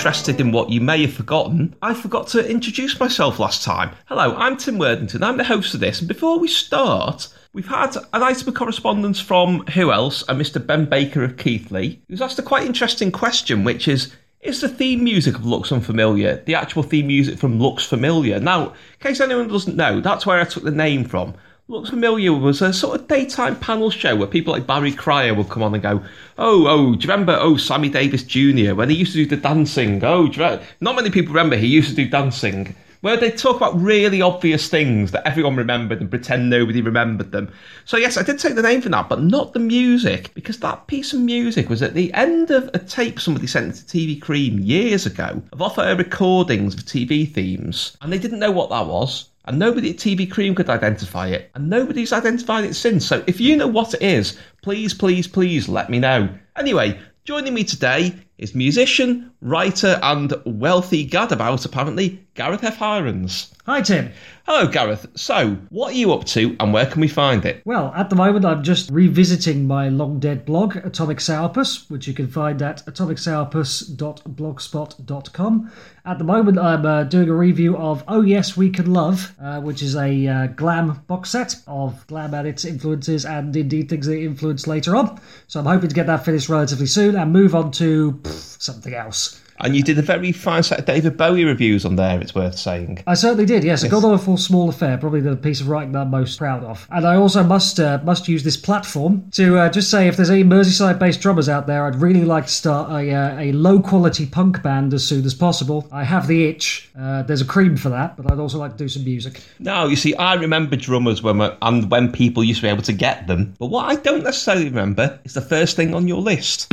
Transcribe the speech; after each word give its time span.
interested 0.00 0.40
in 0.40 0.50
what 0.50 0.70
you 0.70 0.80
may 0.80 1.02
have 1.02 1.12
forgotten, 1.12 1.76
I 1.82 1.92
forgot 1.92 2.26
to 2.28 2.50
introduce 2.50 2.98
myself 2.98 3.38
last 3.38 3.62
time. 3.62 3.90
Hello, 4.06 4.34
I'm 4.34 4.56
Tim 4.56 4.78
Worthington, 4.78 5.22
I'm 5.22 5.36
the 5.36 5.44
host 5.44 5.74
of 5.74 5.80
this, 5.80 5.98
and 5.98 6.08
before 6.08 6.38
we 6.38 6.48
start, 6.48 7.28
we've 7.52 7.68
had 7.68 7.94
an 8.14 8.22
item 8.22 8.48
of 8.48 8.54
correspondence 8.54 9.20
from 9.20 9.60
who 9.66 9.92
else? 9.92 10.22
A 10.22 10.34
Mr. 10.34 10.66
Ben 10.66 10.86
Baker 10.86 11.22
of 11.22 11.36
Keighley, 11.36 12.00
who's 12.08 12.22
asked 12.22 12.38
a 12.38 12.42
quite 12.42 12.64
interesting 12.64 13.12
question, 13.12 13.62
which 13.62 13.86
is 13.88 14.10
is 14.40 14.62
the 14.62 14.70
theme 14.70 15.04
music 15.04 15.34
of 15.34 15.44
Looks 15.44 15.70
Unfamiliar 15.70 16.42
the 16.46 16.54
actual 16.54 16.82
theme 16.82 17.08
music 17.08 17.38
from 17.38 17.60
Looks 17.60 17.84
Familiar? 17.84 18.40
Now, 18.40 18.68
in 18.68 18.74
case 19.00 19.20
anyone 19.20 19.48
doesn't 19.48 19.76
know, 19.76 20.00
that's 20.00 20.24
where 20.24 20.40
I 20.40 20.44
took 20.44 20.62
the 20.62 20.70
name 20.70 21.04
from. 21.04 21.34
Looks 21.70 21.90
Familiar 21.90 22.32
was 22.32 22.62
a 22.62 22.72
sort 22.72 23.00
of 23.00 23.06
daytime 23.06 23.54
panel 23.54 23.90
show 23.90 24.16
where 24.16 24.26
people 24.26 24.52
like 24.52 24.66
Barry 24.66 24.90
Cryer 24.90 25.32
would 25.34 25.50
come 25.50 25.62
on 25.62 25.72
and 25.72 25.80
go, 25.80 26.02
Oh, 26.36 26.66
oh, 26.66 26.96
do 26.96 27.06
you 27.06 27.08
remember, 27.08 27.38
oh, 27.40 27.56
Sammy 27.56 27.88
Davis 27.88 28.24
Jr., 28.24 28.74
when 28.74 28.90
he 28.90 28.96
used 28.96 29.12
to 29.12 29.18
do 29.18 29.26
the 29.26 29.36
dancing? 29.36 30.02
Oh, 30.02 30.26
do 30.26 30.58
not 30.80 30.96
many 30.96 31.10
people 31.10 31.32
remember 31.32 31.54
he 31.54 31.68
used 31.68 31.90
to 31.90 31.94
do 31.94 32.08
dancing. 32.08 32.74
Where 33.02 33.16
they 33.16 33.30
talk 33.30 33.56
about 33.56 33.80
really 33.80 34.20
obvious 34.20 34.68
things 34.68 35.12
that 35.12 35.24
everyone 35.24 35.54
remembered 35.54 36.00
and 36.00 36.10
pretend 36.10 36.50
nobody 36.50 36.82
remembered 36.82 37.30
them. 37.30 37.52
So, 37.84 37.96
yes, 37.96 38.16
I 38.16 38.24
did 38.24 38.40
take 38.40 38.56
the 38.56 38.62
name 38.62 38.80
for 38.80 38.88
that, 38.88 39.08
but 39.08 39.22
not 39.22 39.52
the 39.52 39.60
music, 39.60 40.34
because 40.34 40.58
that 40.58 40.88
piece 40.88 41.12
of 41.12 41.20
music 41.20 41.68
was 41.68 41.82
at 41.82 41.94
the 41.94 42.12
end 42.14 42.50
of 42.50 42.68
a 42.74 42.80
tape 42.80 43.20
somebody 43.20 43.46
sent 43.46 43.76
to 43.76 43.84
TV 43.84 44.20
Cream 44.20 44.58
years 44.58 45.06
ago 45.06 45.40
of 45.52 45.62
off 45.62 45.78
air 45.78 45.94
recordings 45.94 46.74
of 46.74 46.80
TV 46.80 47.32
themes, 47.32 47.96
and 48.02 48.12
they 48.12 48.18
didn't 48.18 48.40
know 48.40 48.50
what 48.50 48.70
that 48.70 48.86
was 48.86 49.29
and 49.44 49.58
nobody 49.58 49.90
at 49.90 49.96
TV 49.96 50.30
Cream 50.30 50.54
could 50.54 50.68
identify 50.68 51.28
it, 51.28 51.50
and 51.54 51.68
nobody's 51.68 52.12
identified 52.12 52.64
it 52.64 52.74
since. 52.74 53.06
So 53.06 53.24
if 53.26 53.40
you 53.40 53.56
know 53.56 53.66
what 53.66 53.94
it 53.94 54.02
is, 54.02 54.38
please, 54.62 54.94
please, 54.94 55.26
please 55.26 55.68
let 55.68 55.90
me 55.90 55.98
know. 55.98 56.28
Anyway, 56.56 56.98
joining 57.24 57.54
me 57.54 57.64
today 57.64 58.14
is 58.40 58.54
musician, 58.54 59.30
writer, 59.42 60.00
and 60.02 60.34
wealthy 60.44 61.08
gadabout, 61.08 61.64
apparently, 61.64 62.20
Gareth 62.34 62.64
F. 62.64 62.78
Hirons. 62.78 63.52
Hi, 63.66 63.82
Tim. 63.82 64.10
Hello, 64.46 64.66
Gareth. 64.66 65.06
So, 65.14 65.58
what 65.68 65.92
are 65.92 65.96
you 65.96 66.14
up 66.14 66.24
to, 66.24 66.56
and 66.58 66.72
where 66.72 66.86
can 66.86 67.02
we 67.02 67.08
find 67.08 67.44
it? 67.44 67.60
Well, 67.66 67.92
at 67.94 68.08
the 68.08 68.16
moment, 68.16 68.46
I'm 68.46 68.62
just 68.62 68.90
revisiting 68.90 69.66
my 69.66 69.90
long 69.90 70.18
dead 70.18 70.46
blog, 70.46 70.76
Atomic 70.76 71.18
Sourpuss, 71.18 71.90
which 71.90 72.08
you 72.08 72.14
can 72.14 72.28
find 72.28 72.62
at 72.62 72.78
atomicsourpuss.blogspot.com. 72.86 75.70
At 76.06 76.16
the 76.18 76.24
moment, 76.24 76.58
I'm 76.58 76.86
uh, 76.86 77.04
doing 77.04 77.28
a 77.28 77.34
review 77.34 77.76
of 77.76 78.02
Oh 78.08 78.22
Yes, 78.22 78.56
We 78.56 78.70
Can 78.70 78.90
Love, 78.92 79.34
uh, 79.40 79.60
which 79.60 79.82
is 79.82 79.94
a 79.94 80.26
uh, 80.26 80.46
glam 80.48 81.02
box 81.06 81.30
set 81.30 81.56
of 81.66 82.06
glam 82.06 82.32
and 82.32 82.48
its 82.48 82.64
influences 82.64 83.26
and 83.26 83.54
indeed 83.54 83.90
things 83.90 84.06
that 84.06 84.18
influenced 84.18 84.66
later 84.66 84.96
on. 84.96 85.20
So 85.46 85.60
I'm 85.60 85.66
hoping 85.66 85.90
to 85.90 85.94
get 85.94 86.06
that 86.06 86.24
finished 86.24 86.48
relatively 86.48 86.86
soon 86.86 87.16
and 87.16 87.30
move 87.32 87.54
on 87.54 87.70
to 87.72 88.18
something 88.32 88.94
else. 88.94 89.39
And 89.62 89.76
you 89.76 89.82
did 89.82 89.98
a 89.98 90.02
very 90.02 90.32
fine 90.32 90.62
set 90.62 90.78
of 90.78 90.84
David 90.84 91.16
Bowie 91.16 91.44
reviews 91.44 91.84
on 91.84 91.96
there, 91.96 92.20
it's 92.20 92.34
worth 92.34 92.58
saying. 92.58 93.02
I 93.06 93.14
certainly 93.14 93.46
did, 93.46 93.64
yes. 93.64 93.82
yes. 93.82 93.84
A 93.84 93.88
Godawful 93.88 94.36
Small 94.36 94.68
Affair, 94.68 94.98
probably 94.98 95.20
the 95.20 95.36
piece 95.36 95.60
of 95.60 95.68
writing 95.68 95.92
that 95.92 96.00
I'm 96.00 96.10
most 96.10 96.38
proud 96.38 96.64
of. 96.64 96.86
And 96.90 97.06
I 97.06 97.16
also 97.16 97.42
must 97.42 97.78
uh, 97.78 98.00
must 98.04 98.28
use 98.28 98.42
this 98.42 98.56
platform 98.56 99.28
to 99.32 99.58
uh, 99.58 99.70
just 99.70 99.90
say 99.90 100.08
if 100.08 100.16
there's 100.16 100.30
any 100.30 100.44
Merseyside 100.44 100.98
based 100.98 101.20
drummers 101.20 101.48
out 101.48 101.66
there, 101.66 101.84
I'd 101.84 101.96
really 101.96 102.24
like 102.24 102.46
to 102.46 102.52
start 102.52 102.90
a, 102.90 103.12
uh, 103.12 103.38
a 103.38 103.52
low 103.52 103.80
quality 103.80 104.26
punk 104.26 104.62
band 104.62 104.94
as 104.94 105.06
soon 105.06 105.24
as 105.24 105.34
possible. 105.34 105.86
I 105.92 106.04
have 106.04 106.26
the 106.26 106.46
itch. 106.46 106.90
Uh, 106.98 107.22
there's 107.22 107.40
a 107.40 107.46
cream 107.46 107.76
for 107.76 107.88
that, 107.90 108.16
but 108.16 108.30
I'd 108.30 108.38
also 108.38 108.58
like 108.58 108.72
to 108.72 108.78
do 108.78 108.88
some 108.88 109.04
music. 109.04 109.40
No, 109.58 109.86
you 109.86 109.96
see, 109.96 110.14
I 110.14 110.34
remember 110.34 110.76
drummers 110.76 111.22
when 111.22 111.40
and 111.40 111.90
when 111.90 112.12
people 112.12 112.44
used 112.44 112.60
to 112.60 112.66
be 112.66 112.70
able 112.70 112.82
to 112.82 112.92
get 112.92 113.26
them. 113.26 113.54
But 113.58 113.66
what 113.66 113.86
I 113.86 113.96
don't 113.96 114.24
necessarily 114.24 114.64
remember 114.64 115.18
is 115.24 115.34
the 115.34 115.40
first 115.40 115.76
thing 115.76 115.94
on 115.94 116.08
your 116.08 116.20
list. 116.20 116.66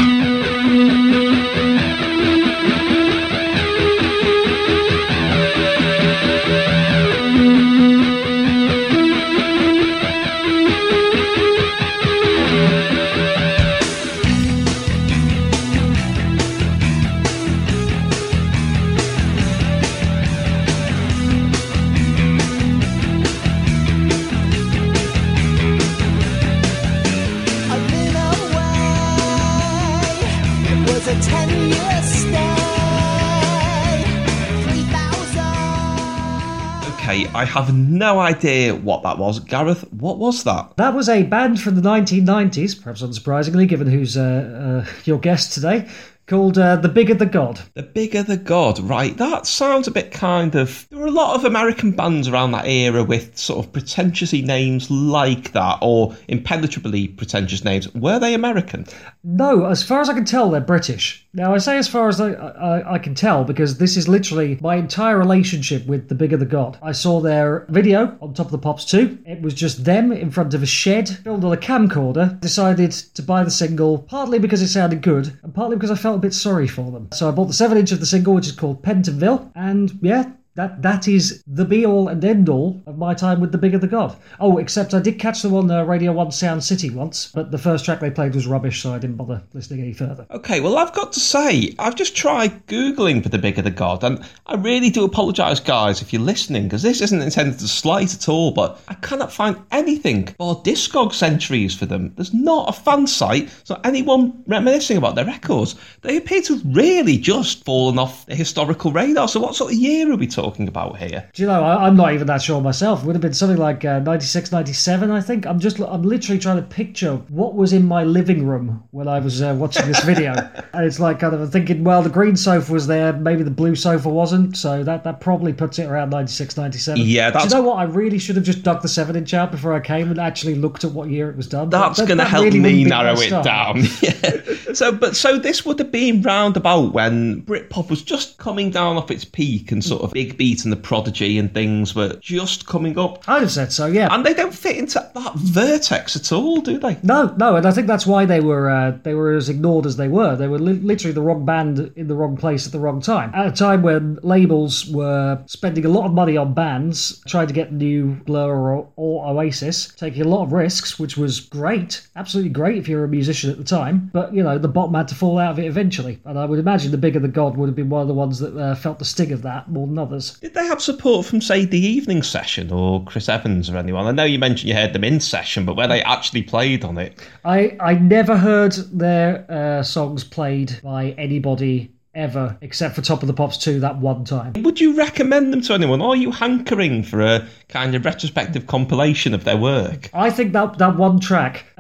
Have 37.61 37.75
no 37.75 38.19
idea 38.19 38.75
what 38.75 39.03
that 39.03 39.17
was. 39.17 39.39
Gareth, 39.39 39.91
what 39.91 40.17
was 40.17 40.43
that? 40.43 40.75
That 40.77 40.93
was 40.93 41.09
a 41.09 41.23
band 41.23 41.61
from 41.61 41.75
the 41.75 41.81
1990s, 41.81 42.81
perhaps 42.81 43.01
unsurprisingly, 43.01 43.67
given 43.67 43.87
who's 43.87 44.17
uh, 44.17 44.83
uh, 44.85 44.91
your 45.05 45.19
guest 45.19 45.53
today 45.53 45.87
called 46.27 46.57
uh, 46.57 46.75
The 46.75 46.89
Bigger 46.89 47.13
the 47.13 47.25
God. 47.25 47.61
The 47.73 47.83
Bigger 47.83 48.21
the 48.21 48.37
God, 48.37 48.79
right. 48.79 49.15
That 49.17 49.47
sounds 49.47 49.87
a 49.87 49.91
bit 49.91 50.11
kind 50.11 50.55
of. 50.55 50.85
There 50.89 50.99
were 50.99 51.07
a 51.07 51.11
lot 51.11 51.35
of 51.35 51.45
American 51.45 51.91
bands 51.91 52.27
around 52.27 52.51
that 52.51 52.67
era 52.67 53.03
with 53.03 53.37
sort 53.37 53.65
of 53.65 53.71
pretentiously 53.71 54.41
names 54.41 54.91
like 54.91 55.53
that, 55.53 55.79
or 55.81 56.15
impenetrably 56.27 57.07
pretentious 57.07 57.63
names. 57.63 57.93
Were 57.93 58.19
they 58.19 58.33
American? 58.33 58.85
No, 59.23 59.65
as 59.65 59.83
far 59.83 60.01
as 60.01 60.09
I 60.09 60.13
can 60.13 60.25
tell, 60.25 60.51
they're 60.51 60.61
British. 60.61 61.25
Now, 61.33 61.53
I 61.53 61.59
say 61.59 61.77
as 61.77 61.87
far 61.87 62.09
as 62.09 62.19
I, 62.19 62.31
I, 62.31 62.93
I, 62.95 62.97
can 62.97 63.13
tell 63.13 63.43
because 63.43 63.77
this 63.77 63.95
is 63.95 64.07
literally 64.07 64.57
my 64.59 64.75
entire 64.75 65.19
relationship 65.19 65.85
with 65.85 66.09
The 66.09 66.15
Bigger 66.15 66.37
the 66.37 66.45
God. 66.45 66.79
I 66.81 66.93
saw 66.93 67.21
their 67.21 67.65
video 67.69 68.17
on 68.21 68.33
Top 68.33 68.47
of 68.47 68.51
the 68.51 68.57
Pops 68.57 68.85
2. 68.85 69.19
It 69.25 69.41
was 69.41 69.53
just 69.53 69.85
them 69.85 70.11
in 70.11 70.31
front 70.31 70.55
of 70.55 70.63
a 70.63 70.65
shed, 70.65 71.07
filmed 71.07 71.43
on 71.43 71.53
a 71.53 71.57
camcorder. 71.57 72.39
Decided 72.39 72.91
to 72.91 73.21
buy 73.21 73.43
the 73.43 73.51
single 73.51 73.99
partly 73.99 74.39
because 74.39 74.63
it 74.63 74.69
sounded 74.69 75.03
good 75.03 75.37
and 75.43 75.53
partly 75.53 75.75
because 75.75 75.91
I 75.91 75.95
felt 75.95 76.16
a 76.17 76.21
bit 76.21 76.33
sorry 76.33 76.67
for 76.67 76.91
them. 76.91 77.07
So 77.13 77.27
I 77.27 77.31
bought 77.31 77.45
the 77.45 77.53
7 77.53 77.77
inch 77.77 77.91
of 77.91 77.99
the 77.99 78.05
single, 78.05 78.33
which 78.33 78.47
is 78.47 78.51
called 78.53 78.83
Pentonville, 78.83 79.51
and 79.55 79.97
yeah, 80.01 80.31
that 80.57 80.81
that 80.81 81.07
is 81.07 81.43
the 81.45 81.63
be 81.63 81.85
all 81.85 82.07
and 82.07 82.25
end 82.25 82.49
all 82.49 82.81
of 82.87 82.97
my 82.97 83.13
time 83.13 83.39
with 83.39 83.51
the 83.51 83.57
bigger 83.59 83.77
the 83.77 83.87
god. 83.87 84.17
Oh, 84.39 84.57
except 84.57 84.95
I 84.95 84.99
did 84.99 85.19
catch 85.19 85.43
them 85.43 85.53
on 85.53 85.69
uh, 85.69 85.83
Radio 85.83 86.11
One 86.11 86.31
Sound 86.31 86.63
City 86.63 86.89
once, 86.89 87.31
but 87.33 87.51
the 87.51 87.59
first 87.59 87.85
track 87.85 87.99
they 87.99 88.09
played 88.09 88.33
was 88.33 88.47
rubbish, 88.47 88.81
so 88.81 88.91
I 88.91 88.97
didn't 88.97 89.17
bother 89.17 89.41
listening 89.53 89.81
any 89.81 89.93
further. 89.93 90.25
Okay, 90.31 90.59
well 90.59 90.77
I've 90.77 90.93
got 90.93 91.13
to 91.13 91.19
say 91.19 91.75
I've 91.77 91.95
just 91.95 92.17
tried 92.17 92.65
googling 92.65 93.21
for 93.21 93.29
the 93.29 93.37
bigger 93.37 93.61
the 93.61 93.69
god, 93.69 94.03
and 94.03 94.25
I 94.47 94.55
really 94.55 94.89
do 94.89 95.05
apologise, 95.05 95.59
guys, 95.59 96.01
if 96.01 96.11
you're 96.11 96.23
listening, 96.23 96.63
because 96.63 96.81
this 96.81 97.01
isn't 97.01 97.21
intended 97.21 97.59
to 97.59 97.67
slight 97.67 98.15
at 98.15 98.27
all, 98.27 98.51
but 98.51 98.81
I 98.87 98.95
cannot 98.95 99.31
find 99.31 99.57
anything 99.71 100.33
or 100.39 100.63
Discogs 100.63 101.21
entries 101.21 101.75
for 101.75 101.85
them. 101.85 102.13
There's 102.15 102.33
not 102.33 102.69
a 102.69 102.73
fan 102.73 103.05
site, 103.05 103.53
so 103.63 103.79
anyone 103.83 104.43
reminiscing 104.47 104.97
about 104.97 105.13
their 105.13 105.25
records. 105.25 105.75
They 106.01 106.17
appear 106.17 106.41
to 106.41 106.55
have 106.55 106.75
really 106.75 107.19
just 107.19 107.63
fallen 107.63 107.99
off 107.99 108.25
the 108.25 108.35
historical 108.35 108.91
radar. 108.91 109.27
So 109.27 109.39
what 109.39 109.55
sort 109.55 109.71
of 109.71 109.77
year 109.77 110.11
are 110.11 110.15
we 110.15 110.25
talking? 110.25 110.46
Talking 110.47 110.67
about 110.67 110.97
here? 110.97 111.29
Do 111.33 111.43
you 111.43 111.47
know, 111.47 111.61
I, 111.61 111.87
am 111.87 111.95
not 111.95 112.13
even 112.13 112.27
that 112.27 112.41
sure 112.41 112.61
myself. 112.61 113.03
It 113.03 113.05
would 113.05 113.15
have 113.15 113.21
been 113.21 113.33
something 113.33 113.57
like 113.57 113.83
uh, 113.83 113.99
96, 113.99 114.51
97, 114.51 115.11
I 115.11 115.21
think. 115.21 115.45
I'm 115.45 115.59
just, 115.59 115.79
I'm 115.79 116.03
literally 116.03 116.39
trying 116.39 116.57
to 116.57 116.63
picture 116.63 117.15
what 117.29 117.55
was 117.55 117.73
in 117.73 117.85
my 117.85 118.03
living 118.03 118.47
room 118.47 118.83
when 118.91 119.07
I 119.07 119.19
was 119.19 119.41
uh, 119.41 119.55
watching 119.57 119.87
this 119.87 120.03
video. 120.03 120.31
and 120.73 120.85
it's 120.85 120.99
like 120.99 121.19
kind 121.19 121.33
of 121.33 121.51
thinking, 121.51 121.83
well, 121.83 122.01
the 122.01 122.09
green 122.09 122.37
sofa 122.37 122.71
was 122.71 122.87
there, 122.87 123.13
maybe 123.13 123.43
the 123.43 123.51
blue 123.51 123.75
sofa 123.75 124.09
wasn't. 124.09 124.55
So 124.55 124.83
that, 124.83 125.03
that 125.03 125.19
probably 125.19 125.53
puts 125.53 125.79
it 125.79 125.85
around 125.85 126.11
96, 126.11 126.57
97. 126.57 127.01
Yeah, 127.03 127.29
that's... 127.29 127.47
Do 127.47 127.55
you 127.57 127.61
know 127.61 127.69
what? 127.69 127.77
I 127.77 127.83
really 127.83 128.19
should 128.19 128.37
have 128.37 128.45
just 128.45 128.63
dug 128.63 128.81
the 128.81 128.87
7 128.87 129.15
inch 129.15 129.33
out 129.33 129.51
before 129.51 129.73
I 129.73 129.79
came 129.79 130.09
and 130.09 130.19
actually 130.19 130.55
looked 130.55 130.83
at 130.83 130.91
what 130.91 131.09
year 131.09 131.29
it 131.29 131.35
was 131.35 131.47
done. 131.47 131.69
That's 131.69 131.99
that, 131.99 132.07
going 132.07 132.19
to 132.19 132.23
that 132.23 132.29
help 132.29 132.45
really 132.45 132.59
me 132.59 132.83
narrow 132.85 133.19
it 133.19 133.43
down. 133.43 133.83
yeah. 134.01 134.73
So, 134.73 134.91
but 134.91 135.15
so 135.15 135.37
this 135.37 135.65
would 135.65 135.79
have 135.79 135.91
been 135.91 136.21
roundabout 136.21 136.93
when 136.93 137.41
Britpop 137.43 137.89
was 137.89 138.01
just 138.01 138.37
coming 138.37 138.69
down 138.69 138.97
off 138.97 139.11
its 139.11 139.25
peak 139.25 139.71
and 139.71 139.83
sort 139.83 140.03
of 140.03 140.11
Big 140.11 140.36
Beat 140.37 140.63
and 140.63 140.71
the 140.71 140.77
Prodigy 140.77 141.37
and 141.37 141.53
things 141.53 141.95
were 141.95 142.15
just 142.21 142.67
coming 142.67 142.97
up. 142.97 143.27
I'd 143.27 143.41
have 143.41 143.51
said 143.51 143.71
so, 143.71 143.87
yeah. 143.87 144.07
And 144.11 144.25
they 144.25 144.33
don't 144.33 144.53
fit 144.53 144.77
into 144.77 144.99
that 145.13 145.33
vertex 145.35 146.15
at 146.15 146.31
all, 146.31 146.61
do 146.61 146.77
they? 146.77 146.97
No, 147.03 147.35
no, 147.37 147.55
and 147.55 147.65
I 147.65 147.71
think 147.71 147.87
that's 147.87 148.05
why 148.05 148.25
they 148.25 148.39
were 148.39 148.69
uh, 148.69 148.97
they 149.03 149.13
were 149.13 149.33
as 149.33 149.49
ignored 149.49 149.85
as 149.85 149.97
they 149.97 150.07
were. 150.07 150.35
They 150.35 150.47
were 150.47 150.59
li- 150.59 150.73
literally 150.73 151.13
the 151.13 151.21
wrong 151.21 151.45
band 151.45 151.91
in 151.95 152.07
the 152.07 152.15
wrong 152.15 152.37
place 152.37 152.65
at 152.65 152.71
the 152.71 152.79
wrong 152.79 153.01
time. 153.01 153.31
At 153.33 153.47
a 153.47 153.51
time 153.51 153.81
when 153.81 154.19
labels 154.23 154.89
were 154.89 155.41
spending 155.45 155.85
a 155.85 155.89
lot 155.89 156.05
of 156.05 156.13
money 156.13 156.37
on 156.37 156.53
bands, 156.53 157.21
trying 157.27 157.47
to 157.47 157.53
get 157.53 157.71
new 157.73 158.15
Blur 158.25 158.51
or, 158.51 158.89
or 158.95 159.27
Oasis, 159.27 159.93
taking 159.95 160.21
a 160.21 160.27
lot 160.27 160.43
of 160.43 160.53
risks, 160.53 160.99
which 160.99 161.17
was 161.17 161.39
great, 161.39 162.07
absolutely 162.15 162.51
great 162.51 162.77
if 162.77 162.87
you're 162.87 163.03
a 163.03 163.07
musician 163.07 163.49
at 163.49 163.57
the 163.57 163.63
time. 163.63 164.09
But 164.13 164.33
you 164.33 164.43
know, 164.43 164.57
the 164.57 164.67
bottom 164.67 164.93
had 164.93 165.07
to 165.09 165.15
fall 165.15 165.37
out 165.39 165.51
of 165.51 165.59
it 165.59 165.65
eventually, 165.65 166.19
and 166.25 166.37
I 166.37 166.45
would 166.45 166.59
imagine 166.59 166.91
the 166.91 166.97
bigger 166.97 167.19
the 167.19 167.27
god 167.27 167.57
would 167.57 167.67
have 167.67 167.75
been 167.75 167.89
one 167.89 168.01
of 168.01 168.07
the 168.07 168.13
ones 168.13 168.39
that 168.39 168.57
uh, 168.57 168.75
felt 168.75 168.99
the 168.99 169.05
sting 169.05 169.31
of 169.31 169.41
that 169.43 169.69
more 169.69 169.87
than 169.87 169.97
others. 169.97 170.26
Did 170.35 170.53
they 170.53 170.65
have 170.65 170.81
support 170.81 171.25
from, 171.25 171.41
say, 171.41 171.65
the 171.65 171.79
evening 171.79 172.23
session 172.23 172.71
or 172.71 173.03
Chris 173.03 173.29
Evans 173.29 173.69
or 173.69 173.77
anyone? 173.77 174.05
I 174.05 174.11
know 174.11 174.23
you 174.23 174.39
mentioned 174.39 174.69
you 174.69 174.75
heard 174.75 174.93
them 174.93 175.03
in 175.03 175.19
session, 175.19 175.65
but 175.65 175.75
where 175.75 175.87
they 175.87 176.01
actually 176.03 176.43
played 176.43 176.83
on 176.83 176.97
it. 176.97 177.19
I, 177.45 177.75
I 177.79 177.95
never 177.95 178.37
heard 178.37 178.73
their 178.73 179.45
uh, 179.49 179.83
songs 179.83 180.23
played 180.23 180.79
by 180.83 181.11
anybody 181.11 181.91
ever, 182.13 182.57
except 182.61 182.95
for 182.95 183.01
Top 183.01 183.21
of 183.21 183.27
the 183.27 183.33
Pops 183.33 183.57
2 183.57 183.79
that 183.81 183.97
one 183.97 184.25
time. 184.25 184.53
Would 184.57 184.81
you 184.81 184.95
recommend 184.97 185.53
them 185.53 185.61
to 185.61 185.73
anyone? 185.73 186.01
Or 186.01 186.09
are 186.09 186.15
you 186.15 186.31
hankering 186.31 187.03
for 187.03 187.21
a 187.21 187.47
kind 187.69 187.93
of 187.95 188.03
retrospective 188.05 188.67
compilation 188.67 189.33
of 189.33 189.43
their 189.43 189.57
work? 189.57 190.09
I 190.13 190.31
think 190.31 190.53
that, 190.53 190.79
that 190.79 190.97
one 190.97 191.19
track. 191.19 191.65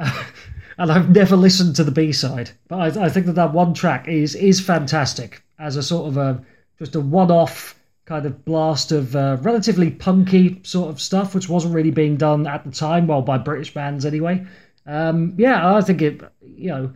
and 0.77 0.91
I've 0.91 1.09
never 1.09 1.35
listened 1.35 1.75
to 1.77 1.83
the 1.83 1.91
B 1.91 2.11
side, 2.11 2.51
but 2.67 2.97
I, 2.97 3.05
I 3.05 3.09
think 3.09 3.25
that 3.25 3.33
that 3.33 3.53
one 3.53 3.73
track 3.73 4.07
is 4.07 4.35
is 4.35 4.59
fantastic 4.59 5.41
as 5.59 5.75
a 5.75 5.83
sort 5.83 6.07
of 6.07 6.17
a 6.17 6.43
just 6.77 6.95
a 6.95 7.01
one 7.01 7.31
off 7.31 7.76
kind 8.07 8.25
of 8.25 8.45
blast 8.45 8.93
of 8.93 9.15
uh, 9.17 9.37
relatively 9.41 9.91
punky 9.91 10.61
sort 10.63 10.89
of 10.89 11.01
stuff, 11.01 11.35
which 11.35 11.49
wasn't 11.49 11.75
really 11.75 11.91
being 11.91 12.15
done 12.15 12.47
at 12.47 12.63
the 12.63 12.71
time, 12.71 13.05
well, 13.05 13.21
by 13.21 13.37
British 13.37 13.73
bands 13.73 14.05
anyway. 14.05 14.45
Um, 14.85 15.33
yeah, 15.37 15.75
I 15.75 15.81
think 15.81 16.01
it, 16.01 16.21
you 16.41 16.69
know, 16.69 16.93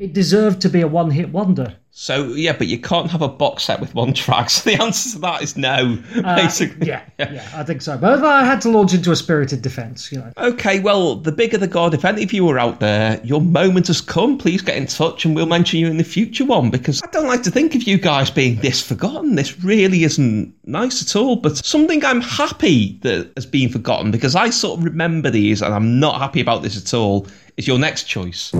it 0.00 0.14
deserved 0.14 0.62
to 0.62 0.70
be 0.70 0.80
a 0.80 0.88
one 0.88 1.10
hit 1.10 1.30
wonder. 1.30 1.76
So 1.92 2.28
yeah, 2.28 2.56
but 2.56 2.68
you 2.68 2.78
can't 2.78 3.10
have 3.10 3.20
a 3.20 3.28
box 3.28 3.64
set 3.64 3.80
with 3.80 3.94
one 3.94 4.14
track. 4.14 4.48
So 4.50 4.70
the 4.70 4.82
answer 4.82 5.10
to 5.10 5.18
that 5.20 5.42
is 5.42 5.56
no, 5.56 5.98
basically. 6.22 6.90
Uh, 6.90 7.00
yeah, 7.18 7.30
yeah, 7.30 7.48
I 7.54 7.62
think 7.62 7.82
so. 7.82 7.98
But 7.98 8.24
I 8.24 8.44
had 8.44 8.60
to 8.62 8.70
launch 8.70 8.94
into 8.94 9.12
a 9.12 9.16
spirited 9.16 9.60
defence, 9.60 10.10
you 10.10 10.18
know. 10.18 10.32
Okay, 10.38 10.80
well, 10.80 11.16
the 11.16 11.32
bigger 11.32 11.58
the 11.58 11.66
god, 11.66 11.92
if 11.92 12.04
any 12.04 12.22
of 12.22 12.32
you 12.32 12.48
are 12.48 12.58
out 12.58 12.80
there, 12.80 13.20
your 13.22 13.40
moment 13.42 13.88
has 13.88 14.00
come. 14.00 14.38
Please 14.38 14.62
get 14.62 14.76
in 14.76 14.86
touch 14.86 15.24
and 15.24 15.36
we'll 15.36 15.46
mention 15.46 15.78
you 15.78 15.88
in 15.88 15.98
the 15.98 16.04
future 16.04 16.44
one 16.44 16.70
because 16.70 17.02
I 17.02 17.06
don't 17.08 17.26
like 17.26 17.42
to 17.42 17.50
think 17.50 17.74
of 17.74 17.82
you 17.82 17.98
guys 17.98 18.30
being 18.30 18.56
this 18.56 18.80
forgotten. 18.80 19.34
This 19.34 19.62
really 19.62 20.04
isn't 20.04 20.54
nice 20.64 21.02
at 21.02 21.14
all. 21.14 21.36
But 21.36 21.58
something 21.58 22.02
I'm 22.04 22.22
happy 22.22 22.98
that 23.02 23.32
has 23.36 23.46
been 23.46 23.68
forgotten 23.68 24.10
because 24.10 24.34
I 24.34 24.50
sort 24.50 24.78
of 24.78 24.84
remember 24.84 25.28
these 25.30 25.60
and 25.60 25.74
I'm 25.74 26.00
not 26.00 26.20
happy 26.20 26.40
about 26.40 26.62
this 26.62 26.76
at 26.76 26.94
all 26.94 27.26
is 27.56 27.68
your 27.68 27.78
next 27.78 28.04
choice. 28.04 28.52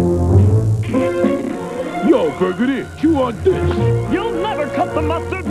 Yo, 2.30 2.38
Burgundy, 2.38 2.86
chew 3.00 3.20
on 3.22 3.34
this. 3.42 4.12
You'll 4.12 4.40
never 4.40 4.68
cut 4.68 4.94
the 4.94 5.02
mustard, 5.02 5.44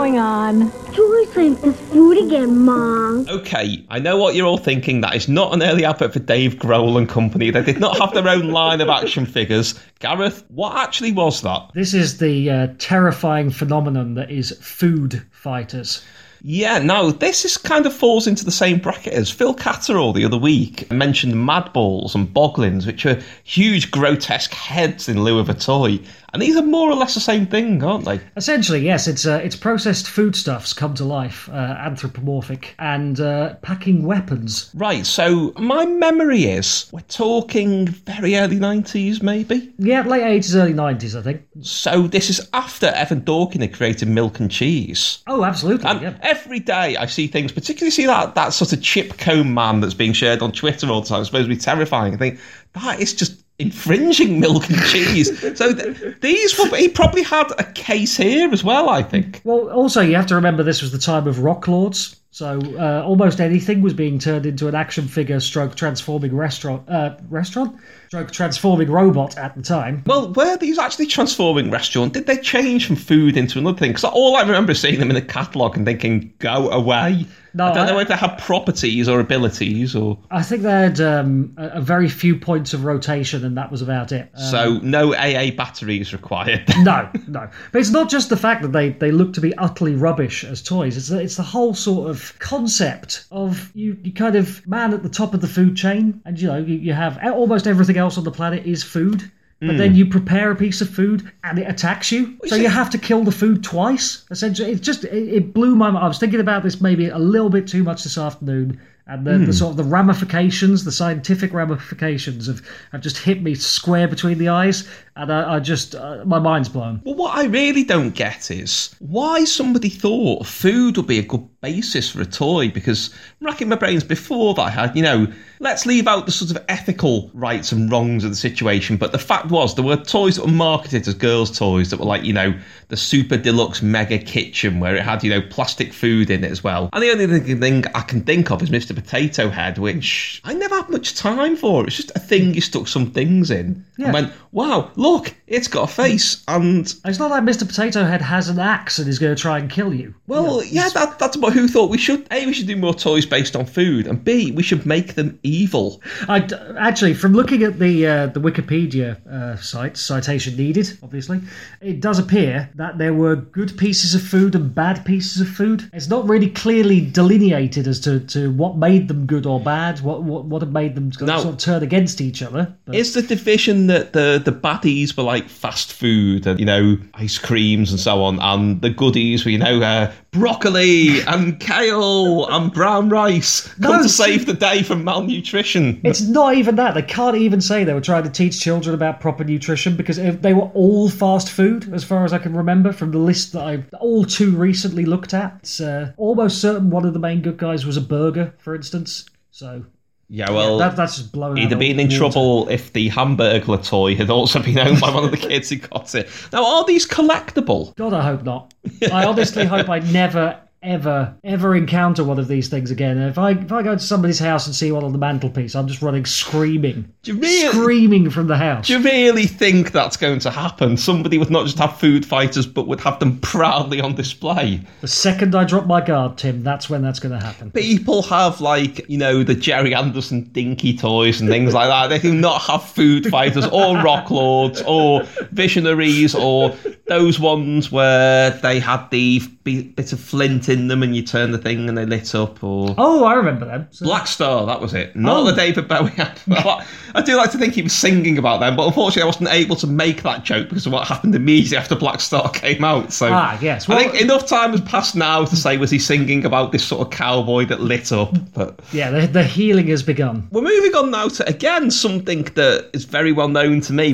going 0.00 0.18
on? 0.18 0.72
Joy 0.94 1.24
slammed 1.26 1.58
the 1.58 1.74
food 1.74 2.26
again, 2.26 2.64
Mom. 2.64 3.28
Okay, 3.28 3.84
I 3.90 3.98
know 3.98 4.16
what 4.16 4.34
you're 4.34 4.46
all 4.46 4.56
thinking. 4.56 5.02
That 5.02 5.14
is 5.14 5.28
not 5.28 5.52
an 5.52 5.62
early 5.62 5.84
advert 5.84 6.14
for 6.14 6.20
Dave 6.20 6.54
Grohl 6.54 6.96
and 6.96 7.06
company. 7.06 7.50
They 7.50 7.62
did 7.62 7.80
not 7.80 7.98
have 7.98 8.14
their 8.14 8.26
own 8.26 8.48
line 8.48 8.80
of 8.80 8.88
action 8.88 9.26
figures. 9.26 9.78
Gareth, 9.98 10.42
what 10.48 10.74
actually 10.78 11.12
was 11.12 11.42
that? 11.42 11.70
This 11.74 11.92
is 11.92 12.16
the 12.16 12.48
uh, 12.48 12.68
terrifying 12.78 13.50
phenomenon 13.50 14.14
that 14.14 14.30
is 14.30 14.56
food 14.62 15.22
fighters. 15.32 16.02
Yeah, 16.42 16.78
no, 16.78 17.10
this 17.10 17.44
is 17.44 17.58
kind 17.58 17.84
of 17.84 17.92
falls 17.92 18.26
into 18.26 18.46
the 18.46 18.50
same 18.50 18.78
bracket 18.78 19.12
as 19.12 19.30
Phil 19.30 19.52
Catterall 19.52 20.14
the 20.14 20.24
other 20.24 20.38
week 20.38 20.90
mentioned 20.90 21.34
Madballs 21.34 22.14
and 22.14 22.32
Boglins, 22.32 22.86
which 22.86 23.04
are 23.04 23.20
huge, 23.44 23.90
grotesque 23.90 24.54
heads 24.54 25.10
in 25.10 25.22
lieu 25.22 25.38
of 25.38 25.50
a 25.50 25.54
toy. 25.54 26.00
And 26.32 26.40
these 26.40 26.56
are 26.56 26.62
more 26.62 26.90
or 26.90 26.94
less 26.94 27.14
the 27.14 27.20
same 27.20 27.46
thing, 27.46 27.82
aren't 27.82 28.04
they? 28.04 28.20
Essentially, 28.36 28.80
yes, 28.80 29.08
it's 29.08 29.26
uh, 29.26 29.40
it's 29.42 29.56
processed 29.56 30.08
foodstuffs 30.08 30.72
come 30.72 30.94
to 30.94 31.04
life, 31.04 31.48
uh, 31.50 31.52
anthropomorphic, 31.52 32.74
and 32.78 33.20
uh, 33.20 33.54
packing 33.62 34.04
weapons. 34.04 34.70
Right, 34.74 35.04
so 35.06 35.52
my 35.58 35.86
memory 35.86 36.44
is 36.44 36.88
we're 36.92 37.00
talking 37.00 37.88
very 37.88 38.36
early 38.36 38.56
90s, 38.56 39.22
maybe? 39.22 39.72
Yeah, 39.78 40.02
late 40.02 40.22
eighties, 40.22 40.54
early 40.54 40.72
nineties, 40.72 41.16
I 41.16 41.22
think. 41.22 41.42
So 41.62 42.06
this 42.06 42.30
is 42.30 42.48
after 42.52 42.86
Evan 42.86 43.22
Dorkin 43.22 43.60
had 43.60 43.74
created 43.74 44.08
Milk 44.08 44.40
and 44.40 44.50
Cheese. 44.50 45.22
Oh, 45.26 45.44
absolutely. 45.44 45.88
And 45.88 46.00
yeah. 46.00 46.18
every 46.22 46.60
day 46.60 46.96
I 46.96 47.06
see 47.06 47.26
things, 47.26 47.52
particularly 47.52 47.90
see 47.90 48.06
that, 48.06 48.34
that 48.34 48.52
sort 48.52 48.72
of 48.72 48.82
chip 48.82 49.18
cone 49.18 49.52
man 49.52 49.80
that's 49.80 49.94
being 49.94 50.12
shared 50.12 50.42
on 50.42 50.52
Twitter 50.52 50.88
all 50.88 51.00
the 51.00 51.08
time, 51.08 51.24
supposed 51.24 51.48
to 51.48 51.54
be 51.54 51.60
terrifying. 51.60 52.14
I 52.14 52.16
think 52.16 52.40
that 52.74 53.00
is 53.00 53.14
just 53.14 53.39
infringing 53.60 54.40
milk 54.40 54.68
and 54.68 54.80
cheese. 54.86 55.28
so 55.58 55.72
th- 55.74 56.16
these, 56.20 56.58
were- 56.58 56.76
he 56.76 56.88
probably 56.88 57.22
had 57.22 57.50
a 57.58 57.64
case 57.72 58.16
here 58.16 58.50
as 58.52 58.64
well, 58.64 58.88
I 58.88 59.02
think. 59.02 59.40
Well, 59.44 59.70
also 59.70 60.00
you 60.00 60.16
have 60.16 60.26
to 60.26 60.34
remember 60.34 60.62
this 60.62 60.82
was 60.82 60.92
the 60.92 60.98
time 60.98 61.26
of 61.26 61.40
rock 61.40 61.68
lords, 61.68 62.16
so 62.30 62.60
uh, 62.78 63.02
almost 63.04 63.40
anything 63.40 63.82
was 63.82 63.92
being 63.94 64.18
turned 64.18 64.46
into 64.46 64.68
an 64.68 64.74
action 64.74 65.06
figure, 65.08 65.40
stroke 65.40 65.74
transforming 65.74 66.34
restaurant, 66.34 66.88
uh, 66.88 67.16
restaurant, 67.28 67.78
stroke 68.10 68.32
transforming 68.32 68.90
robot 68.90 69.38
at 69.38 69.54
the 69.54 69.62
time. 69.62 70.02
Well, 70.04 70.32
were 70.32 70.56
these 70.56 70.80
actually 70.80 71.06
transforming 71.06 71.70
restaurant? 71.70 72.12
Did 72.12 72.26
they 72.26 72.38
change 72.38 72.88
from 72.88 72.96
food 72.96 73.36
into 73.36 73.56
another 73.60 73.78
thing? 73.78 73.90
Because 73.92 74.02
all 74.02 74.34
I 74.34 74.40
remember 74.40 74.72
is 74.72 74.80
seeing 74.80 74.98
them 74.98 75.10
in 75.10 75.14
the 75.14 75.22
catalogue 75.22 75.76
and 75.76 75.86
thinking, 75.86 76.32
go 76.40 76.70
away. 76.70 77.24
No, 77.52 77.66
I 77.66 77.74
don't 77.74 77.88
I- 77.88 77.90
know 77.90 77.98
if 77.98 78.08
they 78.08 78.14
had 78.16 78.36
properties 78.38 79.08
or 79.08 79.18
abilities 79.20 79.94
or. 79.96 80.18
I 80.30 80.42
think 80.42 80.62
they 80.62 80.70
had 80.70 81.00
um, 81.00 81.52
a, 81.56 81.66
a 81.68 81.80
very 81.80 82.08
few 82.08 82.36
points 82.36 82.72
of 82.74 82.84
rotation, 82.84 83.44
and 83.44 83.56
that 83.56 83.72
was 83.72 83.82
about 83.82 84.12
it. 84.12 84.30
Um, 84.36 84.42
So 84.50 84.78
no 84.82 85.14
AA 85.16 85.50
batteries 85.50 86.12
required. 86.12 86.62
no, 86.78 87.08
no. 87.26 87.48
But 87.72 87.80
it's 87.80 87.90
not 87.90 88.08
just 88.08 88.28
the 88.28 88.36
fact 88.36 88.62
that 88.62 88.70
they, 88.72 88.90
they 88.90 89.10
look 89.10 89.32
to 89.34 89.40
be 89.40 89.52
utterly 89.56 89.94
rubbish 89.96 90.44
as 90.44 90.62
toys. 90.62 90.96
It's 90.96 91.08
the, 91.08 91.20
it's 91.20 91.36
the 91.36 91.42
whole 91.42 91.74
sort 91.74 92.08
of 92.10 92.36
concept 92.38 93.26
of 93.32 93.70
you, 93.74 93.96
you 94.02 94.12
kind 94.12 94.36
of 94.36 94.64
man 94.68 94.94
at 94.94 95.02
the 95.02 95.08
top 95.08 95.34
of 95.34 95.40
the 95.40 95.48
food 95.48 95.76
chain, 95.76 96.20
and 96.24 96.40
you 96.40 96.46
know 96.48 96.58
you, 96.58 96.76
you 96.76 96.92
have 96.92 97.18
almost 97.24 97.66
everything 97.66 97.96
else 98.00 98.18
on 98.18 98.24
the 98.24 98.32
planet 98.32 98.66
is 98.66 98.82
food. 98.82 99.30
But 99.62 99.76
then 99.76 99.94
you 99.94 100.06
prepare 100.06 100.50
a 100.50 100.56
piece 100.56 100.80
of 100.80 100.88
food 100.88 101.30
and 101.44 101.58
it 101.58 101.68
attacks 101.68 102.10
you, 102.10 102.38
so 102.46 102.56
see- 102.56 102.62
you 102.62 102.70
have 102.70 102.88
to 102.90 102.96
kill 102.98 103.24
the 103.24 103.30
food 103.30 103.62
twice. 103.62 104.24
Essentially, 104.30 104.70
it 104.72 104.80
just 104.80 105.04
it, 105.04 105.28
it 105.28 105.52
blew 105.52 105.76
my 105.76 105.90
mind. 105.90 106.02
I 106.02 106.08
was 106.08 106.18
thinking 106.18 106.40
about 106.40 106.62
this 106.62 106.80
maybe 106.80 107.08
a 107.10 107.18
little 107.18 107.50
bit 107.50 107.68
too 107.68 107.82
much 107.84 108.02
this 108.04 108.16
afternoon, 108.16 108.80
and 109.06 109.26
the, 109.26 109.36
the 109.36 109.52
sort 109.52 109.72
of 109.72 109.76
the 109.76 109.84
ramifications, 109.84 110.84
the 110.84 110.92
scientific 110.92 111.52
ramifications 111.52 112.46
have, 112.46 112.62
have 112.92 113.02
just 113.02 113.18
hit 113.18 113.42
me 113.42 113.54
square 113.54 114.08
between 114.08 114.38
the 114.38 114.48
eyes, 114.48 114.88
and 115.16 115.30
I, 115.30 115.56
I 115.56 115.60
just 115.60 115.94
uh, 115.94 116.24
my 116.24 116.38
mind's 116.38 116.70
blown. 116.70 117.02
Well, 117.04 117.16
what 117.16 117.36
I 117.36 117.44
really 117.44 117.84
don't 117.84 118.14
get 118.14 118.50
is 118.50 118.94
why 118.98 119.44
somebody 119.44 119.90
thought 119.90 120.46
food 120.46 120.96
would 120.96 121.06
be 121.06 121.18
a 121.18 121.22
good 121.22 121.46
basis 121.60 122.10
for 122.10 122.20
a 122.20 122.26
toy. 122.26 122.70
Because 122.70 123.14
racking 123.40 123.68
my 123.68 123.76
brains 123.76 124.04
before 124.04 124.54
that, 124.54 124.62
I 124.62 124.70
had, 124.70 124.96
you 124.96 125.02
know, 125.02 125.32
let's 125.58 125.86
leave 125.86 126.06
out 126.06 126.26
the 126.26 126.32
sort 126.32 126.50
of 126.50 126.64
ethical 126.68 127.30
rights 127.34 127.72
and 127.72 127.90
wrongs 127.90 128.24
of 128.24 128.30
the 128.30 128.36
situation. 128.36 128.96
But 128.96 129.12
the 129.12 129.18
fact 129.18 129.50
was, 129.50 129.74
there 129.74 129.84
were 129.84 129.96
toys 129.96 130.36
that 130.36 130.46
were 130.46 130.52
marketed 130.52 131.06
as 131.06 131.14
girls' 131.14 131.56
toys 131.56 131.90
that 131.90 132.00
were 132.00 132.06
like, 132.06 132.24
you 132.24 132.32
know, 132.32 132.58
the 132.88 132.96
super 132.96 133.36
deluxe 133.36 133.82
mega 133.82 134.18
kitchen 134.18 134.80
where 134.80 134.96
it 134.96 135.02
had, 135.02 135.22
you 135.22 135.30
know, 135.30 135.42
plastic 135.42 135.92
food 135.92 136.30
in 136.30 136.44
it 136.44 136.50
as 136.50 136.64
well. 136.64 136.88
And 136.92 137.02
the 137.02 137.10
only 137.10 137.26
thing- 137.26 137.60
thing 137.60 137.84
I 137.94 138.02
can 138.02 138.22
think 138.22 138.50
of 138.50 138.62
is 138.62 138.70
Mr. 138.70 138.94
Potato 138.94 139.48
Head, 139.50 139.78
which 139.78 140.40
I 140.44 140.54
never 140.54 140.76
had 140.76 140.88
much 140.88 141.14
time 141.14 141.56
for. 141.56 141.86
It's 141.86 141.96
just 141.96 142.12
a 142.14 142.18
thing 142.18 142.54
you 142.54 142.60
stuck 142.60 142.88
some 142.88 143.10
things 143.10 143.50
in 143.50 143.84
Yeah. 144.00 144.06
and 144.06 144.14
went, 144.14 144.32
wow, 144.52 144.90
look, 144.96 145.34
it's 145.46 145.68
got 145.68 145.90
a 145.90 145.92
face 145.92 146.42
and 146.48 146.92
It's 147.04 147.18
not 147.18 147.30
like 147.30 147.42
Mr. 147.42 147.66
Potato 147.66 148.04
Head 148.04 148.22
has 148.22 148.48
an 148.48 148.58
axe 148.58 148.98
and 148.98 149.08
is 149.08 149.18
going 149.18 149.34
to 149.34 149.40
try 149.40 149.58
and 149.58 149.70
kill 149.70 149.92
you. 149.92 150.14
Well, 150.26 150.64
yeah, 150.64 150.88
that, 150.90 151.18
that's 151.18 151.36
about 151.36 151.52
who 151.52 151.68
thought 151.68 151.90
we 151.90 151.98
should. 151.98 152.26
A, 152.30 152.46
we 152.46 152.52
should 152.52 152.66
do 152.66 152.76
more 152.76 152.94
toys 152.94 153.26
based 153.26 153.56
on 153.56 153.66
food, 153.66 154.06
and 154.06 154.22
B, 154.22 154.52
we 154.52 154.62
should 154.62 154.86
make 154.86 155.14
them 155.14 155.38
evil. 155.42 156.00
I 156.28 156.40
d- 156.40 156.56
actually, 156.78 157.14
from 157.14 157.32
looking 157.32 157.62
at 157.62 157.78
the 157.78 158.06
uh, 158.06 158.26
the 158.28 158.40
Wikipedia 158.40 159.24
uh, 159.26 159.56
site, 159.56 159.96
citation 159.96 160.56
needed, 160.56 160.96
obviously, 161.02 161.40
it 161.80 162.00
does 162.00 162.18
appear 162.18 162.70
that 162.76 162.98
there 162.98 163.12
were 163.12 163.36
good 163.36 163.76
pieces 163.76 164.14
of 164.14 164.22
food 164.22 164.54
and 164.54 164.74
bad 164.74 165.04
pieces 165.04 165.40
of 165.40 165.48
food. 165.48 165.90
It's 165.92 166.08
not 166.08 166.28
really 166.28 166.48
clearly 166.48 167.00
delineated 167.00 167.86
as 167.88 168.00
to, 168.00 168.20
to 168.20 168.50
what 168.52 168.76
made 168.76 169.08
them 169.08 169.26
good 169.26 169.46
or 169.46 169.60
bad, 169.60 170.00
what 170.00 170.22
what, 170.22 170.44
what 170.44 170.62
had 170.62 170.72
made 170.72 170.94
them 170.94 171.12
sort 171.12 171.44
of 171.46 171.58
turn 171.58 171.82
against 171.82 172.20
each 172.20 172.42
other. 172.42 172.72
But 172.84 172.94
Is 172.94 173.14
the 173.14 173.22
division 173.22 173.88
that 173.90 174.12
the, 174.12 174.40
the 174.42 174.52
baddies 174.52 175.16
were 175.16 175.22
like 175.22 175.48
fast 175.48 175.92
food 175.92 176.46
and, 176.46 176.58
you 176.58 176.66
know, 176.66 176.96
ice 177.14 177.38
creams 177.38 177.90
and 177.90 177.98
so 177.98 178.22
on, 178.22 178.38
and 178.40 178.80
the 178.80 178.90
goodies 178.90 179.44
were, 179.44 179.50
you 179.50 179.58
know, 179.58 179.82
uh, 179.82 180.12
broccoli 180.30 181.20
and 181.22 181.58
kale 181.60 182.46
and 182.46 182.72
brown 182.72 183.08
rice 183.08 183.66
come 183.74 183.96
No, 183.96 184.02
to 184.02 184.08
save 184.08 184.46
the 184.46 184.54
day 184.54 184.82
from 184.82 185.04
malnutrition? 185.04 186.00
It's 186.04 186.22
not 186.22 186.54
even 186.54 186.76
that. 186.76 186.94
They 186.94 187.02
can't 187.02 187.36
even 187.36 187.60
say 187.60 187.84
they 187.84 187.94
were 187.94 188.00
trying 188.00 188.24
to 188.24 188.30
teach 188.30 188.60
children 188.60 188.94
about 188.94 189.20
proper 189.20 189.44
nutrition 189.44 189.96
because 189.96 190.18
if 190.18 190.40
they 190.42 190.54
were 190.54 190.70
all 190.74 191.08
fast 191.08 191.50
food, 191.50 191.92
as 191.92 192.04
far 192.04 192.24
as 192.24 192.32
I 192.32 192.38
can 192.38 192.56
remember 192.56 192.92
from 192.92 193.10
the 193.10 193.18
list 193.18 193.52
that 193.52 193.64
I've 193.64 193.92
all 194.00 194.24
too 194.24 194.56
recently 194.56 195.04
looked 195.04 195.34
at. 195.34 195.56
It's 195.60 195.80
uh, 195.80 196.12
almost 196.16 196.60
certain 196.60 196.90
one 196.90 197.04
of 197.04 197.12
the 197.12 197.18
main 197.18 197.42
good 197.42 197.56
guys 197.56 197.84
was 197.84 197.96
a 197.96 198.00
burger, 198.00 198.54
for 198.58 198.74
instance. 198.74 199.26
So 199.50 199.84
Yeah, 200.32 200.52
well, 200.52 200.78
that, 200.78 200.94
that's 200.94 201.16
just 201.16 201.32
blown. 201.32 201.56
He'd 201.56 201.70
have 201.70 201.80
been 201.80 201.98
in 201.98 202.06
water. 202.06 202.16
trouble 202.16 202.68
if 202.68 202.92
the 202.92 203.10
Hamburglar 203.10 203.84
toy 203.84 204.14
had 204.14 204.30
also 204.30 204.62
been 204.62 204.78
owned 204.78 205.00
by 205.00 205.12
one 205.12 205.24
of 205.24 205.32
the 205.32 205.36
kids 205.48 205.70
who 205.70 205.76
got 205.76 206.14
it. 206.14 206.30
Now, 206.52 206.64
are 206.64 206.84
these 206.86 207.04
collectible? 207.04 207.96
God, 207.96 208.14
I 208.14 208.22
hope 208.22 208.44
not. 208.44 208.72
I 209.12 209.24
honestly 209.24 209.64
hope 209.64 209.88
I 209.88 209.98
never, 209.98 210.56
ever 210.82 211.34
ever 211.44 211.74
encounter 211.76 212.24
one 212.24 212.38
of 212.38 212.48
these 212.48 212.68
things 212.68 212.90
again, 212.90 213.18
if 213.18 213.38
I 213.38 213.50
if 213.52 213.70
I 213.72 213.82
go 213.82 213.94
to 213.94 213.98
somebody's 214.00 214.38
house 214.38 214.66
and 214.66 214.74
see 214.74 214.90
one 214.92 215.04
on 215.04 215.12
the 215.12 215.18
mantelpiece, 215.18 215.74
I'm 215.74 215.86
just 215.86 216.00
running 216.02 216.24
screaming, 216.24 217.12
Do 217.22 217.34
you 217.34 217.40
really- 217.40 217.68
screaming 217.68 218.30
from 218.30 218.46
the 218.46 218.56
house. 218.56 218.86
Do 218.86 218.94
you 218.94 219.04
really 219.04 219.46
think 219.46 219.92
that's 219.92 220.16
going 220.16 220.38
to 220.40 220.50
happen? 220.50 220.96
Somebody 220.96 221.36
would 221.38 221.50
not 221.50 221.66
just 221.66 221.78
have 221.78 221.98
food 221.98 222.24
fighters, 222.24 222.66
but 222.66 222.86
would 222.86 223.00
have 223.00 223.18
them 223.18 223.38
proudly 223.40 224.00
on 224.00 224.14
display. 224.14 224.80
The 225.02 225.08
second 225.08 225.54
I 225.54 225.64
drop 225.64 225.86
my 225.86 226.00
guard, 226.00 226.38
Tim, 226.38 226.62
that's 226.62 226.88
when 226.88 227.02
that's 227.02 227.20
going 227.20 227.38
to 227.38 227.44
happen. 227.44 227.70
People 227.72 228.22
have 228.22 228.60
like 228.60 229.08
you 229.08 229.18
know 229.18 229.42
the 229.42 229.54
Gerry 229.54 229.94
Anderson 229.94 230.44
dinky 230.52 230.96
toys 230.96 231.40
and 231.40 231.50
things 231.50 231.74
like 231.74 231.88
that. 231.88 232.08
They 232.08 232.18
do 232.18 232.34
not 232.34 232.62
have 232.62 232.82
food 232.84 233.26
fighters 233.26 233.66
or 233.66 233.96
rock 233.98 234.30
lords 234.30 234.82
or 234.86 235.24
visionaries 235.52 236.34
or 236.34 236.74
those 237.06 237.38
ones 237.38 237.92
where 237.92 238.50
they 238.50 238.78
had 238.80 239.10
the 239.10 239.40
bit 239.64 240.12
of 240.12 240.20
flint 240.20 240.68
in 240.70 240.88
them 240.88 241.02
and 241.02 241.14
you 241.14 241.22
turn 241.22 241.50
the 241.50 241.58
thing 241.58 241.88
and 241.88 241.98
they 241.98 242.06
lit 242.06 242.34
up 242.34 242.62
or. 242.64 242.94
Oh, 242.96 243.24
I 243.24 243.34
remember 243.34 243.66
them. 243.66 243.88
So- 243.90 244.04
Black 244.06 244.26
Star, 244.26 244.64
that 244.66 244.80
was 244.80 244.94
it. 244.94 245.14
Not 245.16 245.38
Oh. 245.38 245.44
the 245.44 245.52
David 245.52 245.88
Bowie 245.88 246.12
album. 246.18 246.84
I 247.14 247.22
do 247.22 247.36
like 247.36 247.50
to 247.52 247.58
think 247.58 247.74
he 247.74 247.82
was 247.82 247.92
singing 247.92 248.38
about 248.38 248.60
them, 248.60 248.76
but 248.76 248.86
unfortunately 248.86 249.22
I 249.22 249.26
wasn't 249.26 249.48
able 249.50 249.76
to 249.76 249.86
make 249.86 250.22
that 250.22 250.44
joke 250.44 250.68
because 250.68 250.86
of 250.86 250.92
what 250.92 251.06
happened 251.06 251.34
immediately 251.34 251.76
after 251.76 251.96
Blackstar 251.96 252.52
came 252.54 252.84
out. 252.84 253.12
So 253.12 253.28
Ah, 253.30 253.58
yes. 253.60 253.88
I 253.88 253.96
think 254.08 254.20
enough 254.20 254.46
time 254.46 254.70
has 254.70 254.80
passed 254.82 255.16
now 255.16 255.44
to 255.44 255.56
say 255.56 255.76
was 255.76 255.90
he 255.90 255.98
singing 255.98 256.44
about 256.44 256.72
this 256.72 256.84
sort 256.86 257.02
of 257.06 257.10
cowboy 257.12 257.64
that 257.66 257.80
lit 257.80 258.12
up. 258.12 258.34
But 258.54 258.80
Yeah, 258.92 259.10
the, 259.10 259.26
the 259.26 259.44
healing 259.44 259.88
has 259.88 260.02
begun. 260.02 260.46
we're 260.52 260.62
moving 260.62 260.94
on 260.94 261.10
now 261.10 261.28
to 261.28 261.48
again 261.48 261.90
something 261.90 262.44
that 262.54 262.90
is 262.92 263.04
very 263.04 263.32
well 263.32 263.48
known 263.48 263.80
to 263.82 263.92
me. 263.92 264.12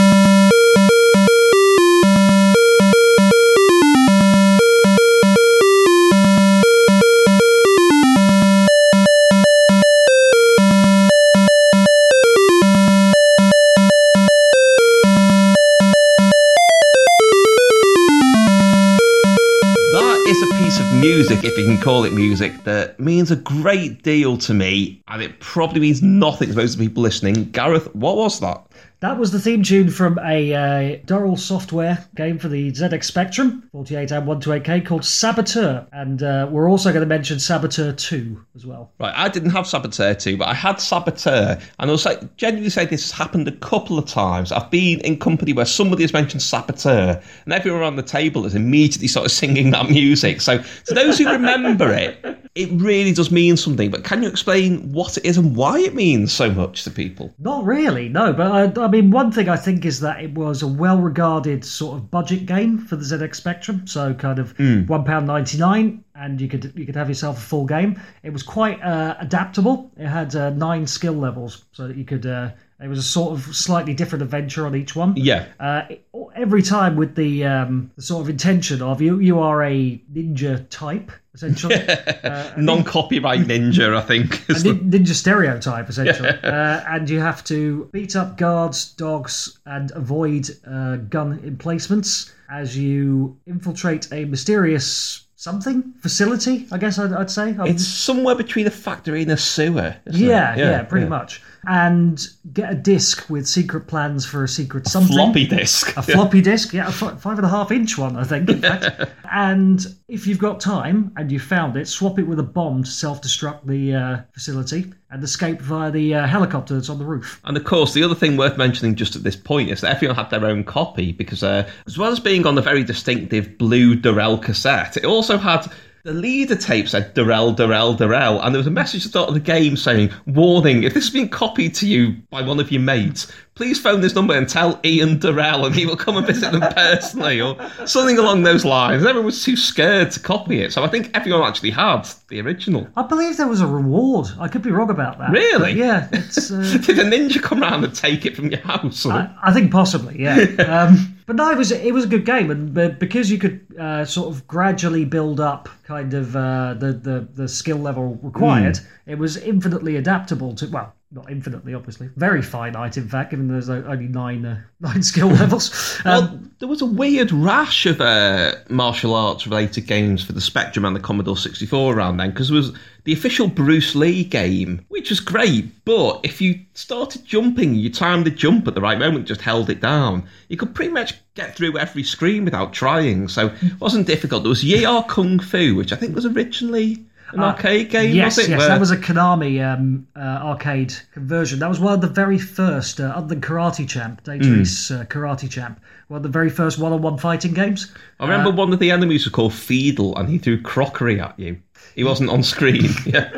Music, 21.07 21.45
if 21.45 21.57
you 21.57 21.65
can 21.65 21.79
call 21.79 22.03
it 22.03 22.13
music, 22.13 22.65
that 22.65 22.99
means 22.99 23.31
a 23.31 23.37
great 23.37 24.03
deal 24.03 24.37
to 24.37 24.53
me, 24.53 25.01
and 25.07 25.23
it 25.23 25.39
probably 25.39 25.79
means 25.79 26.03
nothing 26.03 26.49
to 26.49 26.57
most 26.57 26.79
people 26.81 27.01
listening. 27.01 27.45
Gareth, 27.53 27.95
what 27.95 28.17
was 28.17 28.41
that? 28.41 28.61
That 29.00 29.18
was 29.18 29.30
the 29.30 29.38
theme 29.38 29.62
tune 29.62 29.90
from 29.90 30.18
a 30.21 30.54
uh, 30.54 30.97
Durell 31.04 31.37
Software 31.37 32.06
game 32.14 32.38
for 32.38 32.49
the 32.49 32.73
ZX 32.73 33.04
Spectrum, 33.04 33.68
48 33.73 34.11
and 34.11 34.26
128K, 34.26 34.87
called 34.87 35.04
Saboteur. 35.04 35.87
And 35.92 36.23
uh, 36.23 36.49
we're 36.50 36.71
also 36.71 36.90
going 36.90 37.02
to 37.02 37.06
mention 37.06 37.38
Saboteur 37.38 37.92
2 37.92 38.42
as 38.54 38.64
well. 38.64 38.90
Right, 38.99 39.12
I 39.14 39.28
didn't 39.28 39.50
have 39.50 39.66
Saboteur 39.66 40.14
2, 40.14 40.38
but 40.38 40.49
I 40.49 40.54
had 40.54 40.80
Saboteur, 40.80 41.61
and 41.78 41.90
I'll 41.90 41.99
say, 41.99 42.18
genuinely 42.38 42.71
say 42.71 42.87
this 42.87 43.11
has 43.11 43.12
happened 43.12 43.47
a 43.49 43.52
couple 43.52 43.99
of 43.99 44.06
times. 44.06 44.50
I've 44.50 44.71
been 44.71 45.00
in 45.00 45.18
company 45.18 45.52
where 45.52 45.66
somebody 45.66 46.02
has 46.02 46.14
mentioned 46.14 46.40
Saboteur, 46.40 47.21
and 47.45 47.52
everyone 47.52 47.83
around 47.83 47.97
the 47.97 48.02
table 48.02 48.45
has 48.45 48.54
immediately 48.54 49.09
started 49.09 49.28
singing 49.28 49.73
that 49.73 49.90
music. 49.90 50.40
So, 50.40 50.59
to 50.87 50.95
those 50.95 51.18
who 51.18 51.30
remember 51.30 51.92
it, 51.92 52.25
it 52.54 52.71
really 52.73 53.12
does 53.12 53.30
mean 53.30 53.56
something. 53.56 53.90
But 53.90 54.04
can 54.04 54.23
you 54.23 54.28
explain 54.28 54.90
what 54.90 55.18
it 55.18 55.25
is 55.26 55.37
and 55.37 55.54
why 55.54 55.78
it 55.78 55.95
means 55.95 56.33
so 56.33 56.50
much 56.50 56.85
to 56.85 56.90
people? 56.90 57.35
Not 57.38 57.64
really, 57.64 58.09
no. 58.09 58.33
But 58.33 58.50
I, 58.50 58.66
I 58.77 58.89
mean, 58.89 59.11
one 59.11 59.31
thing 59.33 59.49
I 59.49 59.57
think 59.57 59.85
is 59.85 60.01
that 60.01 60.23
it 60.23 60.33
was 60.35 60.63
a 60.63 60.67
well-regarded 60.67 61.65
sort 61.65 61.97
of 61.99 62.11
budget 62.11 62.47
game 62.47 62.79
for 62.79 62.97
the 62.97 63.05
ZX 63.05 63.35
Spectrum. 63.37 63.87
So 63.87 64.15
kind 64.15 64.39
of 64.39 64.59
one 64.89 65.05
pound 65.05 65.27
ninety 65.27 65.59
nine, 65.59 66.05
and 66.15 66.41
you 66.41 66.49
could 66.49 66.73
you 66.77 66.87
could 66.87 66.97
have 66.97 67.09
yourself 67.09 67.39
a 67.39 67.41
full 67.41 67.67
game. 67.67 68.01
It 68.23 68.31
was 68.33 68.43
quite 68.43 68.83
uh, 68.83 69.17
adaptable. 69.21 69.91
It 69.97 70.07
had 70.07 70.35
uh, 70.35 70.51
nine 70.51 70.87
skill 70.87 71.15
levels, 71.15 71.65
so 71.73 71.89
that 71.89 71.97
you 71.97 72.05
could. 72.05 72.27
Uh, 72.27 72.51
it 72.83 72.89
was 72.89 72.99
a 72.99 73.03
sort 73.03 73.33
of 73.33 73.57
slightly 73.57 73.95
different 73.95 74.23
adventure 74.23 74.67
on 74.67 74.75
each 74.77 74.95
one. 74.95 75.15
Yeah. 75.17 75.47
Uh, 75.59 75.83
it- 75.89 76.07
every 76.35 76.61
time 76.61 76.97
with 76.97 77.15
the, 77.15 77.43
um, 77.47 77.91
the 77.97 78.03
sort 78.03 78.23
of 78.23 78.29
intention 78.29 78.83
of 78.83 79.01
you, 79.01 79.19
you 79.21 79.39
are 79.41 79.63
a 79.65 79.99
ninja 80.13 80.67
type 80.69 81.11
essentially. 81.37 81.76
Non 82.57 82.83
copyright 82.83 83.47
ninja, 83.52 83.95
I 83.97 84.00
think. 84.00 84.43
a 84.49 84.55
the- 84.55 84.75
ninja 84.99 85.14
stereotype 85.14 85.88
essentially 85.88 86.31
uh, 86.43 86.81
and 86.88 87.09
you 87.09 87.21
have 87.21 87.45
to 87.45 87.88
beat 87.93 88.16
up 88.16 88.37
guards 88.38 88.93
dogs 88.97 89.59
and 89.66 89.93
avoid 89.93 90.49
uh, 90.66 90.97
gun 90.97 91.38
emplacements 91.45 92.33
as 92.50 92.76
you 92.76 93.37
infiltrate 93.47 94.09
a 94.12 94.25
mysterious 94.25 95.23
something 95.38 95.93
facility 96.00 96.66
i 96.73 96.78
guess 96.78 96.99
i'd, 96.99 97.12
I'd 97.12 97.31
say 97.31 97.50
Um, 97.59 97.66
It's 97.69 97.87
somewhere 97.87 98.35
between 98.35 98.66
a 98.66 98.71
factory 98.71 99.23
and 99.23 99.31
a 99.33 99.37
sewer. 99.37 99.95
it? 100.07 100.14
yeah, 100.14 100.57
yeah 100.57 100.83
pretty 100.85 101.07
much 101.07 101.43
and 101.67 102.29
get 102.53 102.73
a 102.73 102.75
disc 102.77 103.29
with 103.29 103.47
secret 103.47 103.89
plans 103.89 104.25
for 104.25 104.45
a 104.45 104.49
secret 104.49 104.87
something 104.87 105.13
Floppy 105.13 105.47
disk. 105.47 105.97
a 105.97 106.03
floppy 106.03 106.41
disk, 106.43 106.73
yeah, 106.73 106.89
a 106.89 106.93
five 106.93 107.39
and 107.39 107.45
a 107.45 107.49
half 107.49 107.73
inch 107.73 107.99
one, 107.99 108.17
I 108.17 108.25
think, 108.25 108.49
in 108.49 108.61
fact. 108.61 109.11
and 109.33 109.85
if 110.09 110.27
you've 110.27 110.39
got 110.39 110.61
time 110.61 111.13
and 111.17 111.33
you 111.33 111.41
found 111.41 111.77
it, 111.77 111.89
swap 111.89 112.19
it 112.19 112.23
with 112.23 112.39
a 112.39 112.45
bomb 112.45 112.85
to 112.85 112.91
self 112.91 113.21
destruct 113.21 113.67
the 113.67 113.95
uh, 113.95 114.19
facility 114.33 114.93
and 115.11 115.23
escape 115.25 115.61
via 115.61 115.91
the 115.91 116.15
uh, 116.15 116.27
helicopter 116.27 116.75
that's 116.75 116.89
on 116.89 116.99
the 116.99 117.05
roof. 117.05 117.41
And 117.45 117.57
of 117.57 117.65
course, 117.65 117.95
the 117.95 118.03
other 118.05 118.15
thing 118.15 118.37
worth 118.37 118.57
mentioning 118.57 118.95
just 118.95 119.17
at 119.17 119.25
this 119.25 119.37
point 119.37 119.71
is 119.71 119.81
that 119.81 119.95
everyone 119.95 120.17
had 120.17 120.31
their 120.31 120.45
own 120.45 120.63
copy 120.63 121.13
because, 121.13 121.43
uh, 121.43 121.69
as 121.87 121.99
well 121.99 122.13
as 122.13 122.21
being 122.21 122.47
on 122.47 122.55
the 122.55 122.63
very 122.63 122.85
distinctive 122.85 123.59
blue 123.59 123.97
Durell 123.97 124.39
cassette, 124.39 124.97
it 124.97 125.05
also 125.05 125.37
had 125.37 125.67
the 126.07 126.15
leader 126.15 126.55
tape 126.55 126.89
said 126.89 127.15
Durell, 127.15 127.51
Durell, 127.53 127.95
Durell, 127.95 128.41
and 128.41 128.55
there 128.55 128.61
was 128.61 128.69
a 128.69 128.71
message 128.71 129.01
at 129.01 129.07
the 129.07 129.09
start 129.09 129.29
of 129.29 129.35
the 129.35 129.41
game 129.41 129.77
saying, 129.77 130.13
"Warning: 130.25 130.85
If 130.85 130.95
this 130.95 131.07
has 131.07 131.13
been 131.13 131.29
copied 131.29 131.75
to 131.77 131.87
you 131.87 132.15
by 132.31 132.43
one 132.43 132.61
of 132.61 132.71
your 132.71 132.81
mates, 132.81 133.33
please 133.57 133.81
phone 133.81 134.03
this 134.03 134.15
number 134.15 134.33
and 134.33 134.49
tell 134.49 134.79
Ian 134.85 135.19
Durrell, 135.19 135.67
and 135.67 135.75
he 135.75 135.85
will 135.85 135.97
come 135.97 136.17
and 136.17 136.25
visit 136.25 136.53
them 136.53 136.61
personally," 136.73 137.41
or 137.41 137.57
something 137.87 138.19
along 138.19 138.45
those 138.45 138.65
lines. 138.65 139.05
Everyone 139.05 139.27
was 139.27 139.43
too 139.43 139.57
scared 139.57 140.13
to 140.13 140.21
copy 140.21 140.61
it, 140.61 140.73
so 140.73 140.85
I 140.85 140.89
think 140.89 141.11
everyone 141.13 141.43
actually 141.43 141.71
had 141.71 142.09
the 142.29 142.41
original. 142.41 142.87
I 142.97 143.03
believe 143.03 143.37
there 143.37 143.49
was 143.49 143.61
a 143.61 143.67
reward. 143.67 144.29
I 144.39 144.47
could 144.47 144.63
be 144.63 144.71
wrong 144.71 144.91
about 144.91 145.19
that. 145.19 145.31
Really? 145.31 145.59
But 145.59 145.75
yeah, 145.75 146.09
it's. 146.13 146.47
Uh, 146.57 146.79
Did 146.79 147.01
a 147.01 147.05
ninja 147.05 147.43
come 147.43 147.61
round 147.61 147.85
and 147.85 147.95
take 147.95 148.25
it 148.25 148.37
from 148.37 148.49
your 148.51 148.61
house? 148.61 149.05
Or... 149.05 149.13
I, 149.13 149.31
I 149.43 149.53
think 149.53 149.73
possibly, 149.73 150.23
yeah. 150.23 150.37
um, 150.89 151.16
but 151.26 151.37
no, 151.37 151.50
it 151.50 151.59
was 151.59 151.73
it 151.73 151.92
was 151.92 152.04
a 152.04 152.09
good 152.09 152.25
game, 152.25 152.50
and 152.50 152.73
but 152.73 152.99
because 152.99 153.30
you 153.30 153.38
could 153.38 153.66
uh, 153.78 154.04
sort 154.04 154.28
of 154.35 154.47
gradually 154.47 155.04
build 155.04 155.40
up 155.40 155.68
kind 155.85 156.14
of 156.14 156.35
uh, 156.35 156.75
the, 156.75 156.92
the 156.92 157.28
the 157.35 157.49
skill 157.49 157.78
level 157.78 158.18
required, 158.23 158.78
it 159.06 159.18
was 159.18 159.37
infinitely 159.37 159.97
adaptable 159.97 160.54
to 160.54 160.66
well. 160.68 160.96
Not 161.17 161.31
infinitely, 161.31 161.73
obviously. 161.73 162.11
Very 162.17 162.43
finite, 162.43 162.99
in 162.99 163.09
fact, 163.09 163.31
given 163.31 163.49
there's 163.49 163.71
only 163.71 164.07
nine 164.07 164.45
uh, 164.45 164.61
nine 164.81 165.03
skill 165.03 165.29
levels. 165.29 165.99
Um, 166.05 166.13
Well, 166.13 166.41
there 166.59 166.69
was 166.69 166.83
a 166.83 166.87
weird 166.87 167.33
rash 167.33 167.87
of 167.87 168.03
uh, 168.03 168.53
martial 168.69 169.15
arts 169.15 169.47
related 169.47 169.87
games 169.87 170.23
for 170.23 170.35
the 170.35 170.43
Spectrum 170.43 170.85
and 170.85 170.95
the 170.95 171.01
Commodore 171.01 171.39
64 171.39 171.95
around 171.95 172.19
then 172.19 172.33
because 172.33 172.49
there 172.49 172.57
was 172.59 172.77
the 173.05 173.15
official 173.15 173.49
Bruce 173.49 173.95
Lee 173.95 174.25
game, 174.25 174.85
which 174.89 175.09
was 175.09 175.21
great. 175.21 175.87
But 175.87 176.21
if 176.23 176.43
you 176.43 176.61
started 176.75 177.25
jumping, 177.25 177.77
you 177.77 177.91
timed 177.91 178.27
the 178.27 178.31
jump 178.31 178.69
at 178.69 178.75
the 178.75 178.83
right 178.83 178.99
moment, 178.99 179.27
just 179.27 179.41
held 179.41 179.71
it 179.71 179.81
down, 179.81 180.29
you 180.49 180.59
could 180.59 180.75
pretty 180.75 180.93
much 180.93 181.15
get 181.35 181.57
through 181.57 181.79
every 181.79 182.03
screen 182.03 182.45
without 182.45 182.75
trying. 182.75 183.29
So 183.29 183.55
it 183.63 183.81
wasn't 183.81 184.07
difficult. 184.07 184.43
There 184.43 184.51
was 184.51 184.63
Yie 184.63 184.85
Ar 184.85 185.03
Kung 185.05 185.39
Fu, 185.39 185.77
which 185.77 185.95
I 185.95 185.97
think 185.97 186.15
was 186.15 186.27
originally 186.27 187.07
an 187.33 187.40
arcade 187.40 187.90
game, 187.90 188.14
yes, 188.14 188.37
was 188.37 188.47
it? 188.47 188.50
yes, 188.50 188.59
Where- 188.61 188.68
that 188.68 188.80
was 188.80 188.90
a 188.90 188.97
Konami 188.97 189.61
um, 189.64 190.06
uh, 190.16 190.21
arcade 190.21 190.95
conversion. 191.12 191.59
That 191.59 191.68
was 191.68 191.80
one 191.80 191.92
of 191.95 192.00
the 192.00 192.06
very 192.09 192.38
first, 192.38 193.00
uh, 193.00 193.04
other 193.14 193.26
than 193.28 193.40
Karate 193.40 193.88
Champ, 193.88 194.23
Dangerous 194.25 194.88
Hmm. 194.88 194.95
uh, 195.00 195.04
Karate 195.04 195.50
Champ, 195.50 195.80
one 196.09 196.18
of 196.18 196.23
the 196.23 196.28
very 196.28 196.50
first 196.50 196.78
one-on-one 196.78 197.18
fighting 197.18 197.52
games. 197.52 197.92
I 198.21 198.28
remember 198.28 198.50
one 198.50 198.73
of 198.73 198.78
the 198.78 198.90
enemies 198.90 199.25
was 199.25 199.33
called 199.33 199.52
Feedle 199.52 200.14
and 200.18 200.28
he 200.28 200.38
threw 200.38 200.61
crockery 200.61 201.21
at 201.21 201.38
you. 201.38 201.59
He 201.95 202.04
wasn't 202.04 202.30
on 202.30 202.42
screen. 202.42 202.90
yeah. 203.06 203.30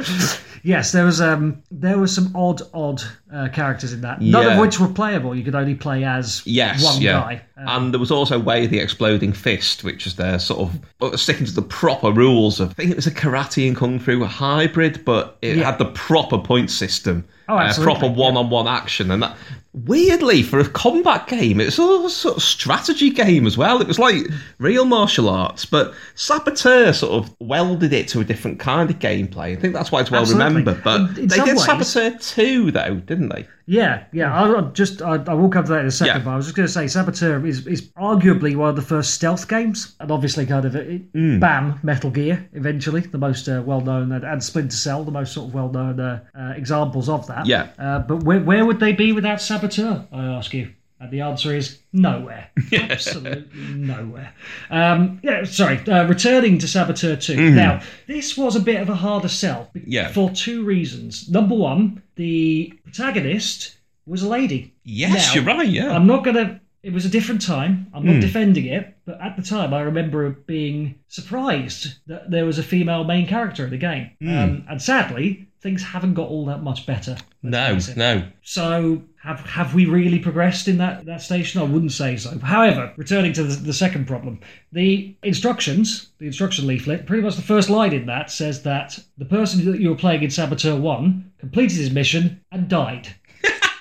Yes, 0.62 0.92
there 0.92 1.04
was 1.04 1.20
um, 1.20 1.62
there 1.70 1.98
were 1.98 2.06
some 2.06 2.34
odd, 2.34 2.62
odd 2.74 3.02
uh, 3.32 3.48
characters 3.52 3.92
in 3.92 4.00
that. 4.02 4.20
None 4.20 4.42
Yeah. 4.44 4.52
of 4.54 4.60
which 4.60 4.78
were 4.80 4.88
playable. 4.88 5.34
You 5.34 5.42
could 5.44 5.54
only 5.54 5.74
play 5.74 6.04
as 6.04 6.42
Yes, 6.44 6.82
one 6.84 7.00
yeah. 7.00 7.20
guy. 7.20 7.42
Uh, 7.56 7.64
and 7.76 7.92
there 7.92 8.00
was 8.00 8.10
also 8.10 8.38
Way 8.38 8.64
of 8.64 8.70
the 8.70 8.78
Exploding 8.78 9.32
Fist, 9.32 9.84
which 9.84 10.06
is 10.06 10.16
their 10.16 10.38
sort 10.38 10.60
of 10.60 10.80
uh, 11.12 11.16
sticking 11.16 11.46
to 11.46 11.52
the 11.52 11.62
proper 11.62 12.10
rules 12.12 12.60
of. 12.60 12.70
I 12.70 12.74
think 12.74 12.90
it 12.90 12.96
was 12.96 13.06
a 13.06 13.10
karate 13.12 13.66
and 13.66 13.76
kung 13.76 13.98
fu 13.98 14.24
hybrid, 14.24 15.04
but 15.04 15.38
it 15.42 15.56
Yeah. 15.58 15.64
had 15.64 15.78
the 15.78 15.86
proper 15.86 16.38
point 16.38 16.70
system, 16.70 17.24
Oh, 17.50 17.56
uh, 17.56 17.72
proper 17.82 18.08
one-on-one 18.08 18.66
action, 18.68 19.10
and 19.10 19.22
that. 19.22 19.36
Weirdly, 19.72 20.42
for 20.42 20.58
a 20.58 20.68
combat 20.68 21.28
game, 21.28 21.60
it 21.60 21.66
was 21.66 21.74
sort 21.76 22.00
of 22.00 22.04
a 22.06 22.10
sort 22.10 22.36
of 22.36 22.42
strategy 22.42 23.10
game 23.10 23.46
as 23.46 23.56
well. 23.56 23.80
It 23.80 23.86
was 23.86 23.98
like 23.98 24.16
real 24.58 24.84
martial 24.84 25.28
arts, 25.28 25.64
but 25.64 25.94
Saboteur 26.14 26.92
sort 26.92 27.12
of 27.24 27.34
welded 27.38 27.92
it 27.92 28.08
to 28.08 28.20
a 28.20 28.24
different 28.24 28.58
kind 28.58 28.90
of 28.90 28.98
gameplay. 28.98 29.52
I 29.52 29.56
think 29.56 29.74
that's 29.74 29.92
why 29.92 30.00
it's 30.00 30.10
well 30.10 30.22
Absolutely. 30.22 30.48
remembered. 30.48 30.82
But 30.82 31.00
In- 31.02 31.06
in 31.20 31.28
they 31.28 31.36
did 31.36 31.56
ways- 31.56 31.64
Saboteur 31.64 32.18
2, 32.18 32.70
though, 32.72 32.94
didn't 32.96 33.28
they? 33.28 33.46
Yeah, 33.70 34.04
yeah. 34.12 34.34
I'll 34.34 34.56
I'll 34.56 34.70
just 34.72 35.02
I, 35.02 35.16
I 35.26 35.34
will 35.34 35.50
come 35.50 35.64
to 35.64 35.72
that 35.72 35.80
in 35.80 35.86
a 35.86 35.90
second, 35.90 36.16
Yeah. 36.20 36.24
but 36.24 36.30
I 36.30 36.36
was 36.36 36.46
just 36.46 36.56
going 36.56 36.66
to 36.66 36.72
say 36.72 36.86
Saboteur 36.86 37.44
is, 37.46 37.66
is 37.66 37.82
arguably 37.98 38.56
one 38.56 38.70
of 38.70 38.76
the 38.76 38.82
first 38.82 39.12
stealth 39.12 39.46
games, 39.46 39.94
and 40.00 40.10
obviously 40.10 40.46
kind 40.46 40.64
of 40.64 40.74
it, 40.74 41.12
bam 41.38 41.78
Metal 41.82 42.10
Gear 42.10 42.48
eventually 42.54 43.02
the 43.02 43.18
most 43.18 43.46
uh, 43.46 43.62
well 43.64 43.82
known 43.82 44.10
and, 44.12 44.24
and 44.24 44.42
Splinter 44.42 44.74
Cell 44.74 45.04
the 45.04 45.10
most 45.10 45.34
sort 45.34 45.48
of 45.48 45.54
well 45.54 45.68
known 45.70 46.00
uh, 46.00 46.24
uh, 46.38 46.54
examples 46.56 47.10
of 47.10 47.26
that. 47.26 47.44
Yeah. 47.46 47.68
Uh, 47.78 47.98
but 47.98 48.22
where 48.22 48.40
where 48.40 48.64
would 48.64 48.80
they 48.80 48.92
be 48.94 49.12
without 49.12 49.40
Saboteur? 49.42 50.06
I 50.12 50.24
ask 50.24 50.54
you. 50.54 50.72
And 51.00 51.10
the 51.12 51.20
answer 51.20 51.54
is 51.54 51.78
nowhere. 51.92 52.50
Absolutely 52.72 53.74
nowhere. 53.74 54.32
Um, 54.70 55.20
yeah, 55.22 55.44
sorry. 55.44 55.78
Uh, 55.86 56.06
returning 56.08 56.58
to 56.58 56.66
Saboteur 56.66 57.14
2. 57.16 57.50
Now, 57.52 57.80
this 58.08 58.36
was 58.36 58.56
a 58.56 58.60
bit 58.60 58.80
of 58.80 58.88
a 58.88 58.94
harder 58.96 59.28
sell 59.28 59.70
Yeah. 59.86 60.08
for 60.08 60.30
two 60.30 60.64
reasons. 60.64 61.28
Number 61.28 61.54
one, 61.54 62.02
the 62.16 62.72
protagonist 62.84 63.76
was 64.06 64.22
a 64.22 64.28
lady. 64.28 64.74
Yes, 64.84 65.28
Now, 65.28 65.34
you're 65.34 65.44
right. 65.44 65.68
Yeah. 65.68 65.92
I'm 65.94 66.06
not 66.06 66.24
going 66.24 66.36
to. 66.36 66.60
It 66.82 66.92
was 66.92 67.04
a 67.04 67.08
different 67.08 67.42
time. 67.42 67.88
I'm 67.92 68.04
not 68.06 68.14
Hmm. 68.14 68.20
defending 68.20 68.66
it, 68.66 68.96
but 69.04 69.20
at 69.20 69.36
the 69.36 69.42
time, 69.42 69.74
I 69.74 69.80
remember 69.80 70.30
being 70.30 70.94
surprised 71.08 71.94
that 72.06 72.30
there 72.30 72.46
was 72.46 72.58
a 72.58 72.62
female 72.62 73.04
main 73.04 73.26
character 73.26 73.64
in 73.64 73.70
the 73.70 73.76
game. 73.78 74.10
Hmm. 74.22 74.38
Um, 74.38 74.64
and 74.70 74.80
sadly, 74.80 75.47
things 75.60 75.82
haven't 75.82 76.14
got 76.14 76.28
all 76.28 76.46
that 76.46 76.62
much 76.62 76.86
better. 76.86 77.16
no, 77.42 77.78
no. 77.96 78.28
So 78.42 79.02
have 79.22 79.40
have 79.40 79.74
we 79.74 79.86
really 79.86 80.18
progressed 80.18 80.68
in 80.68 80.78
that 80.78 81.04
that 81.06 81.22
station? 81.22 81.60
I 81.60 81.64
wouldn't 81.64 81.92
say 81.92 82.16
so. 82.16 82.38
However, 82.38 82.92
returning 82.96 83.32
to 83.34 83.44
the, 83.44 83.56
the 83.56 83.72
second 83.72 84.06
problem, 84.06 84.40
the 84.72 85.14
instructions, 85.22 86.10
the 86.18 86.26
instruction 86.26 86.66
leaflet, 86.66 87.06
pretty 87.06 87.22
much 87.22 87.36
the 87.36 87.42
first 87.42 87.68
line 87.68 87.92
in 87.92 88.06
that 88.06 88.30
says 88.30 88.62
that 88.62 88.98
the 89.18 89.24
person 89.24 89.64
that 89.70 89.80
you 89.80 89.90
were 89.90 89.96
playing 89.96 90.22
in 90.22 90.30
Saboteur 90.30 90.76
One 90.76 91.32
completed 91.38 91.78
his 91.78 91.90
mission 91.90 92.40
and 92.52 92.68
died. 92.68 93.08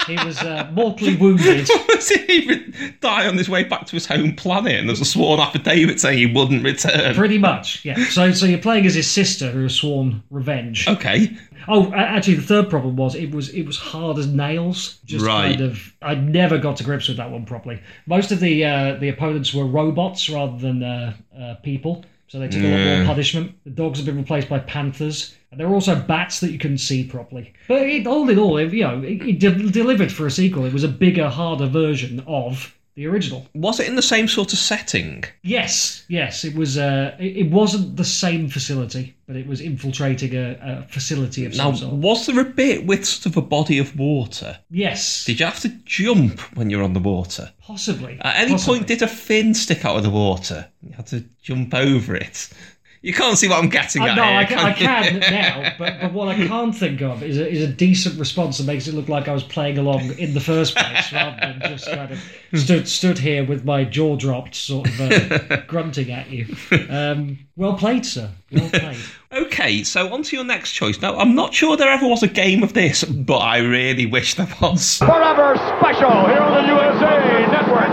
He 0.07 0.25
was 0.25 0.39
uh, 0.39 0.69
mortally 0.73 1.15
wounded. 1.15 1.67
Does 1.87 2.09
he 2.27 2.33
even 2.33 2.95
die 3.01 3.27
on 3.27 3.37
his 3.37 3.49
way 3.49 3.63
back 3.63 3.85
to 3.87 3.91
his 3.91 4.05
home 4.05 4.35
planet? 4.35 4.73
And 4.73 4.87
there's 4.89 5.01
a 5.01 5.05
sworn 5.05 5.39
affidavit 5.39 5.99
saying 5.99 6.17
he 6.17 6.25
wouldn't 6.25 6.63
return. 6.63 7.13
Pretty 7.15 7.37
much, 7.37 7.83
yeah. 7.85 7.95
So, 8.09 8.31
so 8.31 8.45
you're 8.45 8.57
playing 8.59 8.85
as 8.85 8.95
his 8.95 9.09
sister 9.09 9.51
who 9.51 9.63
has 9.63 9.75
sworn 9.75 10.23
revenge. 10.29 10.87
Okay. 10.87 11.35
Oh, 11.69 11.91
actually, 11.93 12.35
the 12.35 12.43
third 12.43 12.69
problem 12.69 12.95
was 12.95 13.13
it 13.13 13.31
was 13.31 13.49
it 13.49 13.63
was 13.63 13.77
hard 13.77 14.17
as 14.17 14.27
nails. 14.27 14.99
Just 15.05 15.25
Right. 15.25 15.49
kind 15.57 15.61
of, 15.61 15.93
I 16.01 16.15
never 16.15 16.57
got 16.57 16.77
to 16.77 16.83
grips 16.85 17.09
with 17.09 17.17
that 17.17 17.29
one 17.29 17.45
properly. 17.45 17.81
Most 18.05 18.31
of 18.31 18.39
the 18.39 18.63
uh, 18.63 18.95
the 18.95 19.09
opponents 19.09 19.53
were 19.53 19.65
robots 19.65 20.29
rather 20.29 20.57
than 20.57 20.81
uh, 20.81 21.13
uh, 21.37 21.55
people, 21.55 22.05
so 22.27 22.39
they 22.39 22.47
took 22.47 22.61
a 22.61 22.67
lot 22.67 22.97
more 22.97 23.05
punishment. 23.05 23.55
The 23.63 23.69
dogs 23.69 23.99
have 23.99 24.05
been 24.05 24.17
replaced 24.17 24.49
by 24.49 24.59
panthers, 24.59 25.35
and 25.51 25.59
there 25.59 25.67
were 25.67 25.75
also 25.75 25.95
bats 25.95 26.39
that 26.41 26.51
you 26.51 26.59
couldn't 26.59 26.79
see 26.79 27.03
properly. 27.05 27.53
But 27.67 27.83
it, 27.83 28.05
all 28.05 28.29
in 28.29 28.37
all, 28.37 28.57
it, 28.57 28.73
you 28.73 28.83
know, 28.83 29.01
it, 29.01 29.21
it 29.21 29.39
de- 29.39 29.71
delivered 29.71 30.11
for 30.11 30.25
a 30.25 30.31
sequel. 30.31 30.65
It 30.65 30.73
was 30.73 30.83
a 30.83 30.89
bigger, 30.89 31.29
harder 31.29 31.67
version 31.67 32.23
of 32.27 32.75
the 32.97 33.05
original. 33.05 33.45
Was 33.53 33.79
it 33.79 33.87
in 33.87 33.95
the 33.95 34.01
same 34.01 34.27
sort 34.27 34.51
of 34.53 34.57
setting? 34.59 35.23
Yes, 35.43 36.03
yes, 36.09 36.43
it 36.43 36.55
was. 36.55 36.77
Uh, 36.79 37.15
it, 37.19 37.37
it 37.45 37.51
wasn't 37.51 37.95
the 37.95 38.03
same 38.03 38.49
facility, 38.49 39.15
but 39.27 39.35
it 39.35 39.45
was 39.45 39.61
infiltrating 39.61 40.35
a, 40.35 40.57
a 40.59 40.87
facility 40.91 41.45
of 41.45 41.51
Now, 41.55 41.71
some 41.71 41.75
sort. 41.75 41.93
was 41.93 42.25
there 42.25 42.39
a 42.39 42.43
bit 42.43 42.87
with 42.87 43.05
sort 43.05 43.27
of 43.27 43.37
a 43.37 43.41
body 43.47 43.77
of 43.77 43.95
water? 43.97 44.57
Yes, 44.71 45.23
Did 45.25 45.39
you 45.39 45.45
have 45.45 45.59
to 45.61 45.69
jump 45.85 46.39
when 46.57 46.71
you're 46.71 46.83
on 46.83 46.93
the 46.93 46.99
water? 46.99 47.53
possibly. 47.61 48.17
At 48.21 48.37
any 48.37 48.51
possibly. 48.53 48.77
point, 48.79 48.87
did 48.87 49.01
a 49.03 49.07
fin 49.07 49.53
stick 49.53 49.85
out 49.85 49.97
of 49.97 50.03
the 50.03 50.09
water? 50.09 50.67
You 50.81 50.93
had 50.93 51.05
to 51.07 51.23
jump 51.41 51.75
over 51.75 52.15
it. 52.15 52.49
You 53.01 53.13
can't 53.13 53.37
see 53.37 53.47
what 53.47 53.63
I'm 53.63 53.69
getting 53.69 54.01
Uh, 54.01 54.07
at 54.07 54.15
no, 54.15 54.23
here, 54.23 54.33
I 54.37 54.43
can, 54.45 54.57
I 54.59 54.69
you? 54.69 54.75
can 54.75 55.19
now, 55.19 55.75
but, 55.77 56.01
but 56.01 56.13
what 56.13 56.27
I 56.27 56.35
can't 56.47 56.75
think 56.75 57.01
of 57.01 57.23
is 57.23 57.37
a, 57.37 57.47
is 57.47 57.61
a 57.63 57.67
decent 57.67 58.19
response 58.19 58.57
that 58.57 58.65
makes 58.65 58.87
it 58.87 58.93
look 58.95 59.07
like 59.07 59.27
I 59.27 59.33
was 59.33 59.43
playing 59.43 59.77
along 59.77 60.13
in 60.17 60.33
the 60.33 60.39
first 60.39 60.75
place, 60.75 61.13
rather 61.13 61.37
than 61.39 61.61
just 61.71 61.85
kind 61.85 62.11
of 62.11 62.19
stood 62.59 62.87
stood 62.87 63.17
here 63.19 63.45
with 63.45 63.63
my 63.65 63.83
jaw 63.83 64.15
dropped, 64.15 64.55
sort 64.55 64.87
of 64.89 64.99
uh, 65.01 65.57
grunting 65.67 66.11
at 66.11 66.29
you. 66.29 66.47
Um, 66.89 67.39
well 67.55 67.75
played, 67.75 68.05
sir. 68.05 68.29
Well 68.51 68.69
played. 68.69 68.97
Okay, 69.31 69.83
so 69.83 70.11
on 70.13 70.23
to 70.23 70.35
your 70.35 70.45
next 70.45 70.71
choice. 70.71 71.01
Now, 71.01 71.17
I'm 71.17 71.35
not 71.35 71.53
sure 71.53 71.75
there 71.77 71.91
ever 71.91 72.07
was 72.07 72.23
a 72.23 72.27
game 72.27 72.63
of 72.63 72.73
this, 72.73 73.03
but 73.03 73.37
I 73.39 73.57
really 73.59 74.05
wish 74.05 74.35
there 74.35 74.47
was. 74.61 74.97
Forever 74.99 75.55
special 75.79 76.11
here 76.27 76.39
on 76.41 76.53
the 76.55 76.67
USA 76.73 77.45
Network. 77.51 77.91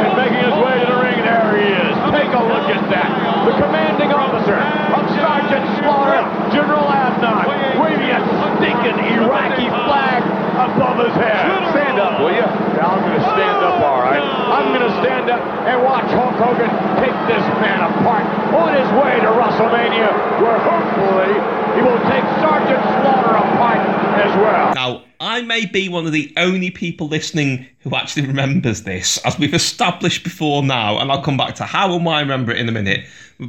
And 0.00 0.16
making 0.16 0.44
his 0.48 0.56
way 0.64 0.78
to 0.80 0.86
the 0.86 0.98
ring, 1.02 1.20
there 1.26 1.58
he 1.58 1.66
is. 1.74 1.94
Take 2.14 2.32
a 2.32 2.42
look 2.46 2.70
at 2.70 2.88
that. 2.88 3.10
The 3.44 3.52
commanding 3.66 4.12
officer 4.14 4.54
of 4.56 5.02
Sergeant 5.18 5.66
Slaughter, 5.82 6.22
General 6.54 6.86
Adnan, 6.86 7.44
waving 7.82 8.10
a 8.14 8.20
stinking 8.56 8.98
Iraqi 9.18 9.66
flag 9.68 10.22
above 10.54 10.89
his 11.06 11.14
head. 11.14 11.46
Stand 11.70 11.98
up, 11.98 12.20
will 12.20 12.30
you? 12.30 12.44
Yeah, 12.44 12.86
I'm 12.86 13.00
going 13.00 13.18
to 13.18 13.24
stand 13.24 13.58
up, 13.64 13.80
all 13.80 14.00
right. 14.00 14.20
I'm 14.20 14.68
going 14.74 14.86
to 14.86 14.94
stand 15.02 15.30
up 15.30 15.42
and 15.66 15.82
watch 15.84 16.08
Hulk 16.10 16.34
Hogan 16.36 16.70
take 16.98 17.16
this 17.28 17.44
man 17.60 17.80
apart 17.80 18.26
on 18.54 18.74
his 18.74 18.90
way 18.98 19.20
to 19.20 19.30
WrestleMania, 19.32 20.10
where 20.42 20.58
hopefully 20.58 21.32
he 21.76 21.82
will 21.82 22.00
take 22.10 22.24
Sergeant 22.42 22.82
Slaughter 23.00 23.36
apart 23.36 23.78
as 24.20 24.36
well. 24.36 24.74
Now, 24.74 25.04
I 25.20 25.42
may 25.42 25.66
be 25.66 25.88
one 25.88 26.06
of 26.06 26.12
the 26.12 26.32
only 26.36 26.70
people 26.70 27.06
listening 27.06 27.66
who 27.80 27.94
actually 27.94 28.26
remembers 28.26 28.82
this, 28.82 29.18
as 29.18 29.38
we've 29.38 29.54
established 29.54 30.24
before 30.24 30.62
now, 30.62 30.98
and 30.98 31.12
I'll 31.12 31.22
come 31.22 31.36
back 31.36 31.54
to 31.56 31.64
how 31.64 31.94
and 31.94 32.04
why 32.04 32.18
I 32.18 32.20
remember 32.20 32.52
it 32.52 32.58
in 32.58 32.68
a 32.68 32.72
minute. 32.72 33.06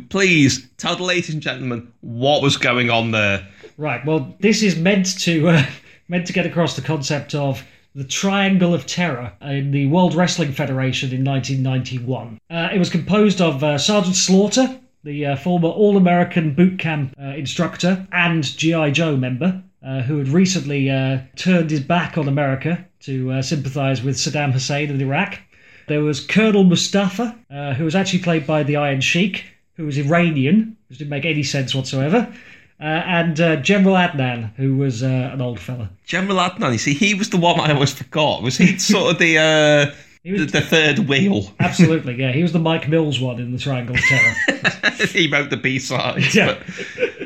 Please 0.09 0.67
tell 0.77 0.95
the 0.95 1.03
ladies 1.03 1.33
and 1.33 1.41
gentlemen 1.41 1.91
what 2.01 2.41
was 2.41 2.57
going 2.57 2.89
on 2.89 3.11
there. 3.11 3.47
Right. 3.77 4.05
Well, 4.05 4.35
this 4.39 4.61
is 4.61 4.75
meant 4.77 5.19
to 5.21 5.47
uh, 5.49 5.65
meant 6.11 6.27
to 6.27 6.33
get 6.33 6.45
across 6.45 6.75
the 6.75 6.81
concept 6.81 7.33
of 7.33 7.63
the 7.95 8.03
Triangle 8.03 8.73
of 8.73 8.85
Terror 8.85 9.31
in 9.41 9.71
the 9.71 9.87
World 9.87 10.13
Wrestling 10.13 10.51
Federation 10.51 11.13
in 11.13 11.23
1991. 11.23 12.37
Uh, 12.49 12.67
it 12.73 12.79
was 12.79 12.89
composed 12.89 13.39
of 13.39 13.63
uh, 13.63 13.77
Sergeant 13.77 14.17
Slaughter, 14.17 14.77
the 15.05 15.25
uh, 15.25 15.35
former 15.37 15.69
All-American 15.69 16.53
boot 16.53 16.79
camp 16.79 17.15
uh, 17.17 17.27
instructor 17.27 18.05
and 18.11 18.43
GI 18.43 18.91
Joe 18.91 19.15
member, 19.15 19.63
uh, 19.87 20.01
who 20.01 20.17
had 20.17 20.27
recently 20.27 20.89
uh, 20.89 21.19
turned 21.37 21.71
his 21.71 21.79
back 21.79 22.17
on 22.17 22.27
America 22.27 22.85
to 22.99 23.41
sympathise 23.41 24.03
with 24.03 24.17
Saddam 24.17 24.51
Hussein 24.51 24.89
in 24.89 24.99
Iraq. 24.99 25.39
There 25.87 26.03
was 26.03 26.19
Colonel 26.19 26.65
Mustafa, 26.65 27.37
who 27.77 27.85
was 27.85 27.95
actually 27.95 28.19
played 28.19 28.45
by 28.45 28.63
the 28.63 28.75
Iron 28.75 28.99
Sheik, 28.99 29.45
who 29.75 29.85
was 29.85 29.97
Iranian, 29.97 30.75
which 30.89 30.99
didn't 30.99 31.09
make 31.09 31.25
any 31.25 31.41
sense 31.41 31.73
whatsoever. 31.73 32.31
Uh, 32.81 33.03
and 33.05 33.39
uh, 33.39 33.57
General 33.57 33.95
Adnan, 33.95 34.55
who 34.55 34.75
was 34.75 35.03
uh, 35.03 35.29
an 35.31 35.39
old 35.39 35.59
fella. 35.59 35.91
General 36.03 36.37
Adnan, 36.37 36.71
you 36.71 36.79
see, 36.79 36.95
he 36.95 37.13
was 37.13 37.29
the 37.29 37.37
one 37.37 37.59
I 37.59 37.71
almost 37.71 37.95
forgot. 37.95 38.41
Was 38.41 38.57
he 38.57 38.79
sort 38.79 39.11
of 39.11 39.19
the 39.19 39.37
uh, 39.37 39.95
the, 40.23 40.45
the 40.45 40.61
third 40.61 40.99
wheel? 41.07 41.53
Absolutely, 41.59 42.15
yeah. 42.15 42.31
He 42.31 42.41
was 42.41 42.53
the 42.53 42.59
Mike 42.59 42.89
Mills 42.89 43.19
one 43.19 43.39
in 43.39 43.51
the 43.51 43.59
Triangle 43.59 43.95
of 43.95 44.01
Terror. 44.01 45.07
he 45.09 45.29
wrote 45.29 45.51
the 45.51 45.57
B 45.57 45.77
sides. 45.77 46.33
Yeah. 46.33 46.57
But, 46.57 47.19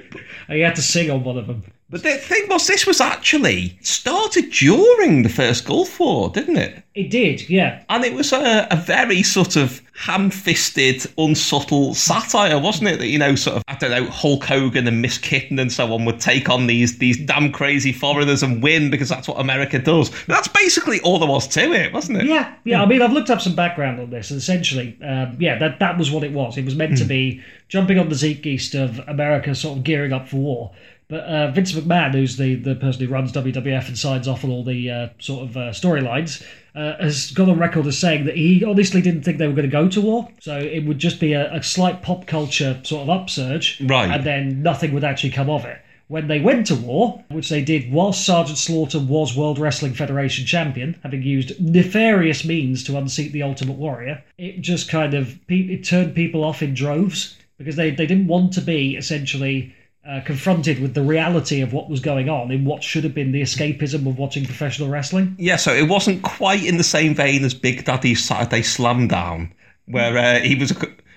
he 0.50 0.60
had 0.60 0.76
to 0.76 0.82
sing 0.82 1.10
on 1.10 1.24
one 1.24 1.38
of 1.38 1.48
them. 1.48 1.64
but 1.90 2.04
the 2.04 2.16
thing 2.16 2.50
was, 2.50 2.68
this 2.68 2.86
was 2.86 3.00
actually 3.00 3.80
started 3.82 4.52
during 4.52 5.24
the 5.24 5.30
first 5.30 5.66
Gulf 5.66 5.98
War, 6.02 6.32
didn't 6.32 6.58
it? 6.58 6.84
It 6.96 7.10
did, 7.10 7.50
yeah. 7.50 7.84
And 7.90 8.06
it 8.06 8.14
was 8.14 8.32
a, 8.32 8.70
a 8.72 8.78
very 8.78 9.22
sort 9.22 9.58
of 9.58 9.82
ham-fisted, 9.98 11.06
unsubtle 11.18 11.94
satire, 11.94 12.58
wasn't 12.58 12.88
it? 12.88 13.00
That 13.00 13.08
you 13.08 13.20
know, 13.20 13.36
sort 13.36 13.58
of 13.58 13.64
I 13.68 13.76
don't 13.76 13.92
know, 13.92 14.10
Hulk 14.10 14.46
Hogan 14.46 14.88
and 14.88 15.02
Miss 15.02 15.18
Kitten 15.18 15.60
and 15.60 15.70
so 15.70 15.94
on 15.94 16.06
would 16.06 16.22
take 16.22 16.50
on 16.50 16.68
these 16.68 16.98
these 16.98 17.18
damn 17.18 17.52
crazy 17.52 17.92
foreigners 17.92 18.44
and 18.44 18.64
win 18.64 18.90
because 18.90 19.10
that's 19.10 19.28
what 19.28 19.42
America 19.42 19.78
does. 19.78 20.10
That's 20.26 20.48
basically 20.48 21.02
all 21.02 21.20
there 21.20 21.28
was 21.28 21.50
to 21.50 21.74
it, 21.74 21.92
wasn't 21.92 22.20
it? 22.20 22.28
Yeah, 22.28 22.56
yeah. 22.64 22.82
I 22.82 22.86
mean, 22.86 23.02
I've 23.02 23.12
looked 23.12 23.30
up 23.30 23.42
some 23.42 23.56
background 23.56 24.00
on 24.00 24.10
this, 24.10 24.32
and 24.32 24.38
essentially, 24.38 24.98
um, 25.04 25.36
yeah, 25.38 25.58
that 25.60 25.80
that 25.80 25.98
was 25.98 26.12
what 26.12 26.24
it 26.24 26.32
was. 26.32 26.58
It 26.58 26.64
was 26.64 26.76
meant 26.76 26.98
to 27.00 27.06
be 27.06 27.44
jumping 27.68 28.00
on 28.00 28.08
the 28.08 28.16
zeitgeist 28.16 28.74
of 28.74 29.00
America, 29.10 29.54
sort 29.54 29.80
of 29.80 29.84
gearing 29.84 30.14
up 30.14 30.30
for 30.30 30.38
war. 30.38 30.72
But 31.08 31.26
uh, 31.26 31.52
Vince 31.52 31.74
McMahon, 31.74 32.14
who's 32.14 32.38
the, 32.38 32.56
the 32.56 32.74
person 32.74 33.06
who 33.06 33.12
runs 33.12 33.32
WWF 33.32 33.88
and 33.90 33.98
signs 33.98 34.28
off 34.28 34.44
on 34.44 34.50
all 34.50 34.64
the 34.64 34.90
uh, 34.90 35.10
sort 35.20 35.48
of 35.48 35.58
uh, 35.58 35.70
storylines, 35.70 36.44
uh, 36.76 36.98
has 37.02 37.32
gone 37.32 37.50
on 37.50 37.58
record 37.58 37.88
as 37.88 37.98
saying 37.98 38.26
that 38.26 38.36
he 38.36 38.64
honestly 38.66 39.02
didn't 39.02 39.24
think 39.24 39.38
they 39.38 39.48
were 39.48 39.54
going 39.54 39.70
to 39.70 39.72
go 39.72 39.88
to 39.88 40.02
war. 40.02 40.28
So 40.42 40.58
it 40.58 40.86
would 40.86 41.00
just 41.00 41.20
be 41.20 41.34
a, 41.34 41.54
a 41.54 41.64
slight 41.64 42.02
pop 42.02 42.28
culture 42.28 42.80
sort 42.84 43.04
of 43.04 43.10
upsurge, 43.10 43.82
Right. 43.82 44.12
and 44.12 44.24
then 44.26 44.62
nothing 44.62 44.94
would 44.94 45.04
actually 45.04 45.32
come 45.32 45.50
of 45.50 45.66
it. 45.66 45.80
When 46.08 46.28
they 46.28 46.40
went 46.40 46.68
to 46.68 46.76
war, 46.76 47.24
which 47.30 47.50
they 47.50 47.64
did 47.64 47.92
whilst 47.92 48.24
Sergeant 48.26 48.60
Slaughter 48.60 49.00
was 49.00 49.36
World 49.36 49.58
Wrestling 49.58 49.94
Federation 49.96 50.46
champion, 50.46 50.96
having 51.02 51.24
used 51.24 51.60
nefarious 51.60 52.46
means 52.46 52.84
to 52.84 52.98
unseat 52.98 53.32
the 53.32 53.42
Ultimate 53.42 53.78
Warrior, 53.78 54.24
it 54.38 54.62
just 54.62 54.88
kind 54.88 55.16
of 55.16 55.40
it 55.50 55.84
turned 55.84 56.14
people 56.14 56.44
off 56.44 56.62
in 56.62 56.76
droves 56.76 57.36
because 57.58 57.76
they, 57.76 57.90
they 57.90 58.06
didn't 58.06 58.28
want 58.28 58.54
to 58.54 58.62
be 58.62 58.96
essentially 58.96 59.74
uh, 60.08 60.22
confronted 60.22 60.80
with 60.80 60.94
the 60.94 61.02
reality 61.02 61.62
of 61.62 61.74
what 61.74 61.90
was 61.90 62.00
going 62.00 62.30
on 62.30 62.52
in 62.52 62.64
what 62.66 62.84
should 62.84 63.04
have 63.04 63.14
been 63.14 63.32
the 63.32 63.42
escapism 63.42 64.08
of 64.08 64.18
watching 64.18 64.46
professional 64.46 64.88
wrestling. 64.90 65.36
Yeah, 65.40 65.56
so 65.56 65.74
it 65.74 65.88
wasn't 65.88 66.22
quite 66.22 66.64
in 66.64 66.78
the 66.78 66.84
same 66.84 67.16
vein 67.16 67.44
as 67.44 67.54
Big 67.54 67.86
Daddy's 67.86 68.24
Saturday 68.24 68.62
Slam 68.62 69.08
Down, 69.08 69.54
where 69.88 70.18
uh, 70.18 70.40
he 70.40 70.56
was 70.56 70.74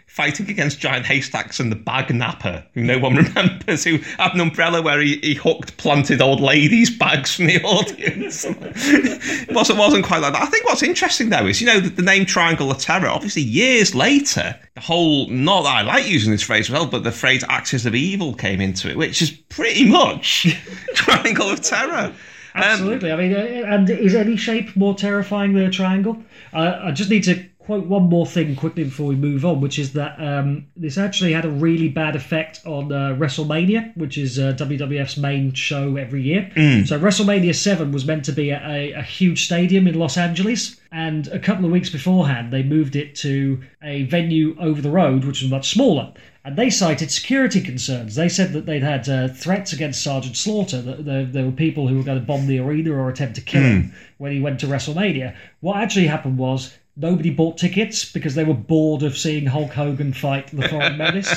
fighting 0.09 0.49
against 0.51 0.81
giant 0.81 1.07
haystacks 1.07 1.61
and 1.61 1.71
the 1.71 1.77
bag 1.77 2.13
napper, 2.13 2.65
who 2.73 2.83
no 2.83 2.99
one 2.99 3.15
remembers, 3.35 3.85
who 3.85 3.99
had 4.17 4.35
an 4.35 4.41
umbrella 4.41 4.83
where 4.83 5.01
he, 5.01 5.19
he 5.19 5.35
hooked 5.35 5.77
planted 5.77 6.21
old 6.21 6.41
ladies' 6.41 6.91
bags 6.91 7.37
from 7.37 7.47
the 7.47 7.63
audience. 7.63 8.45
it 8.45 9.55
wasn't, 9.55 9.79
wasn't 9.79 10.05
quite 10.05 10.23
like 10.23 10.33
that. 10.33 10.43
I 10.43 10.47
think 10.47 10.65
what's 10.65 10.83
interesting, 10.83 11.29
though, 11.29 11.47
is, 11.47 11.61
you 11.61 11.67
know, 11.67 11.79
the, 11.79 11.91
the 11.91 12.03
name 12.03 12.25
Triangle 12.25 12.71
of 12.71 12.79
Terror, 12.79 13.09
obviously 13.09 13.43
years 13.43 13.95
later, 13.95 14.59
the 14.75 14.81
whole, 14.81 15.29
not 15.29 15.63
that 15.63 15.77
I 15.77 15.83
like 15.83 16.09
using 16.09 16.33
this 16.33 16.43
phrase 16.43 16.71
well, 16.71 16.87
but 16.87 17.05
the 17.05 17.13
phrase 17.13 17.45
Axis 17.49 17.85
of 17.85 17.95
Evil 17.95 18.35
came 18.35 18.61
into 18.61 18.91
it, 18.91 18.97
which 18.97 19.21
is 19.23 19.31
pretty 19.31 19.89
much 19.89 20.47
Triangle 20.95 21.51
of 21.51 21.61
Terror. 21.61 22.15
Um, 22.55 22.65
Absolutely. 22.65 23.13
I 23.13 23.17
mean, 23.17 23.35
uh, 23.35 23.67
and 23.69 23.89
is 23.91 24.15
any 24.15 24.37
shape 24.37 24.75
more 24.75 24.95
terrifying 24.95 25.53
than 25.53 25.65
a 25.65 25.71
triangle? 25.71 26.21
I 26.53 26.91
just 26.93 27.11
need 27.11 27.23
to 27.25 27.47
quote 27.69 27.85
one 27.85 28.05
more 28.05 28.25
thing 28.25 28.57
quickly 28.57 28.83
before 28.83 29.09
we 29.09 29.15
move 29.15 29.45
on, 29.45 29.61
which 29.61 29.79
is 29.79 29.93
that 29.93 30.19
um, 30.19 30.65
this 30.75 30.97
actually 30.97 31.35
had 31.35 31.45
a 31.45 31.51
really 31.51 31.91
bad 31.91 32.17
effect 32.17 32.63
on 32.65 32.91
uh, 32.91 33.15
WrestleMania, 33.15 33.95
which 33.95 34.17
is 34.17 34.39
uh, 34.39 34.55
WWF's 34.57 35.19
main 35.19 35.53
show 35.53 35.97
every 35.97 36.23
year. 36.23 36.51
So 36.87 36.99
WrestleMania 36.99 37.55
7 37.55 37.93
was 37.93 38.07
meant 38.07 38.25
to 38.25 38.33
be 38.33 38.49
a, 38.49 38.67
a, 38.67 38.93
a 38.93 39.03
huge 39.03 39.45
stadium 39.45 39.87
in 39.87 39.99
Los 39.99 40.17
Angeles. 40.17 40.81
And 40.93 41.29
a 41.29 41.39
couple 41.39 41.67
of 41.67 41.71
weeks 41.71 41.91
beforehand, 41.91 42.55
they 42.55 42.63
moved 42.63 42.97
it 42.97 43.15
to 43.17 43.61
a 43.83 44.05
venue 44.05 44.57
over 44.59 44.81
the 44.81 44.91
road, 44.91 45.27
which 45.27 45.43
was 45.43 45.51
much 45.51 45.69
smaller. 45.69 46.15
And 46.47 46.57
they 46.57 46.71
cited 46.71 47.11
security 47.11 47.61
concerns. 47.61 48.15
They 48.15 48.31
said 48.31 48.55
that 48.55 48.65
they'd 48.65 48.83
had 48.83 49.07
uh, 49.11 49.29
threats 49.29 49.75
against 49.75 50.03
Sergeant 50.03 50.39
Slaughter, 50.39 50.81
that 50.81 51.05
there, 51.05 51.27
there 51.27 51.45
were 51.45 51.53
people 51.53 51.87
who 51.87 51.99
were 51.99 52.03
going 52.03 52.19
to 52.19 52.25
bomb 52.25 52.47
the 52.47 52.61
arena 52.61 52.93
or 52.93 53.11
attempt 53.11 53.35
to 53.35 53.43
kill 53.43 53.61
him 53.61 53.93
when 54.17 54.33
he 54.33 54.41
went 54.41 54.59
to 54.61 54.67
WrestleMania. 54.67 55.37
What 55.61 55.77
actually 55.77 56.07
happened 56.07 56.39
was 56.39 56.73
nobody 56.99 57.31
bought 57.31 57.57
tickets 57.57 58.11
because 58.11 58.35
they 58.35 58.45
were 58.45 58.55
bored 58.55 59.03
of 59.03 59.17
seeing 59.17 59.47
Hulk 59.47 59.73
Hogan 59.73 60.13
fight 60.13 60.49
the 60.49 60.69
Foreign 60.69 60.97
Menace. 60.99 61.31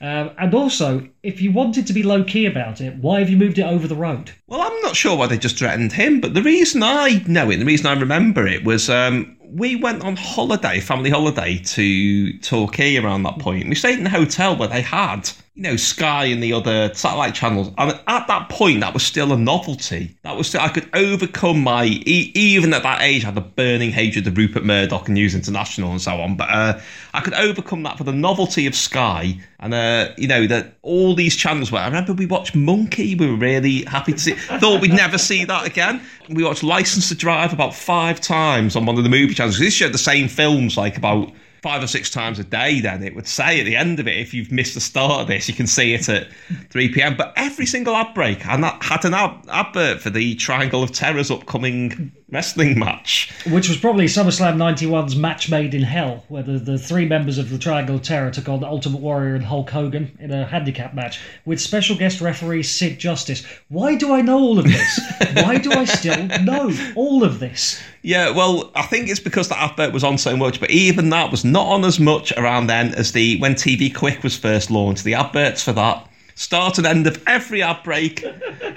Um, 0.00 0.30
and 0.38 0.54
also, 0.54 1.08
if 1.22 1.40
you 1.40 1.52
wanted 1.52 1.86
to 1.86 1.92
be 1.92 2.02
low 2.02 2.22
key 2.22 2.46
about 2.46 2.80
it, 2.80 2.96
why 2.96 3.20
have 3.20 3.30
you 3.30 3.36
moved 3.36 3.58
it 3.58 3.62
over 3.62 3.88
the 3.88 3.96
road? 3.96 4.32
Well, 4.46 4.60
I'm 4.60 4.80
not 4.82 4.96
sure 4.96 5.16
why 5.16 5.26
they 5.26 5.38
just 5.38 5.58
threatened 5.58 5.92
him, 5.92 6.20
but 6.20 6.34
the 6.34 6.42
reason 6.42 6.82
I 6.82 7.24
know 7.26 7.50
it, 7.50 7.56
the 7.56 7.64
reason 7.64 7.86
I 7.86 7.98
remember 7.98 8.46
it 8.46 8.64
was 8.64 8.90
um, 8.90 9.35
we 9.50 9.76
went 9.76 10.02
on 10.02 10.16
holiday, 10.16 10.80
family 10.80 11.10
holiday 11.10 11.58
to 11.58 12.38
Torquay 12.38 12.96
around 12.96 13.22
that 13.24 13.38
point. 13.38 13.68
We 13.68 13.74
stayed 13.74 13.98
in 13.98 14.06
a 14.06 14.10
hotel 14.10 14.56
where 14.56 14.68
they 14.68 14.82
had, 14.82 15.30
you 15.54 15.62
know, 15.62 15.76
Sky 15.76 16.24
and 16.26 16.42
the 16.42 16.52
other 16.52 16.92
satellite 16.94 17.34
channels. 17.34 17.70
And 17.78 17.98
at 18.06 18.26
that 18.26 18.48
point, 18.48 18.80
that 18.80 18.92
was 18.92 19.04
still 19.04 19.32
a 19.32 19.36
novelty. 19.36 20.16
That 20.22 20.36
was 20.36 20.48
still, 20.48 20.60
I 20.60 20.68
could 20.68 20.88
overcome 20.94 21.62
my, 21.62 21.84
even 21.84 22.74
at 22.74 22.82
that 22.82 23.02
age, 23.02 23.24
I 23.24 23.26
had 23.26 23.38
a 23.38 23.42
burning 23.42 23.90
hatred 23.90 24.26
of 24.26 24.36
Rupert 24.36 24.64
Murdoch 24.64 25.06
and 25.06 25.14
News 25.14 25.34
International 25.34 25.90
and 25.90 26.00
so 26.00 26.20
on. 26.20 26.36
But 26.36 26.50
uh, 26.50 26.80
I 27.14 27.20
could 27.20 27.34
overcome 27.34 27.82
that 27.84 27.98
for 27.98 28.04
the 28.04 28.12
novelty 28.12 28.66
of 28.66 28.74
Sky. 28.74 29.40
And, 29.58 29.72
uh, 29.72 30.10
you 30.18 30.28
know, 30.28 30.46
that 30.46 30.76
all 30.82 31.14
these 31.14 31.34
channels 31.34 31.72
were. 31.72 31.78
I 31.78 31.86
remember 31.86 32.12
we 32.12 32.26
watched 32.26 32.54
Monkey. 32.54 33.14
We 33.14 33.26
were 33.30 33.36
really 33.36 33.84
happy 33.84 34.12
to 34.12 34.18
see. 34.18 34.32
Thought 34.32 34.82
we'd 34.82 34.92
never 34.92 35.16
see 35.16 35.44
that 35.44 35.66
again. 35.66 36.02
We 36.28 36.44
watched 36.44 36.62
License 36.62 37.08
to 37.08 37.14
Drive 37.14 37.52
about 37.52 37.74
five 37.74 38.20
times 38.20 38.76
on 38.76 38.84
one 38.84 38.98
of 38.98 39.04
the 39.04 39.10
movie 39.10 39.34
channels. 39.34 39.58
This 39.58 39.72
showed 39.72 39.92
the 39.92 39.98
same 39.98 40.28
films 40.28 40.76
like 40.76 40.98
about 40.98 41.32
five 41.62 41.82
or 41.82 41.86
six 41.86 42.10
times 42.10 42.38
a 42.38 42.44
day. 42.44 42.80
Then 42.80 43.02
it 43.02 43.14
would 43.16 43.26
say 43.26 43.60
at 43.60 43.64
the 43.64 43.76
end 43.76 43.98
of 43.98 44.06
it, 44.06 44.16
if 44.18 44.32
you've 44.34 44.52
missed 44.52 44.74
the 44.74 44.80
start 44.80 45.22
of 45.22 45.26
this, 45.26 45.48
you 45.48 45.54
can 45.54 45.66
see 45.66 45.94
it 45.94 46.08
at 46.08 46.28
3 46.70 46.90
p.m. 46.90 47.16
But 47.16 47.32
every 47.36 47.66
single 47.66 47.96
ad 47.96 48.14
break 48.14 48.46
and 48.46 48.62
that 48.62 48.82
had 48.82 49.04
an 49.04 49.14
ad- 49.14 49.44
advert 49.50 50.00
for 50.00 50.10
the 50.10 50.34
Triangle 50.36 50.82
of 50.82 50.92
Terror's 50.92 51.30
upcoming 51.30 52.12
wrestling 52.30 52.78
match. 52.78 53.32
Which 53.48 53.68
was 53.68 53.78
probably 53.78 54.06
SummerSlam 54.06 54.56
91's 54.56 55.14
Match 55.14 55.48
Made 55.48 55.74
in 55.74 55.82
Hell, 55.82 56.24
where 56.28 56.42
the, 56.42 56.58
the 56.58 56.78
three 56.78 57.06
members 57.06 57.38
of 57.38 57.50
the 57.50 57.58
Triangle 57.58 57.96
of 57.96 58.02
Terror 58.02 58.30
took 58.30 58.48
on 58.48 58.60
the 58.60 58.66
Ultimate 58.66 59.00
Warrior 59.00 59.36
and 59.36 59.44
Hulk 59.44 59.70
Hogan 59.70 60.16
in 60.20 60.32
a 60.32 60.44
handicap 60.44 60.94
match 60.94 61.20
with 61.44 61.60
special 61.60 61.96
guest 61.96 62.20
referee 62.20 62.64
Sid 62.64 62.98
Justice. 62.98 63.44
Why 63.68 63.94
do 63.94 64.12
I 64.12 64.22
know 64.22 64.38
all 64.38 64.58
of 64.58 64.64
this? 64.64 65.00
Why 65.34 65.58
do 65.58 65.70
I 65.70 65.84
still 65.84 66.26
know 66.42 66.72
all 66.96 67.22
of 67.22 67.38
this? 67.38 67.80
Yeah, 68.02 68.30
well, 68.30 68.70
I 68.74 68.82
think 68.82 69.08
it's 69.08 69.20
because 69.20 69.48
the 69.48 69.60
advert 69.60 69.92
was 69.92 70.04
on 70.04 70.18
so 70.18 70.36
much, 70.36 70.58
but 70.58 70.70
even 70.70 71.10
that 71.10 71.30
was 71.30 71.44
not 71.44 71.66
on 71.66 71.84
as 71.84 72.00
much 72.00 72.32
around 72.32 72.66
then 72.66 72.94
as 72.94 73.12
the 73.12 73.38
when 73.38 73.54
TV 73.54 73.94
Quick 73.94 74.22
was 74.22 74.36
first 74.36 74.70
launched. 74.70 75.04
The 75.04 75.14
adverts 75.14 75.62
for 75.62 75.72
that 75.72 76.08
start 76.36 76.78
and 76.78 76.86
end 76.86 77.06
of 77.08 77.20
every 77.26 77.62
ad 77.62 77.82
break. 77.82 78.24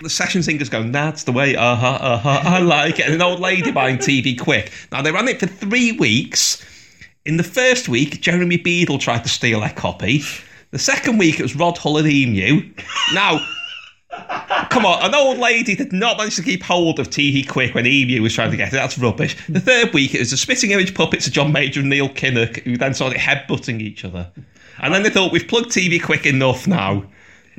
The 0.02 0.10
session 0.10 0.42
singers 0.42 0.70
go, 0.70 0.82
"That's 0.82 1.24
the 1.24 1.32
way, 1.32 1.56
uh 1.56 1.76
huh, 1.76 2.00
uh 2.02 2.18
huh, 2.18 2.42
I 2.44 2.60
like 2.60 3.00
it." 3.00 3.06
And 3.06 3.14
an 3.14 3.22
old 3.22 3.40
lady 3.40 3.72
buying 3.72 3.98
TV 3.98 4.38
Quick. 4.38 4.72
Now 4.92 5.04
they 5.04 5.12
ran 5.12 5.28
it 5.28 5.40
for 5.40 5.46
three 5.46 5.92
weeks. 5.92 6.66
In 7.26 7.38
the 7.38 7.44
first 7.44 7.88
week, 7.88 8.22
Jeremy 8.22 8.58
Beadle 8.58 8.98
tried 8.98 9.24
to 9.24 9.30
steal 9.30 9.60
their 9.60 9.70
copy. 9.70 10.24
The 10.72 10.80
second 10.80 11.20
week, 11.20 11.40
it 11.40 11.44
was 11.44 11.56
Rod 11.56 11.78
Hull 11.78 11.98
and 11.98 12.08
Emu. 12.08 12.74
Now. 13.14 13.46
Come 14.72 14.86
on, 14.86 15.04
an 15.04 15.14
old 15.14 15.38
lady 15.38 15.76
did 15.76 15.94
not 15.94 16.18
manage 16.18 16.36
to 16.38 16.44
keep 16.44 16.64
hold 16.64 17.00
of 17.00 17.10
TV 17.10 17.48
Quick 17.48 17.76
when 17.76 17.86
Emu 17.86 18.22
was 18.24 18.34
trying 18.34 18.50
to 18.50 18.58
get 18.58 18.70
it. 18.70 18.72
That's 18.72 18.98
rubbish. 18.98 19.38
The 19.48 19.60
third 19.60 19.94
week, 19.94 20.16
it 20.16 20.20
was 20.20 20.32
the 20.32 20.38
spitting 20.38 20.72
image 20.72 20.96
puppets 20.96 21.28
of 21.28 21.34
John 21.34 21.52
Major 21.52 21.80
and 21.82 21.90
Neil 21.90 22.10
Kinnock, 22.10 22.64
who 22.64 22.76
then 22.76 22.96
started 22.96 23.20
headbutting 23.20 23.82
each 23.82 24.04
other. 24.04 24.32
And 24.80 24.94
then 24.94 25.04
they 25.04 25.10
thought, 25.12 25.32
we've 25.32 25.48
plugged 25.48 25.70
TV 25.70 26.02
Quick 26.02 26.26
enough 26.26 26.68
now. 26.68 27.04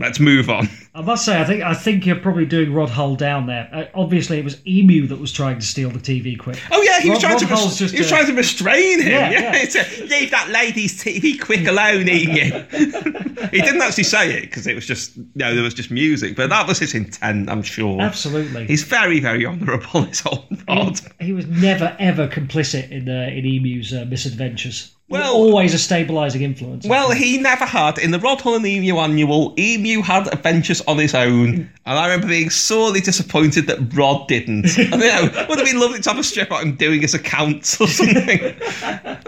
Let's 0.01 0.19
move 0.19 0.49
on. 0.49 0.67
I 0.95 1.03
must 1.03 1.27
say, 1.27 1.39
I 1.39 1.45
think 1.45 1.63
I 1.63 1.75
think 1.75 2.07
you're 2.07 2.17
probably 2.17 2.47
doing 2.47 2.73
Rod 2.73 2.89
Hull 2.89 3.17
down 3.17 3.47
there. 3.47 3.69
Uh, 3.71 3.85
obviously, 3.95 4.39
it 4.39 4.45
was 4.45 4.67
Emu 4.67 5.07
that 5.09 5.21
was 5.21 5.31
trying 5.31 5.59
to 5.59 5.67
steal 5.67 5.91
the 5.91 5.99
TV 5.99 6.39
quick. 6.39 6.59
Oh 6.73 6.81
yeah, 6.81 7.01
he 7.01 7.11
was 7.11 7.19
trying 7.19 7.35
Rod 7.35 7.41
to 7.41 7.47
res- 7.47 7.77
just 7.79 7.95
he 7.95 8.01
was 8.01 8.09
trying 8.09 8.27
to 8.27 8.33
restrain 8.33 9.03
him. 9.03 9.13
Yeah, 9.13 9.31
Yeah, 9.31 9.41
yeah. 9.53 9.53
It's 9.57 9.75
leave 10.11 10.31
that 10.31 10.49
lady's 10.49 11.05
TV 11.05 11.39
quick 11.39 11.67
alone, 11.67 12.09
Emu. 12.09 12.67
he 13.51 13.61
didn't 13.61 13.83
actually 13.83 14.05
say 14.05 14.33
it 14.39 14.43
because 14.43 14.67
it 14.67 14.75
was 14.75 14.87
just 14.87 15.17
you 15.17 15.27
no, 15.35 15.55
there 15.55 15.63
was 15.63 15.75
just 15.75 15.91
music, 15.91 16.35
but 16.35 16.49
that 16.49 16.67
was 16.67 16.79
his 16.79 16.95
intent, 16.95 17.51
I'm 17.51 17.63
sure. 17.63 18.01
Absolutely. 18.01 18.67
He's 18.67 18.83
very, 18.83 19.21
very 19.21 19.45
honourable. 19.45 20.05
His 20.05 20.23
old 20.25 20.47
Rod. 20.67 20.99
He 21.21 21.35
was 21.35 21.47
never 21.47 21.95
ever 21.99 22.27
complicit 22.27 22.91
in 22.91 23.07
uh, 23.09 23.31
in 23.31 23.45
Emu's 23.45 23.93
uh, 23.93 24.07
misadventures. 24.09 24.97
Well- 25.11 25.35
always 25.35 25.75
a 25.75 25.77
stabilising 25.77 26.41
influence. 26.43 26.87
Well, 26.87 27.11
he 27.11 27.39
never 27.39 27.65
had. 27.65 27.99
In 27.99 28.11
the 28.13 28.19
Rod 28.21 28.41
Hull 28.41 28.55
and 28.55 28.67
Emu 28.67 28.97
annual, 28.99 29.55
Emu 29.59 30.03
had 30.03 30.33
adventures 30.33 30.81
on 30.83 30.99
his 30.99 31.15
own, 31.15 31.49
and 31.85 31.99
I 31.99 32.05
remember 32.07 32.29
being 32.29 32.49
sorely 32.51 33.01
disappointed 33.01 33.67
that 33.67 33.95
Rod 33.95 34.29
didn't. 34.29 34.67
I 34.79 34.97
know, 34.97 35.47
would 35.49 35.59
have 35.59 35.67
been 35.67 35.81
lovely 35.81 36.01
to 36.01 36.11
have 36.11 36.19
a 36.19 36.23
strip 36.25 36.53
out 36.53 36.63
him 36.63 36.77
doing 36.77 37.01
his 37.01 37.15
accounts 37.15 37.81
or 37.81 37.89
something. 37.89 38.55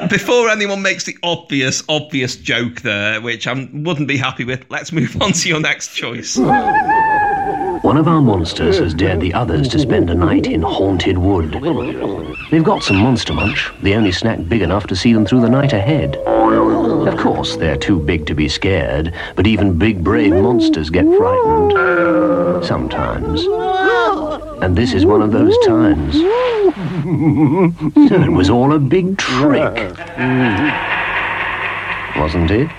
Before 0.09 0.49
anyone 0.49 0.83
makes 0.83 1.05
the 1.05 1.17
obvious, 1.23 1.83
obvious 1.89 2.37
joke 2.37 2.83
there, 2.83 3.21
which 3.21 3.47
I 3.47 3.69
wouldn't 3.73 4.09
be 4.09 4.17
happy 4.17 4.45
with, 4.45 4.65
let's 4.69 4.93
move 4.93 5.21
on 5.21 5.33
to 5.33 5.49
your 5.49 5.61
next 5.61 5.95
choice. 5.95 6.39
One 7.83 7.97
of 7.97 8.07
our 8.07 8.23
monsters 8.23 8.79
has 8.79 8.95
dared 8.95 9.21
the 9.21 9.35
others 9.35 9.67
to 9.71 9.79
spend 9.81 10.09
a 10.09 10.15
night 10.15 10.47
in 10.47 10.63
Haunted 10.63 11.19
Wood. 11.19 11.55
They've 12.49 12.63
got 12.63 12.85
some 12.85 12.99
monster 12.99 13.35
munch, 13.35 13.73
the 13.83 13.97
only 13.97 14.13
snack 14.13 14.39
big 14.49 14.63
enough 14.63 14.87
to 14.87 14.95
see 14.95 15.13
them 15.13 15.27
through 15.27 15.41
the 15.41 15.51
night 15.51 15.73
ahead. 15.73 16.15
Of 16.17 17.19
course, 17.19 17.57
they're 17.57 17.77
too 17.77 17.99
big 17.99 18.25
to 18.27 18.37
be 18.37 18.49
scared, 18.49 19.13
but 19.35 19.49
even 19.49 19.79
big, 19.79 20.05
brave 20.05 20.33
monsters 20.33 20.91
get 20.91 21.05
frightened. 21.05 22.65
Sometimes. 22.65 23.43
And 24.63 24.77
this 24.77 24.95
is 24.95 25.05
one 25.05 25.21
of 25.21 25.33
those 25.33 25.59
times. 25.67 26.15
So 26.15 26.31
it 28.23 28.31
was 28.31 28.49
all 28.49 28.75
a 28.75 28.79
big 28.79 29.19
trick. 29.19 29.75
Wasn't 32.17 32.53
it? 32.53 32.71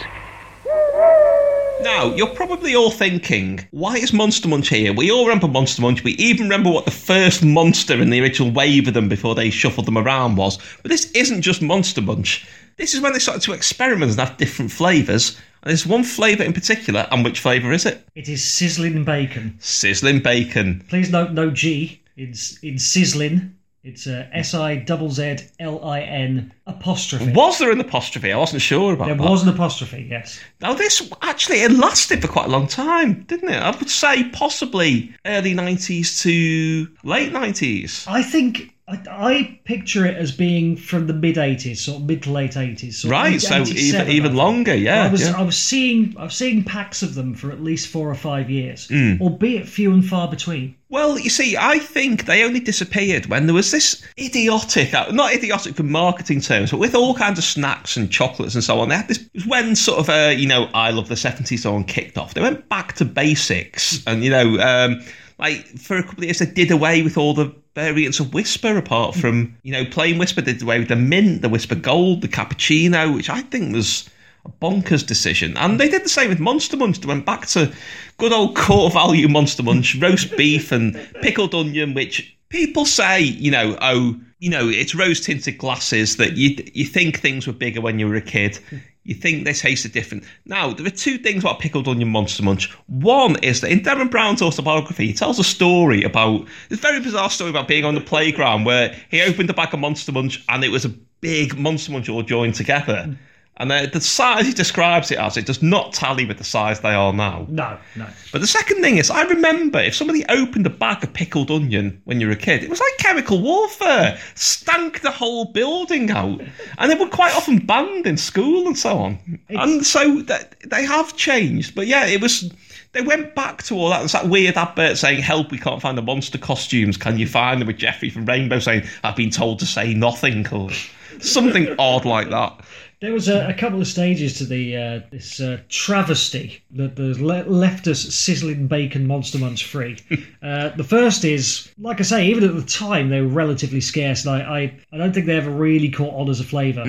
Now, 1.84 2.15
you're 2.15 2.28
probably 2.28 2.76
all 2.76 2.91
thinking, 2.91 3.67
why 3.72 3.98
is 3.98 4.13
Monster 4.13 4.48
Munch 4.48 4.69
here? 4.69 4.93
We 4.93 5.12
all 5.12 5.26
remember 5.26 5.50
Monster 5.50 5.82
Munch. 5.82 6.02
We 6.02 6.13
even 6.13 6.46
remember 6.46 6.72
what 6.72 6.86
the 6.86 6.91
first 6.91 7.43
monster 7.43 8.02
in 8.02 8.10
the 8.10 8.22
original 8.22 8.52
wave 8.52 8.88
of 8.88 8.93
them 8.93 9.10
before 9.10 9.36
they 9.36 9.50
shuffled 9.50 9.86
them 9.86 9.98
around 9.98 10.38
was. 10.38 10.58
But 10.82 10.91
this 10.91 11.12
isn't 11.12 11.41
just 11.41 11.62
Monster 11.62 12.02
Munch. 12.02 12.48
This 12.78 12.93
is 12.93 13.02
when 13.02 13.12
they 13.12 13.19
started 13.19 13.41
to 13.43 13.54
experiment 13.54 14.12
and 14.12 14.19
have 14.22 14.38
different 14.38 14.72
flavours. 14.72 15.36
And 15.62 15.69
there's 15.69 15.86
one 15.86 16.06
flavour 16.06 16.43
in 16.43 16.54
particular, 16.54 17.06
and 17.12 17.24
which 17.24 17.41
flavour 17.41 17.74
is 17.74 17.86
it? 17.86 18.08
it 18.15 18.30
is 18.30 18.43
sizzling 18.43 19.04
bacon. 19.04 19.58
Sizzling 19.60 20.22
bacon. 20.22 20.86
Please 20.88 21.12
note 21.12 21.32
no 21.32 21.52
G. 21.52 22.02
It's 22.15 22.58
in 22.60 22.80
sizzling. 22.80 23.56
It's 23.84 24.08
S 24.08 24.54
I 24.54 24.78
double 24.78 25.10
Z 25.10 25.39
L 25.60 25.84
I 25.84 26.00
N 26.00 26.54
apostrophe. 26.65 27.34
Was 27.34 27.60
there 27.60 27.69
an 27.69 27.82
apostrophe? 27.82 28.32
I 28.32 28.38
wasn't 28.38 28.62
sure 28.62 28.93
about 28.93 29.08
There 29.08 29.15
that. 29.15 29.22
There 29.22 29.30
was 29.30 29.43
an 29.43 29.50
apostrophe. 29.50 30.08
Yes. 30.10 30.39
Now, 30.62 30.74
this 30.74 31.12
actually 31.22 31.63
it 31.63 31.72
lasted 31.72 32.22
for 32.22 32.30
quite 32.30 32.46
a 32.46 32.50
long 32.50 32.67
time, 32.67 33.24
didn't 33.24 33.50
it? 33.50 33.62
I 33.62 33.72
would 33.72 33.89
say 33.89 34.30
possibly 34.30 35.13
early 35.26 35.54
90s 35.54 36.22
to 36.22 36.88
late 37.04 37.34
90s. 37.34 38.08
I 38.08 38.24
think 38.24 38.74
I, 39.08 39.30
I 39.30 39.60
picture 39.66 40.06
it 40.06 40.16
as 40.16 40.32
being 40.32 40.76
from 40.76 41.08
the 41.08 41.14
mid 41.14 41.36
'80s, 41.36 41.78
sort 41.78 42.02
of 42.02 42.08
mid 42.08 42.24
to 42.24 42.32
late 42.32 42.52
'80s. 42.52 42.94
Sort 42.94 43.06
of 43.06 43.12
Right, 43.12 43.42
so 43.42 43.64
even 43.64 44.10
even 44.10 44.36
longer, 44.36 44.76
yeah. 44.76 45.04
I 45.06 45.10
was 45.10 45.22
yeah. 45.22 45.38
I 45.38 45.42
was 45.42 45.58
seeing 45.58 46.16
I 46.18 46.26
was 46.26 46.36
seeing 46.36 46.64
packs 46.64 47.02
of 47.02 47.16
them 47.16 47.34
for 47.34 47.52
at 47.52 47.64
least 47.64 47.88
four 47.88 48.10
or 48.10 48.16
five 48.16 48.50
years, 48.50 48.88
Hmm. 48.88 49.22
albeit 49.22 49.68
few 49.68 49.92
and 49.94 50.06
far 50.06 50.28
between. 50.28 50.76
Well, 50.90 51.18
you 51.18 51.32
see, 51.32 51.58
I 51.58 51.80
think 51.80 52.26
they 52.26 52.44
only 52.44 52.60
disappeared 52.60 53.26
when 53.26 53.48
there 53.48 53.56
was 53.56 53.72
this 53.72 54.04
idiotic, 54.20 54.94
uh, 54.94 55.12
not 55.12 55.34
idiotic 55.34 55.76
for 55.76 55.82
marketing 55.82 56.40
terms, 56.40 56.70
but 56.70 56.80
with 56.80 56.94
all 56.94 57.16
kinds 57.16 57.40
of 57.40 57.46
snacks 57.46 57.98
and 57.98 58.12
chocolates 58.12 58.54
and 58.54 58.64
so 58.64 58.80
on. 58.80 58.90
They 58.90 58.98
had 58.98 59.08
this, 59.08 59.18
it 59.18 59.30
was 59.34 59.48
when 59.48 59.76
sort 59.76 59.98
of, 59.98 60.10
uh, 60.10 60.36
you 60.38 60.48
know, 60.48 60.70
I 60.76 60.92
Love 60.92 61.08
the 61.10 61.16
70s 61.16 61.62
so 61.62 61.74
on 61.74 61.86
kicked 61.86 62.16
off. 62.20 62.36
They 62.36 62.42
went 62.42 62.70
back 62.70 62.94
to 62.98 63.06
basics 63.06 64.06
and, 64.06 64.24
you 64.24 64.30
know, 64.30 64.60
um, 64.60 65.02
like 65.40 65.66
for 65.80 65.98
a 65.98 66.04
couple 66.04 66.20
of 66.20 66.26
years 66.26 66.38
they 66.38 66.46
did 66.46 66.70
away 66.70 67.02
with 67.02 67.18
all 67.18 67.34
the 67.34 67.52
variants 67.76 68.20
of 68.20 68.28
Wispa 68.28 68.78
apart 68.78 69.16
from, 69.16 69.58
you 69.64 69.72
know, 69.72 69.86
plain 69.86 70.16
Wispa. 70.16 70.44
Did 70.44 70.62
away 70.62 70.80
with 70.80 70.90
the 70.90 70.96
mint, 70.96 71.42
the 71.42 71.50
Wispa 71.50 71.82
Gold, 71.82 72.22
the 72.22 72.28
Cappuccino, 72.28 73.14
which 73.14 73.30
I 73.30 73.42
think 73.42 73.74
was 73.74 74.10
a 74.46 74.50
bonkers 74.50 75.06
decision. 75.06 75.58
And 75.58 75.80
they 75.80 75.90
did 75.90 76.04
the 76.04 76.10
same 76.10 76.30
with 76.30 76.40
Monster 76.40 76.78
Munch. 76.78 77.00
They 77.00 77.08
went 77.08 77.26
back 77.26 77.48
to 77.48 77.74
good 78.18 78.34
old 78.34 78.56
core 78.56 78.90
value 78.90 79.28
Monster 79.28 79.64
Munch, 79.64 79.96
roast 79.96 80.36
beef 80.38 80.72
and 80.72 80.96
pickled 81.22 81.56
onion, 81.56 81.94
which 81.94 82.38
people 82.54 82.86
say, 82.86 83.20
you 83.20 83.50
know, 83.50 83.76
oh, 83.82 84.16
you 84.38 84.50
know, 84.50 84.70
it's 84.70 84.94
rose 84.94 85.20
tinted 85.20 85.58
glasses 85.58 86.18
that 86.18 86.38
you 86.38 86.56
you 86.74 86.86
think 86.86 87.20
things 87.20 87.48
were 87.48 87.54
bigger 87.54 87.82
when 87.82 87.98
you 87.98 88.08
were 88.08 88.16
a 88.16 88.22
kid. 88.22 88.60
You 89.06 89.16
think 89.16 89.44
they 89.44 89.54
tasted 89.54 89.92
different. 89.92 90.24
Now, 90.46 90.72
there 90.72 90.86
are 90.86 90.92
two 90.92 91.18
things 91.18 91.44
about 91.44 91.60
pickled 91.60 91.89
onion 91.89 92.10
Monster 92.10 92.44
Munch. 92.44 92.72
One 92.88 93.38
is 93.44 93.60
that 93.60 93.72
in 93.72 93.82
Derren 93.82 94.10
Brown's 94.10 94.42
autobiography, 94.42 95.08
he 95.08 95.13
tells 95.13 95.39
a 95.39 95.44
story 95.44 96.04
about 96.04 96.48
this 96.70 96.80
very 96.80 97.02
bizarre 97.02 97.30
story 97.30 97.50
about 97.50 97.68
being 97.68 97.84
on 97.84 97.96
the 97.96 98.02
playground 98.02 98.63
where 98.63 98.96
he 99.10 99.22
opened 99.22 99.50
a 99.50 99.54
bag 99.54 99.74
of 99.74 99.82
Monster 99.82 100.13
Munch 100.13 100.46
and 100.48 100.63
it 100.63 100.70
was 100.70 100.86
a 100.86 100.89
big 101.20 101.58
Monster 101.58 101.92
Munch 101.92 102.08
all 102.08 102.24
joined 102.24 102.56
together. 102.56 103.18
And 103.58 103.70
the 103.70 104.02
size 104.02 104.48
he 104.48 104.54
describes 104.54 105.12
it 105.12 105.20
as, 105.20 105.38
it 105.38 105.46
does 105.46 105.62
not 105.62 105.94
tally 105.94 106.26
with 106.26 106.39
the 106.39 106.44
size 106.44 106.80
they 106.80 106.94
are 106.94 107.13
now. 107.13 107.46
No, 107.50 107.78
no. 107.96 108.08
But 108.32 108.42
the 108.42 108.48
second 108.48 108.82
thing 108.82 108.98
is, 108.98 109.12
I 109.12 109.24
remember 109.24 109.80
if 109.80 109.94
somebody 109.94 110.26
opened 110.28 110.66
a 110.66 110.72
bag 110.72 111.04
of 111.04 111.13
pickled 111.13 111.52
onion 111.52 112.02
when 112.06 112.20
you 112.20 112.26
were 112.26 112.34
a 112.34 112.38
kid, 112.38 112.63
it 112.63 112.70
was 112.70 112.80
like 112.80 112.98
chemical 112.98 113.39
warfare. 113.39 114.18
Stank 114.34 115.02
the 115.02 115.12
whole 115.12 115.46
building 115.46 116.10
out. 116.10 116.42
And 116.80 116.92
they 116.92 116.96
were 116.96 117.08
quite 117.08 117.36
often 117.36 117.60
banned 117.60 118.08
in 118.08 118.18
school 118.18 118.66
and 118.66 118.78
so 118.78 118.98
on. 118.98 119.39
and 119.50 119.86
so 119.86 120.22
that 120.24 120.56
they 120.66 120.84
have 120.84 121.16
changed. 121.16 121.76
But 121.76 121.86
yeah, 121.86 122.08
it 122.08 122.22
was. 122.22 122.52
They 122.94 123.02
went 123.02 123.34
back 123.34 123.63
to 123.63 123.76
all 123.76 123.89
that. 123.89 124.04
It's 124.04 124.13
that 124.13 124.30
weird 124.30 124.56
advert 124.56 124.98
saying, 124.98 125.22
Help, 125.22 125.52
we 125.52 125.58
can't 125.58 125.82
find 125.82 125.98
the 125.98 126.02
monster 126.04 126.38
costumes. 126.38 126.96
Can 126.98 127.18
you 127.18 127.28
find 127.28 127.60
them? 127.60 127.68
With 127.68 127.78
Geoffrey 127.78 128.10
from 128.10 128.26
Rainbow 128.26 128.60
saying, 128.60 128.84
I've 129.04 129.16
been 129.16 129.32
told 129.32 129.60
to 129.60 129.66
say 129.66 129.94
nothing. 129.94 130.48
Or 130.50 130.70
something 131.20 131.76
odd 131.80 132.06
like 132.06 132.30
that. 132.30 132.60
There 133.04 133.12
was 133.12 133.28
a, 133.28 133.50
a 133.50 133.54
couple 133.54 133.82
of 133.82 133.88
stages 133.88 134.38
to 134.38 134.46
the 134.46 134.78
uh, 134.78 135.00
this 135.12 135.42
uh, 135.42 135.60
travesty 135.68 136.63
that 136.72 136.96
the 136.96 137.22
le- 137.22 137.44
left 137.44 137.86
us 137.86 138.00
sizzling 138.00 138.68
bacon 138.68 139.06
monster 139.06 139.38
munch 139.38 139.66
free. 139.66 139.98
uh, 140.42 140.70
the 140.70 140.86
first 140.86 141.26
is, 141.26 141.70
like 141.78 142.00
I 142.00 142.04
say, 142.04 142.28
even 142.28 142.46
at 142.46 142.56
the 142.56 142.62
time 142.62 143.10
they 143.10 143.20
were 143.20 143.28
relatively 143.28 143.82
scarce, 143.82 144.26
and 144.26 144.34
I 144.34 144.39
I, 144.39 144.80
I 144.94 144.98
don't 144.98 145.12
think 145.12 145.26
they 145.26 145.36
ever 145.36 145.52
really 145.52 145.89
caught 145.89 146.13
on 146.13 146.30
as 146.30 146.39
a 146.39 146.46
flavour. 146.46 146.86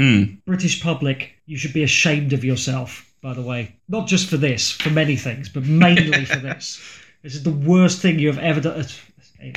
British 0.47 0.81
public, 0.81 1.33
you 1.47 1.57
should 1.57 1.73
be 1.73 1.83
ashamed 1.83 2.33
of 2.33 2.45
yourself. 2.45 3.13
By 3.21 3.35
the 3.35 3.43
way, 3.43 3.75
not 3.89 4.07
just 4.07 4.31
for 4.31 4.37
this, 4.37 4.71
for 4.71 4.91
many 4.91 5.17
things, 5.17 5.49
but 5.49 5.65
mainly 5.65 6.27
for 6.27 6.39
this. 6.49 6.81
This 7.25 7.35
is 7.35 7.43
the 7.43 7.51
worst 7.51 8.01
thing 8.01 8.21
you 8.21 8.29
have 8.29 8.39
ever 8.39 8.61
done. 8.61 8.87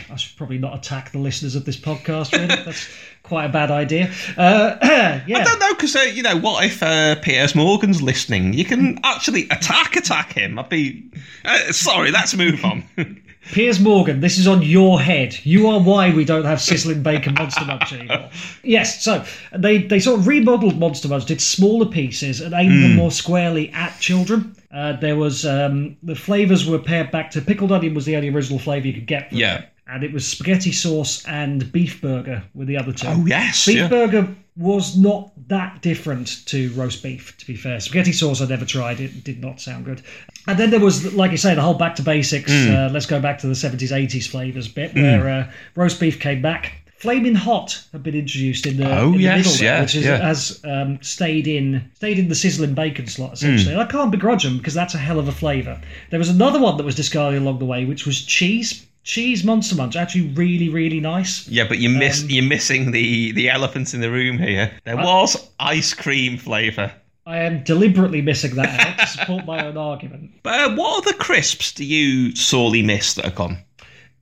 I 0.09 0.15
should 0.15 0.35
probably 0.37 0.57
not 0.57 0.75
attack 0.75 1.11
the 1.11 1.19
listeners 1.19 1.55
of 1.55 1.65
this 1.65 1.77
podcast. 1.77 2.31
Really, 2.33 2.47
that's 2.65 2.87
quite 3.23 3.45
a 3.45 3.49
bad 3.49 3.71
idea. 3.71 4.11
Uh, 4.37 4.77
yeah, 5.27 5.39
I 5.39 5.43
don't 5.43 5.59
know 5.59 5.73
because 5.73 5.95
uh, 5.95 6.01
you 6.01 6.23
know 6.23 6.37
what 6.37 6.63
if 6.65 6.81
uh, 6.83 7.15
Piers 7.15 7.55
Morgan's 7.55 8.01
listening? 8.01 8.53
You 8.53 8.65
can 8.65 8.99
actually 9.03 9.43
attack 9.49 9.95
attack 9.95 10.33
him. 10.33 10.59
I'd 10.59 10.69
be 10.69 11.09
uh, 11.45 11.71
sorry. 11.71 12.11
Let's 12.11 12.35
move 12.35 12.63
on. 12.65 12.83
Piers 13.51 13.79
Morgan, 13.79 14.19
this 14.19 14.37
is 14.37 14.45
on 14.45 14.61
your 14.61 14.99
head. 14.99 15.37
You 15.43 15.67
are 15.67 15.79
why 15.79 16.13
we 16.13 16.25
don't 16.25 16.43
have 16.43 16.59
sizzling 16.59 17.01
bacon 17.01 17.33
Monster 17.35 17.63
Munch 17.63 17.93
anymore. 17.93 18.29
Yes, 18.61 19.01
so 19.01 19.23
they, 19.57 19.77
they 19.77 20.01
sort 20.01 20.19
of 20.19 20.27
remodeled 20.27 20.77
Monster 20.77 21.07
Munch, 21.07 21.23
did 21.25 21.39
smaller 21.39 21.85
pieces, 21.85 22.41
and 22.41 22.53
aimed 22.53 22.83
them 22.83 22.95
more 22.97 23.09
squarely 23.09 23.71
at 23.71 23.97
children. 24.01 24.53
Uh, 24.69 24.93
there 24.99 25.15
was 25.15 25.45
um, 25.45 25.95
the 26.03 26.13
flavors 26.15 26.67
were 26.67 26.77
pared 26.77 27.09
back 27.09 27.31
to 27.31 27.41
pickled 27.41 27.71
onion 27.71 27.93
was 27.93 28.03
the 28.05 28.17
only 28.17 28.27
original 28.29 28.59
flavor 28.59 28.85
you 28.85 28.93
could 28.93 29.07
get. 29.07 29.29
From 29.29 29.37
Yeah. 29.37 29.59
it. 29.59 29.69
And 29.89 30.03
it 30.03 30.11
was 30.11 30.27
spaghetti 30.27 30.71
sauce 30.71 31.23
and 31.25 31.71
beef 31.71 32.01
burger 32.01 32.43
were 32.53 32.65
the 32.65 32.77
other 32.77 32.91
two. 32.91 33.07
oh 33.07 33.25
yes, 33.25 33.65
Beef 33.65 33.77
yeah. 33.77 33.87
burger 33.87 34.27
was 34.55 34.97
not 34.97 35.31
that 35.49 35.81
different 35.83 36.43
to 36.47 36.71
roast 36.71 37.03
beef, 37.03 37.37
to 37.37 37.45
be 37.45 37.55
fair. 37.55 37.79
Spaghetti 37.79 38.11
sauce 38.11 38.41
I 38.41 38.45
never 38.47 38.65
tried, 38.65 38.99
it 38.99 39.23
did 39.23 39.39
not 39.39 39.61
sound 39.61 39.85
good. 39.85 40.01
And 40.47 40.57
then 40.57 40.71
there 40.71 40.79
was, 40.79 41.13
like 41.13 41.29
you 41.31 41.37
say, 41.37 41.53
the 41.53 41.61
whole 41.61 41.75
back 41.75 41.95
to 41.97 42.01
basics, 42.01 42.51
Hmm. 42.51 42.73
uh, 42.73 42.89
let's 42.91 43.05
go 43.05 43.19
back 43.19 43.37
to 43.39 43.47
the 43.47 43.53
70s, 43.53 43.91
80s 43.91 44.27
flavours 44.27 44.67
bit, 44.67 44.95
where 44.95 45.29
uh, 45.29 45.51
roast 45.75 45.99
beef 45.99 46.19
came 46.19 46.41
back. 46.41 46.71
Flaming 46.97 47.35
Hot 47.35 47.79
had 47.91 48.01
been 48.01 48.15
introduced 48.15 48.65
in 48.65 48.77
the, 48.77 48.91
Oh, 48.91 49.07
in 49.09 49.11
the 49.11 49.17
yes, 49.19 49.37
middle 49.45 49.51
there, 49.59 49.63
yeah, 49.75 49.81
which 49.81 49.93
is, 49.95 50.05
yeah. 50.05 50.17
has 50.17 50.59
um, 50.63 50.97
stayed 51.03 51.47
in 51.47 51.91
stayed 51.93 52.17
in 52.17 52.27
the 52.27 52.33
sizzling 52.33 52.73
bacon 52.73 53.05
slot, 53.05 53.29
Hmm. 53.29 53.33
essentially. 53.35 53.73
And 53.73 53.81
I 53.83 53.85
can't 53.85 54.09
begrudge 54.11 54.41
them 54.43 54.57
because 54.57 54.73
that's 54.73 54.95
a 54.95 54.97
hell 54.97 55.19
of 55.19 55.27
a 55.27 55.31
flavour. 55.31 55.79
There 56.09 56.17
was 56.17 56.29
another 56.29 56.59
one 56.59 56.77
that 56.77 56.83
was 56.83 56.95
discarded 56.95 57.39
along 57.43 57.59
the 57.59 57.65
way, 57.65 57.85
which 57.85 58.07
was 58.07 58.19
cheese. 58.25 58.83
Cheese 59.07 59.45
Monster 59.45 59.73
Munch, 59.73 59.95
actually 59.95 60.27
really, 60.33 60.67
really 60.67 60.99
nice. 60.99 61.47
Yeah, 61.47 61.65
but 61.65 61.77
you 61.77 61.87
miss 61.89 62.23
Um, 62.23 62.29
you're 62.29 62.43
missing 62.43 62.91
the 62.91 63.31
the 63.31 63.49
elephant 63.49 63.93
in 63.93 64.01
the 64.01 64.11
room 64.11 64.37
here. 64.37 64.69
There 64.83 64.97
was 64.97 65.49
ice 65.61 65.93
cream 65.93 66.37
flavour. 66.37 66.91
I 67.25 67.37
am 67.37 67.63
deliberately 67.63 68.21
missing 68.21 68.55
that 68.55 68.67
out 68.67 68.99
to 68.99 69.07
support 69.07 69.45
my 69.45 69.65
own 69.65 69.77
argument. 69.77 70.31
But 70.43 70.59
uh, 70.59 70.75
what 70.75 70.97
other 70.97 71.17
crisps 71.17 71.71
do 71.71 71.85
you 71.85 72.35
sorely 72.35 72.83
miss 72.83 73.13
that 73.13 73.25
are 73.25 73.31
gone? 73.31 73.59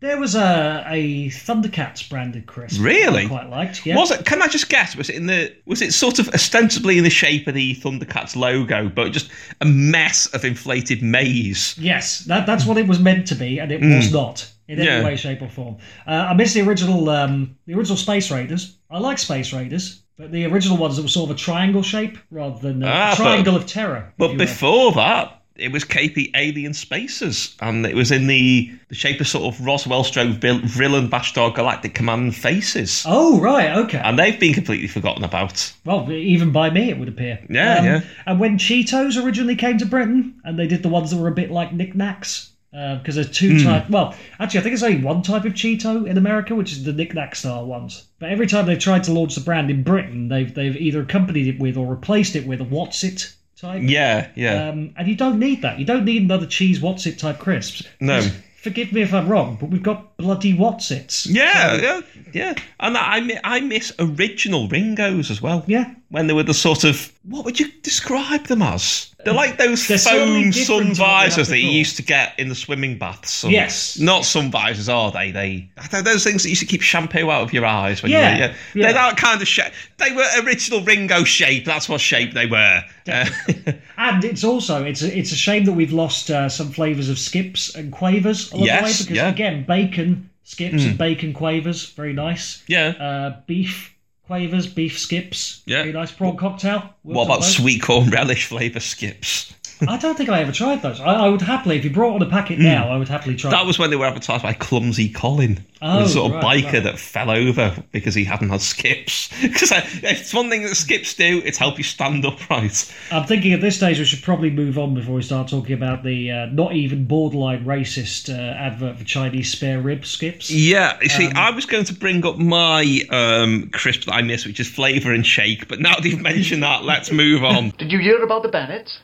There 0.01 0.19
was 0.19 0.35
a, 0.35 0.83
a 0.87 1.29
Thundercats 1.29 2.07
branded 2.07 2.45
crisp. 2.45 2.79
Really? 2.79 3.23
I 3.23 3.27
quite 3.27 3.49
liked. 3.49 3.87
Yeah. 3.87 3.95
Was 3.95 4.11
it? 4.11 4.23
Can 4.27 4.43
I 4.43 4.47
just 4.47 4.69
guess? 4.69 4.95
Was 4.95 5.09
it 5.09 5.15
in 5.15 5.25
the? 5.25 5.51
Was 5.65 5.81
it 5.81 5.95
sort 5.95 6.19
of 6.19 6.29
ostensibly 6.29 6.99
in 6.99 7.03
the 7.03 7.09
shape 7.09 7.47
of 7.47 7.55
the 7.55 7.73
Thundercats 7.73 8.35
logo, 8.35 8.87
but 8.87 9.11
just 9.11 9.31
a 9.61 9.65
mess 9.65 10.27
of 10.27 10.45
inflated 10.45 11.01
maize? 11.01 11.75
Yes, 11.79 12.19
that, 12.25 12.45
that's 12.45 12.67
what 12.67 12.77
it 12.77 12.87
was 12.87 12.99
meant 12.99 13.25
to 13.29 13.35
be, 13.35 13.57
and 13.57 13.71
it 13.71 13.81
was 13.81 14.13
not 14.13 14.51
in 14.67 14.79
any. 14.79 14.87
Yeah. 14.87 15.03
way, 15.03 15.15
shape, 15.15 15.41
or 15.41 15.49
form. 15.49 15.77
Uh, 16.07 16.27
I 16.29 16.33
miss 16.33 16.53
the 16.53 16.61
original, 16.61 17.09
um, 17.09 17.57
the 17.67 17.73
original 17.75 17.97
Space 17.97 18.31
Raiders. 18.31 18.77
I 18.89 18.99
like 18.99 19.17
Space 19.17 19.53
Raiders, 19.53 20.01
but 20.17 20.31
the 20.31 20.45
original 20.45 20.77
ones 20.77 20.95
that 20.97 21.01
were 21.03 21.07
sort 21.07 21.29
of 21.29 21.35
a 21.35 21.39
triangle 21.39 21.83
shape 21.83 22.17
rather 22.31 22.59
than 22.59 22.83
uh, 22.83 22.87
Ah, 22.87 23.07
a 23.07 23.09
but- 23.11 23.23
triangle 23.23 23.55
of 23.55 23.65
terror. 23.65 24.13
But 24.17 24.37
before 24.37 24.91
that, 24.93 25.41
it 25.57 25.71
was 25.71 25.85
KP 25.85 26.31
Alien 26.35 26.73
Spaces, 26.73 27.55
and 27.61 27.85
it 27.85 27.95
was 27.95 28.11
in 28.11 28.27
the 28.27 28.71
the 28.89 28.95
shape 28.95 29.21
of 29.21 29.27
sort 29.27 29.45
of 29.55 29.65
Roswell 29.65 30.03
Strove, 30.03 30.35
Vril 30.39 31.07
Bashtar 31.07 31.55
Galactic 31.55 31.93
Command 31.93 32.35
faces. 32.35 33.03
Oh 33.07 33.39
right, 33.39 33.69
okay. 33.85 33.99
And 34.03 34.19
they've 34.19 34.37
been 34.37 34.53
completely 34.53 34.87
forgotten 34.89 35.23
about. 35.23 35.71
Well, 35.85 36.11
even 36.11 36.51
by 36.51 36.71
me, 36.71 36.89
it 36.89 36.97
would 36.97 37.07
appear. 37.07 37.39
Um, 37.41 37.55
Yeah, 37.55 37.83
yeah. 37.83 38.01
And 38.25 38.37
when 38.39 38.57
Cheetos 38.57 39.23
originally 39.23 39.55
came 39.55 39.77
to 39.77 39.85
Britain, 39.85 40.35
and 40.43 40.59
they 40.59 40.67
did 40.67 40.83
the 40.83 40.89
ones 40.89 41.11
that 41.11 41.17
were 41.17 41.29
a 41.29 41.33
bit 41.33 41.51
like 41.51 41.71
knickknacks, 41.71 42.51
because 42.99 43.15
there's 43.15 43.31
two 43.31 43.57
Hmm. 43.57 43.63
type. 43.63 43.89
Well, 43.89 44.13
actually, 44.39 44.59
I 44.59 44.63
think 44.63 44.71
there's 44.77 44.83
only 44.83 45.03
one 45.03 45.21
type 45.21 45.45
of 45.45 45.53
Cheeto 45.53 46.05
in 46.05 46.17
America, 46.17 46.53
which 46.55 46.71
is 46.73 46.83
the 46.83 46.91
knickknack 46.93 47.35
style 47.35 47.65
ones. 47.65 48.03
But 48.19 48.29
every 48.31 48.47
time 48.47 48.65
they've 48.65 48.77
tried 48.77 49.03
to 49.05 49.13
launch 49.13 49.35
the 49.35 49.41
brand 49.41 49.71
in 49.71 49.81
Britain, 49.83 50.27
they've 50.27 50.53
they've 50.53 50.75
either 50.75 51.01
accompanied 51.01 51.47
it 51.47 51.59
with 51.59 51.77
or 51.77 51.87
replaced 51.87 52.35
it 52.35 52.45
with 52.45 52.59
a 52.61 52.65
Wotsit 52.65 53.33
type. 53.59 53.81
Yeah, 53.85 54.27
yeah. 54.35 54.69
Um, 54.69 54.93
and 54.97 55.07
you 55.07 55.15
don't 55.15 55.39
need 55.39 55.61
that. 55.61 55.79
You 55.79 55.85
don't 55.85 56.03
need 56.05 56.21
another 56.23 56.45
cheese 56.45 56.79
Wotsit 56.79 57.17
type 57.17 57.39
crisps. 57.39 57.83
No. 58.01 58.21
Forgive 58.61 58.91
me 58.91 59.03
if 59.03 59.13
I'm 59.13 59.27
wrong, 59.29 59.57
but 59.61 59.69
we've 59.69 59.83
got 59.83 60.17
bloody 60.17 60.51
Wotsits. 60.51 61.27
yeah, 61.29 61.75
yeah, 61.79 62.01
yeah. 62.33 62.53
And 62.79 62.97
I, 62.97 63.39
I 63.43 63.59
miss 63.59 63.93
original 63.99 64.67
Ringos 64.67 65.29
as 65.29 65.39
well. 65.39 65.63
Yeah. 65.67 65.93
When 66.09 66.25
they 66.27 66.33
were 66.33 66.41
the 66.43 66.53
sort 66.55 66.83
of 66.83 67.11
what 67.23 67.45
would 67.45 67.59
you 67.59 67.71
describe 67.83 68.47
them 68.47 68.61
as? 68.63 69.13
They're 69.25 69.33
like 69.33 69.57
those 69.57 69.87
They're 69.87 69.97
foam 69.97 70.53
sun 70.53 70.65
to 70.67 70.71
what 70.73 70.83
we 70.83 70.87
had 70.89 70.97
visors 70.97 71.47
that 71.47 71.57
you 71.59 71.69
used 71.69 71.97
to 71.97 72.03
get 72.03 72.39
in 72.39 72.47
the 72.47 72.55
swimming 72.55 72.97
baths. 72.99 73.43
Yes. 73.43 73.99
Not 73.99 74.23
sun 74.23 74.51
visors, 74.51 74.87
are 74.87 75.11
they? 75.11 75.31
They 75.31 75.69
those 76.03 76.23
things 76.23 76.43
that 76.43 76.49
used 76.49 76.61
to 76.61 76.67
keep 76.67 76.81
shampoo 76.81 77.31
out 77.31 77.41
of 77.41 77.51
your 77.51 77.65
eyes 77.65 78.03
when 78.03 78.11
Yeah, 78.11 78.35
you 78.35 78.41
were, 78.41 78.45
yeah. 78.47 78.55
yeah. 78.75 78.83
They're 78.83 78.93
that 78.93 79.17
kind 79.17 79.41
of 79.41 79.47
shape. 79.47 79.73
They 79.97 80.11
were 80.11 80.25
original 80.43 80.81
Ringo 80.81 81.23
shape. 81.23 81.65
That's 81.65 81.89
what 81.89 81.99
shape 82.01 82.33
they 82.33 82.45
were. 82.45 82.83
Uh, 83.11 83.25
And 83.97 84.23
it's 84.25 84.43
also 84.43 84.83
it's 84.83 85.01
a, 85.01 85.17
it's 85.17 85.31
a 85.31 85.35
shame 85.35 85.65
that 85.65 85.73
we've 85.73 85.93
lost 85.93 86.29
uh, 86.29 86.49
some 86.49 86.69
flavors 86.69 87.09
of 87.09 87.17
skips 87.17 87.73
and 87.75 87.91
quavers 87.91 88.51
along 88.51 88.67
the 88.67 88.73
way 88.73 88.81
because 88.81 89.09
yeah. 89.09 89.29
again 89.29 89.65
bacon 89.65 90.29
skips 90.43 90.83
and 90.83 90.97
bacon 90.97 91.33
quavers 91.33 91.89
very 91.91 92.13
nice. 92.13 92.61
yeah. 92.67 92.89
Uh, 92.89 93.41
beef 93.47 93.94
quavers, 94.27 94.67
beef 94.67 94.97
skips 94.99 95.61
Yeah. 95.65 95.81
very 95.83 95.93
nice 95.93 96.11
prawn 96.11 96.35
cocktail. 96.37 96.93
what 97.03 97.25
about 97.25 97.43
sweet 97.43 97.81
corn 97.81 98.09
relish 98.09 98.45
flavour 98.45 98.79
skips? 98.79 99.53
I 99.87 99.97
don't 99.97 100.15
think 100.17 100.29
I 100.29 100.41
ever 100.41 100.51
tried 100.51 100.81
those. 100.81 100.99
I, 101.01 101.13
I 101.13 101.29
would 101.29 101.41
happily, 101.41 101.77
if 101.77 101.83
you 101.83 101.89
brought 101.89 102.15
on 102.15 102.21
a 102.21 102.29
packet 102.29 102.59
now, 102.59 102.89
I 102.89 102.97
would 102.97 103.09
happily 103.09 103.35
try. 103.35 103.51
That 103.51 103.65
was 103.65 103.77
when 103.77 103.89
they 103.89 103.95
were 103.95 104.05
advertised 104.05 104.43
by 104.43 104.53
Clumsy 104.53 105.09
Colin, 105.09 105.63
Oh, 105.81 105.99
the 105.99 106.07
sort 106.07 106.31
of 106.31 106.41
right, 106.41 106.63
biker 106.63 106.73
right. 106.73 106.83
that 106.83 106.97
fell 106.99 107.29
over 107.29 107.75
because 107.91 108.15
he 108.15 108.23
hadn't 108.23 108.49
had 108.49 108.61
skips. 108.61 109.29
Because 109.45 109.71
it's 110.03 110.33
one 110.33 110.49
thing 110.49 110.63
that 110.63 110.75
skips 110.75 111.13
do; 111.13 111.41
it's 111.45 111.57
help 111.57 111.77
you 111.77 111.83
stand 111.83 112.25
upright. 112.25 112.91
I'm 113.11 113.25
thinking 113.25 113.53
at 113.53 113.61
this 113.61 113.75
stage 113.75 113.99
we 113.99 114.05
should 114.05 114.23
probably 114.23 114.49
move 114.49 114.77
on 114.79 114.95
before 114.95 115.15
we 115.15 115.21
start 115.21 115.47
talking 115.47 115.73
about 115.73 116.03
the 116.03 116.31
uh, 116.31 116.45
not 116.47 116.73
even 116.73 117.05
borderline 117.05 117.63
racist 117.65 118.33
uh, 118.33 118.39
advert 118.57 118.97
for 118.97 119.03
Chinese 119.03 119.51
spare 119.51 119.79
rib 119.79 120.05
skips. 120.05 120.49
Yeah, 120.49 120.97
you 121.01 121.09
see, 121.09 121.27
Um, 121.27 121.33
I 121.35 121.51
was 121.51 121.65
going 121.65 121.85
to 121.85 121.93
bring 121.93 122.25
up 122.25 122.37
my 122.37 123.01
um, 123.11 123.69
crisp 123.71 124.05
that 124.05 124.13
I 124.13 124.21
miss, 124.21 124.45
which 124.45 124.59
is 124.59 124.67
flavour 124.67 125.11
and 125.13 125.25
shake. 125.25 125.67
But 125.67 125.79
now 125.79 125.95
that 125.95 126.05
you've 126.07 126.21
mentioned 126.21 126.63
that, 126.63 126.83
let's 126.83 127.11
move 127.11 127.43
on. 127.43 127.69
Did 127.77 127.91
you 127.91 127.99
hear 127.99 128.23
about 128.23 128.43
the 128.43 128.49
Bennetts? 128.49 128.99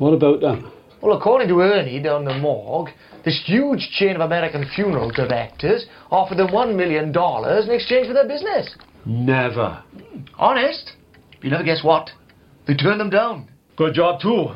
What 0.00 0.14
about 0.14 0.40
them? 0.40 0.72
Well, 1.02 1.14
according 1.14 1.48
to 1.48 1.60
Ernie 1.60 2.00
down 2.02 2.24
the 2.24 2.32
morgue, 2.32 2.88
this 3.22 3.42
huge 3.44 3.86
chain 3.98 4.14
of 4.14 4.22
American 4.22 4.64
funeral 4.74 5.10
directors 5.10 5.84
offered 6.10 6.38
them 6.38 6.48
$1 6.48 6.74
million 6.74 7.08
in 7.10 7.74
exchange 7.74 8.06
for 8.06 8.14
their 8.14 8.26
business. 8.26 8.74
Never. 9.04 9.82
Honest? 10.38 10.92
You 11.42 11.50
never 11.50 11.64
guess 11.64 11.84
what? 11.84 12.08
They 12.66 12.72
turned 12.72 12.98
them 12.98 13.10
down. 13.10 13.50
Good 13.76 13.92
job, 13.92 14.22
too. 14.22 14.52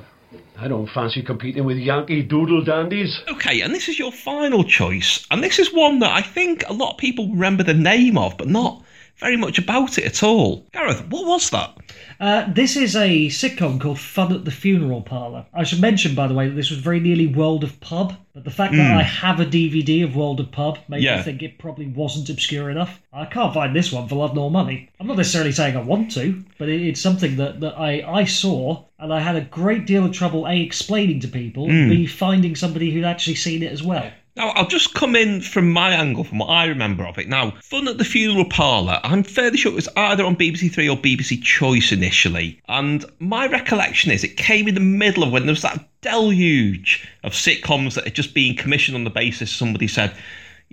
I 0.57 0.69
don't 0.69 0.89
fancy 0.89 1.23
competing 1.23 1.67
with 1.67 1.77
Yankee 1.77 2.23
doodle 2.23 2.65
dandies. 2.65 3.21
Okay, 3.35 3.61
and 3.61 3.75
this 3.75 3.89
is 3.89 3.99
your 3.99 4.13
final 4.13 4.65
choice, 4.65 5.27
and 5.31 5.43
this 5.43 5.59
is 5.59 5.75
one 5.75 5.99
that 5.99 6.11
I 6.11 6.23
think 6.23 6.65
a 6.67 6.73
lot 6.73 6.93
of 6.93 6.99
people 6.99 7.29
remember 7.29 7.65
the 7.65 7.75
name 7.75 8.17
of, 8.17 8.39
but 8.39 8.49
not 8.49 8.83
very 9.19 9.37
much 9.37 9.59
about 9.59 9.97
it 9.99 10.05
at 10.05 10.23
all. 10.23 10.67
Gareth, 10.73 11.07
what 11.09 11.27
was 11.27 11.51
that? 11.51 11.77
Uh, 12.21 12.53
this 12.53 12.77
is 12.77 12.95
a 12.97 13.27
sitcom 13.29 13.81
called 13.81 13.99
Fun 13.99 14.33
at 14.33 14.45
the 14.45 14.51
Funeral 14.51 15.03
Parlour. 15.03 15.47
I 15.55 15.65
should 15.65 15.81
mention, 15.81 16.15
by 16.15 16.27
the 16.27 16.35
way, 16.35 16.49
that 16.49 16.55
this 16.55 16.71
was 16.71 16.79
very 16.81 17.01
nearly 17.01 17.27
World 17.27 17.65
of 17.65 17.79
Pub, 17.81 18.15
but 18.35 18.45
the 18.45 18.51
fact 18.51 18.73
that 18.75 18.97
I 18.97 19.03
have 19.03 19.41
a 19.41 19.47
DVD 19.47 20.05
of 20.05 20.15
World 20.17 20.41
of 20.41 20.51
Pub 20.51 20.79
made 20.89 21.03
Yeah. 21.03 21.17
me 21.19 21.23
think 21.23 21.43
it 21.43 21.59
probably 21.59 21.87
wasn't 21.87 22.29
obscure 22.29 22.71
enough. 22.71 23.01
I 23.13 23.25
can't 23.25 23.55
find 23.55 23.75
this 23.75 23.93
one 23.93 24.09
for 24.09 24.17
love 24.17 24.35
nor 24.35 24.51
money. 24.51 24.91
I'm 25.01 25.07
not 25.07 25.17
necessarily 25.17 25.53
saying 25.53 25.77
I 25.77 25.83
want 25.83 26.11
to, 26.13 26.43
but 26.59 26.69
it, 26.69 26.83
it's 26.83 27.01
something 27.01 27.37
that, 27.37 27.61
that 27.61 27.79
I, 27.79 28.03
I 28.07 28.25
saw, 28.25 28.85
and 28.99 29.13
I 29.13 29.21
had 29.21 29.37
a 29.37 29.41
great 29.43 29.87
deal 29.87 30.05
of 30.05 30.13
trouble 30.13 30.47
A, 30.47 30.61
explaining 30.61 31.21
to 31.21 31.29
people, 31.29 31.69
and 31.69 31.91
B, 31.91 32.07
finding 32.07 32.57
somebody 32.57 32.91
who'd 32.91 33.05
actually 33.05 33.37
seen 33.37 33.63
it 33.63 33.73
as 33.73 33.83
well. 33.83 34.11
Now, 34.37 34.49
I'll 34.49 34.67
just 34.67 34.95
come 34.95 35.15
in 35.15 35.41
from 35.43 35.71
my 35.71 35.93
angle, 35.93 36.25
from 36.25 36.39
what 36.39 36.49
I 36.49 36.67
remember 36.67 37.07
of 37.07 37.19
it. 37.19 37.29
Now, 37.29 37.53
Fun 37.63 37.87
at 37.87 37.99
the 37.99 38.05
Funeral 38.05 38.49
Parlour, 38.49 38.99
I'm 39.05 39.23
fairly 39.23 39.57
sure 39.57 39.71
it 39.71 39.77
was 39.77 39.89
either 39.97 40.25
on 40.25 40.35
BBC 40.35 40.73
Three 40.73 40.89
or 40.89 40.97
BBC 40.97 41.41
Choice 41.41 41.93
initially. 41.93 42.61
And 42.69 43.05
my 43.21 43.47
recollection 43.47 44.11
is 44.11 44.25
it 44.25 44.37
came 44.37 44.67
in 44.67 44.75
the 44.75 44.81
middle 44.81 45.23
of 45.23 45.31
when 45.31 45.47
there 45.47 45.53
was 45.53 45.63
that 45.63 45.89
deluge 46.01 47.09
of 47.23 47.33
sitcoms 47.33 47.95
that 47.95 48.05
had 48.05 48.15
just 48.15 48.35
been 48.35 48.57
commissioned 48.57 48.97
on 48.97 49.05
the 49.05 49.11
basis 49.11 49.53
somebody 49.53 49.87
said, 49.87 50.13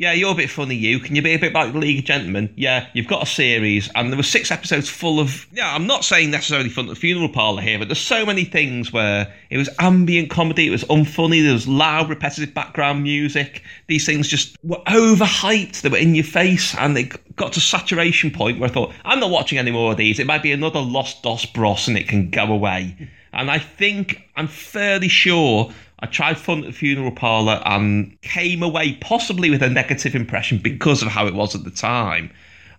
yeah, 0.02 0.14
you're 0.14 0.32
a 0.32 0.36
bit 0.36 0.50
funny, 0.50 0.74
you. 0.74 1.00
Can 1.00 1.16
you 1.16 1.22
be 1.22 1.36
a 1.36 1.38
bit 1.38 1.54
like 1.54 1.74
the 1.74 1.78
League 1.78 2.00
of 2.00 2.06
Gentlemen? 2.06 2.52
Yeah, 2.58 2.88
you've 2.94 3.08
got 3.08 3.22
a 3.22 3.28
series, 3.28 3.88
and 3.94 4.10
there 4.12 4.18
were 4.18 4.24
six 4.24 4.50
episodes 4.50 4.90
full 4.90 5.20
of. 5.20 5.46
Yeah, 5.54 5.76
I'm 5.76 5.86
not 5.86 6.04
saying 6.04 6.32
necessarily 6.32 6.70
fun 6.70 6.86
at 6.86 6.90
the 6.90 6.96
funeral 6.96 7.30
parlour 7.30 7.62
here, 7.62 7.78
but 7.78 7.88
there's 7.88 8.02
so 8.02 8.26
many 8.26 8.44
things 8.44 8.92
where 8.92 9.32
it 9.52 9.60
was 9.60 9.70
ambient 9.78 10.32
comedy, 10.32 10.66
it 10.66 10.72
was 10.72 10.84
unfunny, 10.86 11.44
there 11.44 11.54
was 11.54 11.68
loud, 11.68 12.10
repetitive 12.10 12.52
background 12.52 13.04
music. 13.04 13.62
These 13.86 14.08
things 14.08 14.28
just 14.28 14.58
were 14.64 14.82
overhyped, 14.88 15.82
they 15.82 15.90
were 15.90 15.98
in 15.98 16.16
your 16.16 16.24
face, 16.24 16.76
and 16.80 16.98
they 16.98 17.12
got 17.36 17.54
to 17.54 17.60
saturation 17.60 18.32
point 18.32 18.60
where 18.60 18.72
I 18.72 18.74
thought, 18.74 18.94
I'm 19.06 19.20
not 19.20 19.30
watching 19.30 19.60
any 19.60 19.70
more 19.70 19.92
of 19.92 19.98
these. 19.98 20.18
It 20.18 20.26
might 20.26 20.42
be 20.42 20.52
another 20.52 20.80
Los 20.80 21.22
Dos 21.22 21.46
Bros, 21.46 21.88
and 21.88 21.96
it 21.96 22.08
can 22.08 22.32
go 22.32 22.46
away. 22.46 23.08
And 23.34 23.52
I 23.52 23.60
think, 23.60 24.20
I'm 24.36 24.48
fairly 24.48 25.10
sure 25.10 25.72
I 26.02 26.08
tried 26.08 26.38
fun 26.38 26.60
at 26.60 26.66
the 26.66 26.72
funeral 26.72 27.12
parlour 27.12 27.62
and 27.66 28.20
came 28.22 28.64
away 28.64 28.94
possibly 28.96 29.50
with 29.50 29.62
a 29.62 29.70
negative 29.70 30.16
impression 30.16 30.58
because 30.58 31.02
of 31.02 31.10
how 31.10 31.28
it 31.28 31.36
was 31.36 31.56
at 31.56 31.64
the 31.64 31.72
time. 31.72 32.32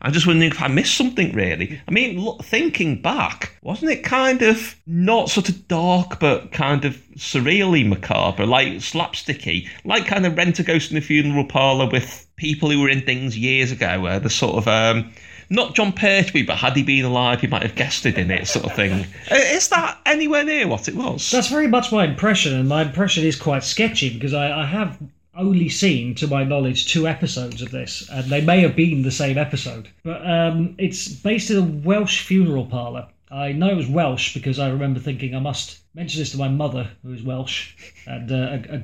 I'm 0.04 0.12
just 0.12 0.26
wondering 0.26 0.50
if 0.50 0.60
I 0.60 0.66
missed 0.66 0.96
something 0.96 1.32
really. 1.32 1.80
I 1.86 1.90
mean, 1.92 2.18
look, 2.18 2.44
thinking 2.44 3.00
back, 3.00 3.56
wasn't 3.62 3.92
it 3.92 4.02
kind 4.02 4.42
of 4.42 4.74
not 4.84 5.30
sort 5.30 5.48
of 5.48 5.68
dark 5.68 6.18
but 6.18 6.50
kind 6.50 6.84
of 6.84 6.96
surreally 7.16 7.86
macabre, 7.86 8.44
like 8.44 8.68
slapsticky, 8.74 9.68
like 9.84 10.06
kind 10.06 10.26
of 10.26 10.34
Rentaghost 10.34 10.90
in 10.90 10.96
the 10.96 11.00
Funeral 11.00 11.44
Parlour 11.44 11.88
with 11.88 12.26
people 12.34 12.68
who 12.68 12.80
were 12.80 12.88
in 12.88 13.02
things 13.02 13.38
years 13.38 13.70
ago, 13.70 14.00
where 14.00 14.18
the 14.18 14.28
sort 14.28 14.56
of 14.56 14.66
um, 14.66 15.12
not 15.52 15.74
Jon 15.74 15.92
Pertwee, 15.92 16.42
but 16.42 16.56
had 16.56 16.74
he 16.76 16.82
been 16.82 17.04
alive, 17.04 17.40
he 17.40 17.46
might 17.46 17.62
have 17.62 17.76
guested 17.76 18.18
in 18.18 18.30
it, 18.30 18.46
sort 18.46 18.64
of 18.64 18.74
thing. 18.74 19.06
Is 19.30 19.68
that 19.68 19.98
anywhere 20.06 20.44
near 20.44 20.66
what 20.66 20.88
it 20.88 20.96
was? 20.96 21.30
That's 21.30 21.48
very 21.48 21.68
much 21.68 21.92
my 21.92 22.04
impression, 22.04 22.54
and 22.54 22.68
my 22.68 22.82
impression 22.82 23.24
is 23.24 23.36
quite 23.36 23.62
sketchy 23.62 24.12
because 24.12 24.34
I, 24.34 24.62
I 24.62 24.66
have 24.66 24.98
only 25.36 25.68
seen, 25.68 26.14
to 26.16 26.26
my 26.26 26.44
knowledge, 26.44 26.92
two 26.92 27.06
episodes 27.06 27.62
of 27.62 27.70
this, 27.70 28.08
and 28.10 28.24
they 28.26 28.40
may 28.40 28.60
have 28.60 28.74
been 28.74 29.02
the 29.02 29.10
same 29.10 29.38
episode. 29.38 29.88
But 30.02 30.28
um, 30.28 30.74
it's 30.78 31.08
based 31.08 31.50
in 31.50 31.56
a 31.56 31.62
Welsh 31.62 32.22
funeral 32.22 32.66
parlour. 32.66 33.08
I 33.30 33.52
know 33.52 33.70
it 33.70 33.76
was 33.76 33.88
Welsh 33.88 34.34
because 34.34 34.58
I 34.58 34.68
remember 34.68 35.00
thinking 35.00 35.34
I 35.34 35.40
must 35.40 35.81
mention 35.94 36.20
this 36.20 36.32
to 36.32 36.38
my 36.38 36.48
mother, 36.48 36.90
who 37.02 37.12
is 37.12 37.22
Welsh 37.22 37.74
and 38.06 38.30
uh, 38.30 38.58
a, 38.70 38.76
a 38.76 38.78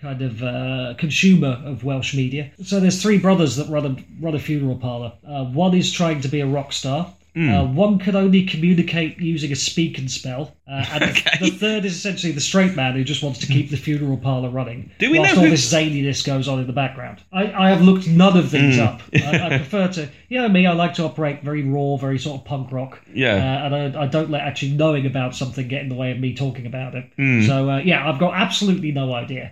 kind 0.00 0.22
of 0.22 0.42
uh, 0.42 0.94
consumer 0.98 1.62
of 1.64 1.84
Welsh 1.84 2.14
media. 2.14 2.50
So 2.62 2.80
there's 2.80 3.00
three 3.00 3.18
brothers 3.18 3.56
that 3.56 3.68
run 3.68 3.86
a 3.86 4.22
run 4.24 4.34
a 4.34 4.38
funeral 4.38 4.76
parlour. 4.76 5.12
Uh, 5.26 5.44
one 5.44 5.74
is 5.74 5.92
trying 5.92 6.20
to 6.22 6.28
be 6.28 6.40
a 6.40 6.46
rock 6.46 6.72
star. 6.72 7.12
Uh, 7.36 7.64
one 7.64 7.98
can 7.98 8.14
only 8.14 8.44
communicate 8.44 9.18
using 9.18 9.50
a 9.50 9.56
speak 9.56 9.98
and 9.98 10.08
spell, 10.08 10.54
uh, 10.68 10.84
and 10.92 11.02
Okay. 11.10 11.38
the 11.40 11.50
third 11.50 11.84
is 11.84 11.96
essentially 11.96 12.32
the 12.32 12.40
straight 12.40 12.76
man 12.76 12.94
who 12.94 13.02
just 13.02 13.24
wants 13.24 13.40
to 13.40 13.46
keep 13.48 13.70
the 13.70 13.76
funeral 13.76 14.16
parlour 14.16 14.50
running. 14.50 14.90
Do 15.00 15.10
we 15.10 15.18
whilst 15.18 15.34
know 15.34 15.40
all 15.40 15.44
who- 15.46 15.50
this 15.50 15.72
zaniness 15.72 16.24
goes 16.24 16.46
on 16.46 16.60
in 16.60 16.68
the 16.68 16.72
background? 16.72 17.22
I, 17.32 17.52
I 17.52 17.70
have 17.70 17.82
looked 17.82 18.06
none 18.06 18.36
of 18.36 18.52
these 18.52 18.78
up. 18.78 19.02
I, 19.12 19.40
I 19.46 19.48
prefer 19.58 19.88
to, 19.88 20.08
you 20.28 20.40
know 20.40 20.48
me, 20.48 20.64
I 20.66 20.74
like 20.74 20.94
to 20.94 21.02
operate 21.04 21.42
very 21.42 21.64
raw, 21.64 21.96
very 21.96 22.20
sort 22.20 22.40
of 22.40 22.46
punk 22.46 22.70
rock. 22.70 23.00
Yeah. 23.12 23.34
Uh, 23.34 23.66
and 23.66 23.96
I, 23.96 24.02
I 24.02 24.06
don't 24.06 24.30
let 24.30 24.42
actually 24.42 24.72
knowing 24.72 25.04
about 25.04 25.34
something 25.34 25.66
get 25.66 25.82
in 25.82 25.88
the 25.88 25.96
way 25.96 26.12
of 26.12 26.20
me 26.20 26.36
talking 26.36 26.66
about 26.66 26.94
it. 26.94 27.10
Hmm. 27.16 27.42
So 27.42 27.68
uh, 27.68 27.78
yeah, 27.78 28.08
I've 28.08 28.20
got 28.20 28.34
absolutely 28.34 28.92
no 28.92 29.12
idea. 29.12 29.50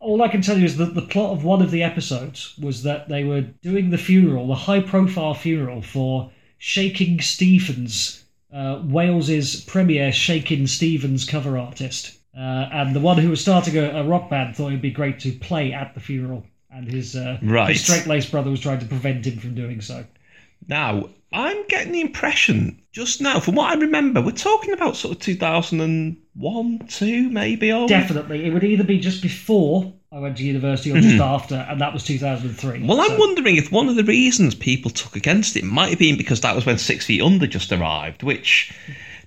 All 0.00 0.20
I 0.22 0.28
can 0.28 0.42
tell 0.42 0.58
you 0.58 0.64
is 0.64 0.78
that 0.78 0.94
the 0.96 1.02
plot 1.02 1.30
of 1.32 1.44
one 1.44 1.62
of 1.62 1.70
the 1.70 1.82
episodes 1.84 2.54
was 2.60 2.82
that 2.82 3.08
they 3.08 3.22
were 3.22 3.42
doing 3.42 3.90
the 3.90 3.98
funeral, 3.98 4.48
the 4.48 4.54
high-profile 4.54 5.34
funeral 5.34 5.82
for 5.82 6.30
Shakin' 6.62 7.20
Stevens, 7.20 8.22
uh, 8.52 8.82
Wales's 8.84 9.64
premier 9.64 10.12
Shakin' 10.12 10.66
Stevens 10.66 11.24
cover 11.24 11.56
artist. 11.56 12.18
Uh, 12.36 12.68
and 12.70 12.94
the 12.94 13.00
one 13.00 13.16
who 13.16 13.30
was 13.30 13.40
starting 13.40 13.78
a, 13.78 13.88
a 14.02 14.04
rock 14.04 14.28
band 14.28 14.54
thought 14.54 14.68
it'd 14.68 14.82
be 14.82 14.90
great 14.90 15.18
to 15.20 15.32
play 15.32 15.72
at 15.72 15.94
the 15.94 16.00
funeral, 16.00 16.44
and 16.70 16.86
his, 16.86 17.16
uh, 17.16 17.38
Right. 17.42 17.70
his 17.72 17.82
straight-laced 17.82 18.30
brother 18.30 18.50
was 18.50 18.60
trying 18.60 18.78
to 18.80 18.84
prevent 18.86 19.26
him 19.26 19.38
from 19.38 19.54
doing 19.54 19.80
so. 19.80 20.04
Now, 20.68 21.08
I'm 21.32 21.66
getting 21.68 21.92
the 21.92 22.02
impression 22.02 22.78
just 22.92 23.22
now, 23.22 23.40
from 23.40 23.54
what 23.54 23.70
I 23.70 23.80
remember, 23.80 24.20
we're 24.20 24.32
talking 24.32 24.74
about 24.74 24.96
sort 24.96 25.14
of 25.14 25.20
2001, 25.22 26.78
2, 26.88 27.30
maybe. 27.30 27.72
We? 27.72 27.86
Definitely, 27.86 28.44
it 28.44 28.52
would 28.52 28.64
either 28.64 28.84
be 28.84 28.98
just 28.98 29.22
before 29.22 29.94
I 30.12 30.18
went 30.18 30.38
to 30.38 30.44
university 30.44 30.90
or 30.90 31.00
just 31.00 31.20
after, 31.20 31.54
and 31.54 31.80
that 31.80 31.92
was 31.92 32.02
2003. 32.02 32.78
Mm-hmm. 32.78 32.86
Well, 32.88 33.00
I'm 33.00 33.16
wondering 33.16 33.54
if 33.54 33.70
one 33.70 33.88
of 33.88 33.94
the 33.94 34.02
reasons 34.02 34.56
people 34.56 34.90
took 34.90 35.14
against 35.14 35.56
it 35.56 35.62
might 35.62 35.90
have 35.90 36.00
been 36.00 36.16
because 36.16 36.40
that 36.40 36.56
was 36.56 36.66
when 36.66 36.78
Six 36.78 37.06
Feet 37.06 37.22
Under 37.22 37.46
just 37.46 37.70
arrived, 37.70 38.24
which 38.24 38.72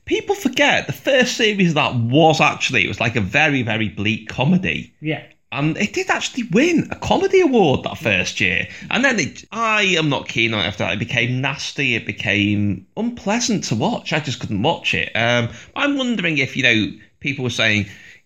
people 0.04 0.36
forget. 0.36 0.88
The 0.88 0.94
first 0.94 1.38
series 1.38 1.70
of 1.70 1.76
that 1.76 1.96
was 1.96 2.42
actually, 2.42 2.84
it 2.84 2.90
was 2.90 3.00
like 3.00 3.16
a 3.16 3.22
very, 3.22 3.62
very 3.62 3.88
bleak 3.88 4.28
comedy. 4.28 4.94
Yeah. 5.00 5.24
And 5.54 5.78
it 5.78 5.94
did 5.94 6.10
actually 6.10 6.50
win 6.52 6.90
a 6.92 6.98
comedy 6.98 7.40
award 7.40 7.84
that 7.84 7.98
first 7.98 8.42
year. 8.42 8.68
And 8.92 9.06
then 9.06 9.20
it, 9.20 9.46
I 9.54 9.84
am 9.84 10.10
not 10.10 10.28
keen 10.28 10.54
on 10.54 10.66
it 10.66 10.68
after 10.68 10.84
that. 10.84 10.94
It 10.94 11.00
became 11.00 11.40
nasty. 11.40 11.96
It 11.96 12.06
became 12.06 12.88
unpleasant 12.98 13.64
to 13.66 13.76
watch. 13.76 14.12
I 14.12 14.20
just 14.20 14.42
couldn't 14.42 14.64
watch 14.64 14.94
it. 14.94 15.14
Um, 15.16 15.48
I'm 15.78 15.98
wondering 15.98 16.40
if, 16.40 16.58
you 16.58 16.64
know, 16.64 17.00
people 17.22 17.44
were 17.44 17.52
saying, 17.52 17.86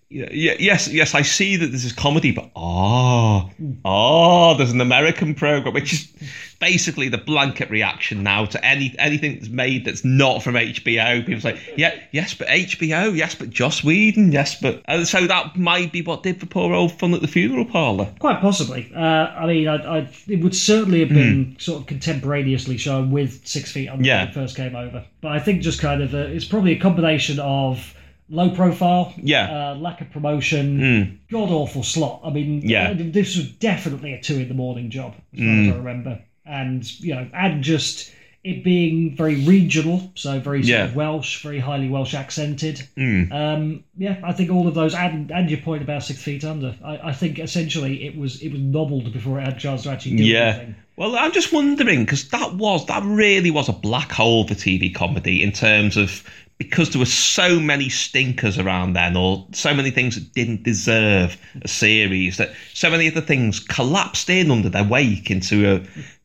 yeah, 0.10 0.56
yes, 0.58 0.88
yes, 0.88 1.14
I 1.14 1.22
see 1.22 1.58
that 1.58 1.68
this 1.68 1.84
is 1.84 1.92
comedy, 1.92 2.32
but 2.32 2.50
oh, 2.56 3.50
oh, 3.84 4.56
there's 4.58 4.72
an 4.72 4.80
American 4.80 5.36
program, 5.36 5.74
which 5.74 5.92
is 5.92 6.14
basically 6.60 7.10
the 7.10 7.18
blanket 7.18 7.70
reaction 7.70 8.24
now 8.24 8.46
to 8.46 8.66
any 8.66 8.96
anything 9.00 9.34
that's 9.36 9.50
made 9.50 9.84
that's 9.84 10.06
not 10.06 10.42
from 10.42 10.56
HBO. 10.56 11.26
People 11.26 11.42
say, 11.42 11.60
yeah, 11.76 11.94
yes, 12.14 12.34
but 12.34 12.48
HBO, 12.48 13.16
yes, 13.18 13.36
but 13.36 13.50
Joss 13.50 13.84
Whedon, 13.84 14.32
yes, 14.32 14.60
but 14.62 14.82
and 14.86 15.06
so 15.06 15.28
that 15.28 15.58
might 15.58 15.92
be 15.92 16.02
what 16.02 16.24
did 16.24 16.40
for 16.40 16.46
poor 16.46 16.74
old 16.74 16.94
fun 16.94 17.14
at 17.14 17.20
the 17.20 17.28
funeral 17.28 17.66
parlour. 17.66 18.10
Quite 18.20 18.40
possibly. 18.40 18.90
Uh, 18.96 19.00
I 19.00 19.46
mean, 19.46 19.68
I, 19.68 19.76
I, 19.76 20.10
it 20.30 20.42
would 20.42 20.56
certainly 20.56 21.02
have 21.02 21.10
been 21.10 21.58
sort 21.60 21.82
of 21.82 21.88
contemporaneously 21.88 22.78
shown 22.78 23.12
with 23.12 23.46
Six 23.46 23.74
Feet 23.74 23.90
Under. 23.90 24.06
Yeah. 24.06 24.22
when 24.22 24.30
it 24.30 24.34
first 24.34 24.56
came 24.56 24.76
over. 24.76 25.04
But 25.20 25.34
I 25.34 25.40
think 25.40 25.64
just 25.64 25.82
kind 25.82 26.02
of, 26.02 26.14
uh, 26.14 26.20
it's 26.20 26.46
probably 26.46 26.72
a 26.72 26.80
combination 26.80 27.40
of 27.40 27.94
low 28.30 28.50
profile, 28.50 29.14
Yeah. 29.22 29.72
Uh, 29.72 29.76
lack 29.76 30.02
of 30.02 30.12
promotion, 30.12 31.20
god 31.32 31.50
awful 31.50 31.84
slot. 31.84 32.22
I 32.24 32.30
mean, 32.30 32.62
Yeah. 32.64 32.94
this 32.94 33.38
was 33.38 33.50
definitely 33.52 34.14
a 34.14 34.22
two 34.22 34.36
in 34.40 34.48
the 34.48 34.54
morning 34.54 34.90
job, 34.90 35.16
as 35.34 35.40
far 35.40 35.48
Hmm. 35.48 35.68
as 35.70 35.74
I 35.74 35.78
remember. 35.78 36.20
And, 36.46 37.00
you 37.02 37.14
know, 37.16 37.28
and 37.34 37.64
just 37.64 38.12
it 38.44 38.64
being 38.64 39.14
very 39.16 39.36
regional, 39.44 40.10
so 40.16 40.40
very 40.40 40.64
sort 40.64 40.70
Yeah. 40.70 40.86
of 40.86 40.96
Welsh, 40.96 41.42
very 41.44 41.60
highly 41.60 41.90
Welsh 41.90 42.14
accented. 42.14 42.82
Mm. 42.98 43.32
Um, 43.32 43.84
yeah, 43.98 44.18
I 44.24 44.32
think 44.32 44.50
all 44.52 44.68
of 44.70 44.74
those, 44.74 44.94
and, 44.94 45.32
and 45.32 45.50
your 45.50 45.60
point 45.60 45.82
about 45.82 46.04
Six 46.04 46.22
Feet 46.24 46.46
Under, 46.46 46.74
I, 46.84 47.10
I 47.10 47.12
think 47.14 47.40
essentially 47.40 48.06
it 48.06 48.16
was 48.18 48.42
it 48.42 48.52
was 48.52 48.62
nobbled 48.62 49.12
before 49.12 49.40
it 49.40 49.44
had 49.44 49.58
a 49.58 49.60
chance 49.60 49.84
to 49.84 49.90
actually 49.90 50.18
do 50.18 50.24
Yeah. 50.24 50.40
anything. 50.56 50.76
Well, 50.98 51.16
I'm 51.16 51.32
just 51.32 51.54
wondering 51.54 52.06
because 52.06 52.28
that 52.30 52.56
was 52.56 52.88
that 52.88 53.04
really 53.06 53.52
was 53.52 53.70
a 53.70 53.74
black 53.74 54.12
hole 54.12 54.48
for 54.48 54.56
TV 54.56 54.94
comedy 54.94 55.44
in 55.44 55.52
terms 55.52 55.96
of 55.96 56.24
because 56.58 56.90
there 56.90 57.00
were 57.00 57.06
so 57.06 57.60
many 57.60 57.88
stinkers 57.88 58.58
around 58.58 58.94
then, 58.94 59.16
or 59.16 59.46
so 59.52 59.76
many 59.76 59.92
things 59.92 60.16
that 60.16 60.34
didn't 60.34 60.64
deserve 60.64 61.38
a 61.62 61.68
series 61.68 62.38
that 62.38 62.52
so 62.74 62.90
many 62.90 63.08
of 63.08 63.14
the 63.14 63.22
things 63.22 63.60
collapsed 63.60 64.28
in 64.28 64.50
under 64.50 64.70
their 64.70 64.84
wake 64.84 65.30
into 65.30 65.72
a 65.72 65.84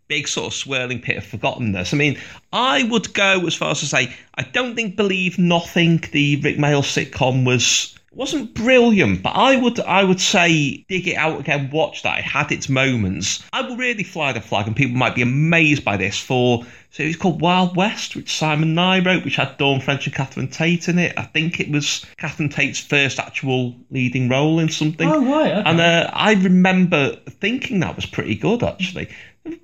big 0.09 0.27
sort 0.27 0.47
of 0.47 0.55
swirling 0.55 1.03
pit 1.03 1.19
of 1.19 1.25
forgottenness. 1.25 1.93
I 1.93 1.99
mean, 1.99 2.19
I 2.51 2.85
would 2.85 3.13
go 3.13 3.47
as 3.47 3.55
far 3.55 3.73
as 3.73 3.81
to 3.81 3.87
say 3.87 4.15
I 4.37 4.43
don't 4.43 4.75
think 4.75 4.97
Believe 4.97 5.39
Nothing, 5.39 6.03
the 6.13 6.37
Rik 6.37 6.57
Mayall 6.57 6.83
sitcom, 6.83 7.45
was 7.45 7.95
wasn't 8.15 8.55
brilliant, 8.55 9.23
but 9.23 9.31
I 9.31 9.57
would 9.57 9.81
I 9.81 10.05
would 10.05 10.21
say 10.21 10.85
dig 10.89 11.09
it 11.09 11.17
out 11.17 11.41
again, 11.41 11.71
watch 11.73 12.03
that. 12.03 12.19
It 12.19 12.25
had 12.25 12.53
its 12.53 12.69
moments. 12.69 13.43
I 13.53 13.63
will 13.63 13.77
really 13.77 14.05
fly 14.05 14.33
the 14.33 14.41
flag, 14.41 14.67
and 14.67 14.77
people 14.77 14.97
might 14.97 15.15
be 15.15 15.23
amazed 15.23 15.85
by 15.85 15.97
this 15.97 16.19
for 16.19 16.63
a 16.63 16.95
series 16.95 17.17
called 17.17 17.41
Wild 17.41 17.77
West, 17.77 18.15
which 18.15 18.37
Simon 18.37 18.75
Nye 18.75 19.01
wrote, 19.01 19.25
which 19.25 19.37
had 19.37 19.57
Dawn 19.57 19.81
French 19.81 20.07
and 20.07 20.15
Catherine 20.15 20.49
Tate 20.49 20.89
in 20.89 20.99
it. 20.99 21.15
I 21.17 21.23
think 21.23 21.59
it 21.59 21.71
was 21.71 22.05
Catherine 22.19 22.51
Tate's 22.51 22.81
first 22.81 23.19
actual 23.19 23.75
leading 23.91 24.29
role 24.29 24.59
in 24.59 24.69
something. 24.69 25.09
Oh, 25.09 25.25
right, 25.25 25.53
okay. 25.53 25.71
And 25.71 25.81
uh, 25.81 26.11
I 26.13 26.35
remember 26.35 27.17
thinking 27.41 27.81
that 27.81 27.97
was 27.97 28.07
pretty 28.07 28.35
good, 28.35 28.63
actually. 28.63 29.09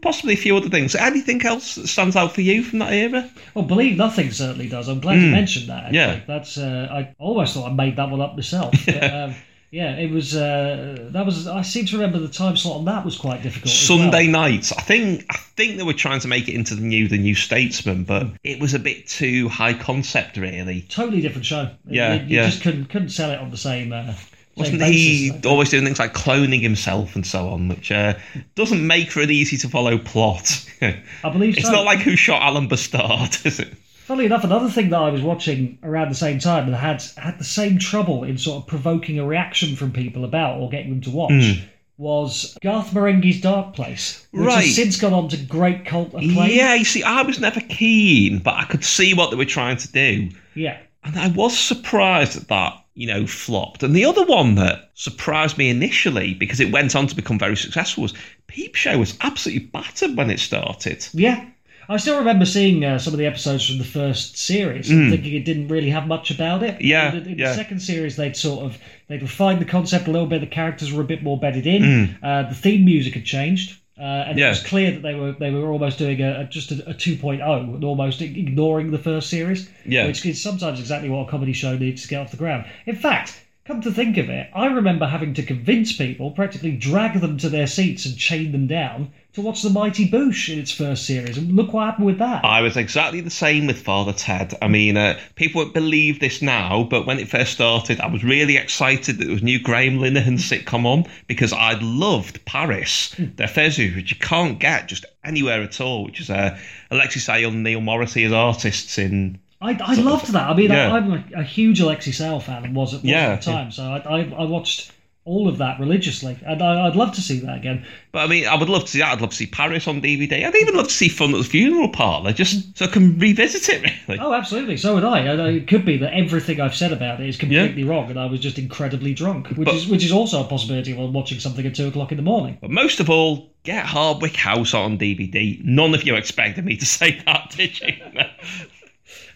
Possibly 0.01 0.35
a 0.35 0.37
few 0.37 0.57
other 0.57 0.69
things. 0.69 0.95
Anything 0.95 1.45
else 1.45 1.77
that 1.77 1.87
stands 1.87 2.17
out 2.17 2.33
for 2.33 2.41
you 2.41 2.63
from 2.63 2.81
that 2.81 2.93
era? 2.93 3.31
Well, 3.55 3.65
Believe 3.65 3.97
Nothing 3.97 4.31
certainly 4.33 4.69
does. 4.69 4.89
I'm 4.89 5.01
glad 5.01 5.21
you 5.21 5.31
mentioned 5.31 5.69
that. 5.69 5.85
Actually. 5.85 5.99
Hmm. 5.99 6.19
Yeah. 6.19 6.21
that's. 6.27 6.59
Uh, 6.59 6.89
I 6.91 7.15
almost 7.19 7.55
thought 7.55 7.71
I 7.71 7.73
made 7.73 7.97
that 7.97 8.11
one 8.11 8.21
up 8.21 8.35
myself. 8.35 8.75
But, 8.87 9.15
um, 9.15 9.35
yeah, 9.71 9.97
it 9.97 10.11
was. 10.11 10.35
Uh, 10.35 11.11
that 11.13 11.27
was. 11.27 11.47
I 11.47 11.61
seem 11.61 11.85
to 11.87 11.97
remember 11.97 12.19
the 12.19 12.29
time 12.29 12.57
slot 12.57 12.79
on 12.79 12.85
that 12.87 13.05
was 13.05 13.19
quite 13.19 13.43
difficult. 13.43 13.71
as 13.71 13.89
well. 13.89 13.99
Sunday 13.99 14.27
nights. 14.27 14.73
I 14.73 14.81
think 14.81 15.27
I 15.29 15.37
think 15.37 15.77
they 15.77 15.83
were 15.83 15.93
trying 15.93 16.21
to 16.21 16.29
make 16.29 16.49
it 16.49 16.55
into 16.55 16.75
the 16.75 16.81
new 16.81 17.07
the 17.07 17.19
New 17.19 17.35
Statesman, 17.35 18.05
but 18.05 18.29
it 18.43 18.61
was 18.61 18.73
a 18.73 18.79
bit 18.79 19.07
too 19.07 19.49
high 19.49 19.75
concept, 19.75 20.39
really. 20.39 20.83
Totally 20.89 21.21
different 21.21 21.45
show. 21.45 21.71
Yeah, 21.87 22.15
you, 22.15 22.21
you 22.21 22.37
yeah. 22.37 22.47
just 22.47 22.63
couldn't 22.63 22.87
couldn't 22.87 23.11
sell 23.11 23.31
it 23.31 23.39
on 23.39 23.51
the 23.51 23.59
same. 23.59 23.93
Uh, 23.93 24.15
Wasn't 24.59 24.83
he 24.83 25.33
always 25.45 25.71
doing 25.71 25.85
things 25.85 25.99
like 25.99 26.15
cloning 26.15 26.61
himself 26.61 27.15
and 27.15 27.27
so 27.27 27.49
on, 27.49 27.69
which 27.69 27.91
uh, 27.93 28.15
doesn't 28.55 28.87
make 28.87 29.11
for 29.11 29.21
an 29.21 29.31
easy 29.31 29.57
to 29.59 29.69
follow 29.69 29.99
plot? 29.99 30.67
I 30.83 31.31
believe 31.31 31.57
it's 31.57 31.67
so. 31.67 31.73
not 31.73 31.85
like 31.85 32.01
Who 32.01 32.17
Shot 32.17 32.43
Alan 32.43 32.69
B'Stard, 32.69 33.45
is 33.47 33.61
it? 33.61 33.75
Funnily 34.07 34.27
enough, 34.27 34.45
another 34.45 34.71
thing 34.71 34.89
that 34.91 35.01
I 35.01 35.11
was 35.11 35.21
watching 35.21 35.79
around 35.83 36.09
the 36.09 36.15
same 36.15 36.39
time 36.39 36.67
and 36.67 36.75
had 36.75 37.03
had 37.19 37.39
the 37.39 37.45
same 37.45 37.79
trouble 37.79 38.25
in 38.25 38.39
sort 38.39 38.63
of 38.63 38.67
provoking 38.67 39.19
a 39.19 39.27
reaction 39.27 39.77
from 39.77 39.93
people 39.93 40.25
about 40.25 40.59
or 40.59 40.71
getting 40.71 40.91
them 40.91 41.03
to 41.03 41.11
watch 41.11 41.61
was 41.99 42.57
Garth 42.63 42.93
Marenghi's 42.93 43.41
Dark 43.41 43.75
Place, 43.75 44.27
which. 44.31 44.47
Right. 44.47 44.65
has 44.65 44.77
since 44.77 44.97
gone 44.99 45.13
on 45.13 45.29
to 45.29 45.37
great 45.37 45.85
cult 45.85 46.09
acclaim. 46.15 46.51
Yeah, 46.51 46.75
you 46.75 46.85
see, 46.85 47.03
I 47.03 47.23
was 47.23 47.41
never 47.41 47.61
keen, 47.61 48.39
but 48.39 48.55
I 48.55 48.65
could 48.65 48.85
see 48.85 49.13
what 49.15 49.31
they 49.31 49.37
were 49.37 49.45
trying 49.45 49.77
to 49.79 49.93
do. 49.93 50.31
Yeah. 50.55 50.79
And 51.05 51.19
I 51.19 51.29
was 51.29 51.59
surprised 51.59 52.37
that 52.37 52.49
that, 52.49 52.85
you 52.95 53.07
know, 53.07 53.27
flopped. 53.27 53.83
And 53.83 53.95
the 53.95 54.05
other 54.05 54.25
one 54.25 54.57
that 54.57 54.91
surprised 54.95 55.57
me 55.57 55.69
initially, 55.71 56.35
because 56.35 56.61
it 56.61 56.73
went 56.73 56.95
on 56.97 57.07
to 57.07 57.17
become 57.17 57.39
very 57.39 57.57
successful, 57.57 58.03
was 58.03 58.15
Peep 58.47 58.75
Show 58.75 58.99
was 58.99 59.17
absolutely 59.21 59.67
battered 59.67 60.17
when 60.17 60.31
it 60.31 60.41
started. 60.41 61.07
Yeah. 61.13 61.47
I 61.91 61.97
still 61.97 62.19
remember 62.19 62.45
seeing 62.45 62.85
uh, 62.85 62.99
some 62.99 63.15
of 63.15 63.19
the 63.19 63.25
episodes 63.25 63.67
from 63.67 63.79
the 63.79 63.85
first 63.85 64.37
series 64.37 64.91
and 64.91 65.11
thinking 65.11 65.33
it 65.35 65.47
didn't 65.47 65.69
really 65.69 65.89
have 65.89 66.07
much 66.07 66.31
about 66.31 66.63
it. 66.63 66.79
Yeah, 66.83 67.15
In, 67.15 67.25
the- 67.25 67.31
in 67.31 67.39
yeah. 67.39 67.49
the 67.49 67.55
second 67.55 67.81
series, 67.81 68.17
they'd 68.17 68.37
sort 68.37 68.63
of 68.67 68.77
they'd 69.07 69.23
refined 69.23 69.59
the 69.63 69.65
concept 69.65 70.07
a 70.07 70.11
little 70.11 70.27
bit. 70.27 70.43
The 70.43 70.47
characters 70.49 70.93
were 70.93 71.01
a 71.01 71.07
bit 71.07 71.23
more 71.23 71.41
bedded 71.41 71.67
in. 71.67 72.19
Uh, 72.23 72.43
the 72.43 72.55
theme 72.55 72.85
music 72.85 73.15
had 73.15 73.25
changed. 73.25 73.81
Uh, 73.99 74.03
and. 74.29 74.39
Yeah. 74.39 74.47
it 74.47 74.51
was 74.51 74.63
clear 74.63 74.91
that 74.93 75.03
they 75.03 75.15
were 75.15 75.33
they 75.33 75.51
were 75.51 75.71
almost 75.71 75.99
doing 75.99 76.21
a, 76.21 76.41
a 76.41 76.45
just 76.45 76.71
a, 76.71 76.91
a 76.91 76.95
2.0 76.95 77.41
and 77.75 77.85
almost 77.85 78.23
ignoring 78.23 78.91
the 78.91 78.99
first 78.99 79.29
series, 79.31 79.69
Yeah. 79.85 80.07
which 80.07 80.25
is 80.25 80.41
sometimes 80.43 80.79
exactly 80.81 81.09
what 81.09 81.27
a 81.27 81.31
comedy 81.31 81.53
show 81.53 81.77
needs 81.77 82.03
to 82.03 82.09
get 82.09 82.21
off 82.21 82.31
the 82.31 82.37
ground. 82.37 82.65
In 82.87 82.95
fact, 82.97 83.43
come 83.69 83.83
to 83.83 83.93
think 83.93 84.17
of 84.17 84.31
it, 84.31 84.49
I 84.55 84.65
remember 84.65 85.07
having 85.07 85.35
to 85.35 85.43
convince 85.43 85.93
people, 85.93 86.31
practically 86.31 86.73
drag 86.73 87.21
them 87.21 87.37
to 87.37 87.51
their 87.51 87.67
seats 87.67 88.07
and 88.07 88.17
chain 88.17 88.51
them 88.51 88.67
down 88.67 89.13
to 89.35 89.43
watch 89.43 89.61
The 89.61 89.69
Mighty 89.69 90.09
Boosh 90.09 90.51
in 90.51 90.59
its 90.59 90.73
first 90.73 91.05
series. 91.05 91.37
And 91.37 91.55
look 91.55 91.75
what 91.75 91.85
happened 91.85 92.07
with 92.07 92.19
that. 92.19 92.47
I 92.47 92.63
was 92.63 92.79
exactly 92.79 93.21
the 93.21 93.29
same 93.29 93.67
with 93.67 93.83
Father 93.83 94.15
Ted. 94.15 94.57
I 94.63 94.69
mean, 94.69 94.97
uh, 94.97 95.21
people 95.35 95.61
won't 95.61 95.75
believe 95.75 96.19
this 96.19 96.41
now, 96.41 96.83
but 96.83 97.07
when 97.07 97.19
it 97.19 97.29
first 97.29 97.53
started, 97.53 98.01
I 98.01 98.07
was 98.07 98.25
really 98.25 98.57
excited 98.57 99.19
that 99.19 99.25
there 99.25 99.35
was 99.35 99.43
new 99.43 99.61
Graham 99.61 99.99
Linehan 99.99 100.39
sitcom 100.39 100.87
on 100.87 101.05
because 101.27 101.53
I'd 101.53 101.83
loved 101.83 102.43
Paris, 102.47 103.15
their 103.19 103.49
first 103.49 103.77
series, 103.77 103.95
which 103.95 104.11
you 104.11 104.19
can't 104.19 104.59
get 104.59 104.89
just 104.89 105.05
anywhere 105.23 105.61
at 105.61 105.79
all, 105.79 106.07
which 106.07 106.21
is 106.21 106.31
uh, 106.31 106.59
Alexei 106.91 107.21
Sayle 107.21 107.51
and 107.51 107.63
Neil 107.63 107.83
Morrissey 107.83 108.25
as 108.25 108.33
artists 108.33 108.97
in. 108.97 109.39
I, 109.61 109.77
I 109.81 109.95
loved 109.95 110.33
that. 110.33 110.51
I 110.51 110.55
mean, 110.55 110.71
Yeah. 110.71 110.93
I, 110.93 110.97
I'm 110.97 111.13
a, 111.13 111.25
a 111.41 111.43
huge 111.43 111.81
Alexei 111.81 112.13
Sayle 112.13 112.41
fan 112.41 112.65
and 112.65 112.77
was, 112.77 113.03
Yeah, 113.03 113.33
at 113.33 113.43
the 113.43 113.51
time, 113.51 113.71
so 113.71 113.83
I, 113.83 113.99
I, 113.99 114.21
I 114.21 114.45
watched 114.45 114.93
all 115.29 115.47
of 115.47 115.59
that 115.59 115.79
religiously, 115.79 116.39
and 116.47 116.63
I, 116.63 116.87
I'd 116.87 116.97
love 116.97 117.13
to 117.13 117.21
see 117.21 117.41
that 117.41 117.59
again. 117.59 117.85
But 118.13 118.21
I 118.21 118.27
mean, 118.29 118.47
I 118.47 118.55
would 118.55 118.71
love 118.71 118.85
to 118.85 118.91
see 118.91 119.01
that. 119.01 119.13
I'd 119.13 119.21
love 119.21 119.31
to 119.31 119.37
see 119.37 119.47
Paris 119.47 119.87
on 119.87 120.01
DVD. 120.01 120.47
I'd 120.47 120.57
even 120.57 120.75
love 120.75 120.89
to 120.89 120.95
see 120.95 121.11
Fun 121.11 121.35
at 121.35 121.37
the 121.37 121.45
Funeral 121.45 121.91
Parlour, 121.91 122.33
just 122.33 122.57
mm. 122.57 122.79
so 122.79 122.87
I 122.87 122.89
can 122.89 123.19
revisit 123.19 123.69
it, 123.69 123.93
really. 124.09 124.21
Oh, 124.21 124.33
absolutely. 124.33 124.79
So 124.79 124.95
would 124.95 125.05
I. 125.05 125.21
It 125.51 125.69
could 125.69 125.85
be 125.85 125.99
that 125.99 126.15
everything 126.15 126.63
I've 126.63 126.75
said 126.75 126.93
about 126.93 127.21
it 127.21 127.29
is 127.29 127.37
completely 127.37 127.85
wrong, 127.85 128.09
and 128.09 128.19
I 128.19 128.25
was 128.25 128.41
just 128.41 128.59
incredibly 128.59 129.13
drunk, 129.13 129.49
which 129.49 129.67
But- 129.67 129.75
is 129.75 129.87
which 129.87 130.05
is 130.05 130.13
also 130.13 130.43
a 130.43 130.49
possibility 130.49 130.95
while 130.95 131.13
watching 131.13 131.41
something 131.41 131.67
at 131.67 131.75
two 131.75 131.89
o'clock 131.89 132.11
in 132.11 132.17
the 132.17 132.23
morning. 132.23 132.57
But 132.63 132.71
most 132.71 132.99
of 132.99 133.11
all, 133.11 133.53
get 133.65 133.85
Hardwicke 133.85 134.37
House 134.37 134.73
on 134.73 134.97
DVD. 134.97 135.63
None 135.63 135.95
of 135.95 136.05
you 136.05 136.17
expected 136.17 136.65
me 136.65 136.79
to 136.79 136.87
say 136.87 137.21
that, 137.27 137.53
did 137.55 137.79
you? 137.81 137.93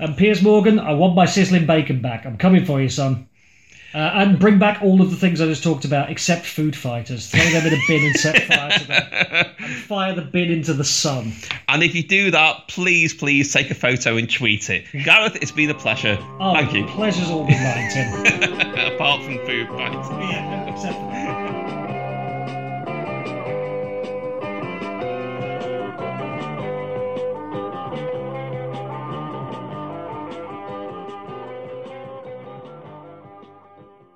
And 0.02 0.16
Piers 0.16 0.42
Morgan, 0.42 0.80
I 0.80 0.94
want 0.94 1.14
my 1.14 1.26
sizzling 1.26 1.64
bacon 1.64 2.02
back. 2.02 2.26
I'm 2.26 2.36
coming 2.36 2.64
for 2.64 2.82
you, 2.82 2.88
son. 2.88 3.28
Uh, 3.94 3.98
and 3.98 4.36
bring 4.36 4.58
back 4.58 4.82
all 4.82 5.00
of 5.00 5.10
the 5.10 5.16
things 5.16 5.40
I 5.40 5.46
just 5.46 5.62
talked 5.62 5.84
about, 5.84 6.10
except 6.10 6.44
food 6.44 6.74
fighters. 6.74 7.30
Throw 7.30 7.44
them 7.50 7.64
in 7.68 7.72
a 7.74 7.78
bin 7.86 8.06
and 8.06 8.16
set 8.16 8.42
fire 8.42 8.70
to 8.70 8.86
them. 8.88 9.46
And 9.62 9.70
fire 9.84 10.12
the 10.12 10.22
bin 10.22 10.50
into 10.50 10.72
the 10.72 10.82
sun. 10.82 11.32
And 11.68 11.84
if 11.84 11.94
you 11.94 12.02
do 12.02 12.32
that, 12.32 12.66
please, 12.66 13.14
please 13.14 13.52
take 13.52 13.70
a 13.70 13.76
photo 13.76 14.16
and 14.16 14.28
tweet 14.28 14.70
it. 14.70 14.86
Gareth, 15.04 15.36
it's 15.36 15.52
been 15.52 15.70
a 15.70 15.74
pleasure. 15.74 16.18
Oh, 16.40 16.52
Thank 16.54 16.72
you. 16.72 16.84
Pleasure's 16.86 17.30
all 17.30 17.46
been 17.46 17.62
mine, 17.62 17.90
Tim. 17.92 18.94
Apart 18.94 19.22
from 19.22 19.38
food 19.46 19.68
fights. 19.68 20.08
yeah, 20.10 20.64
except 20.72 20.96
for 20.96 21.10
that. 21.10 21.21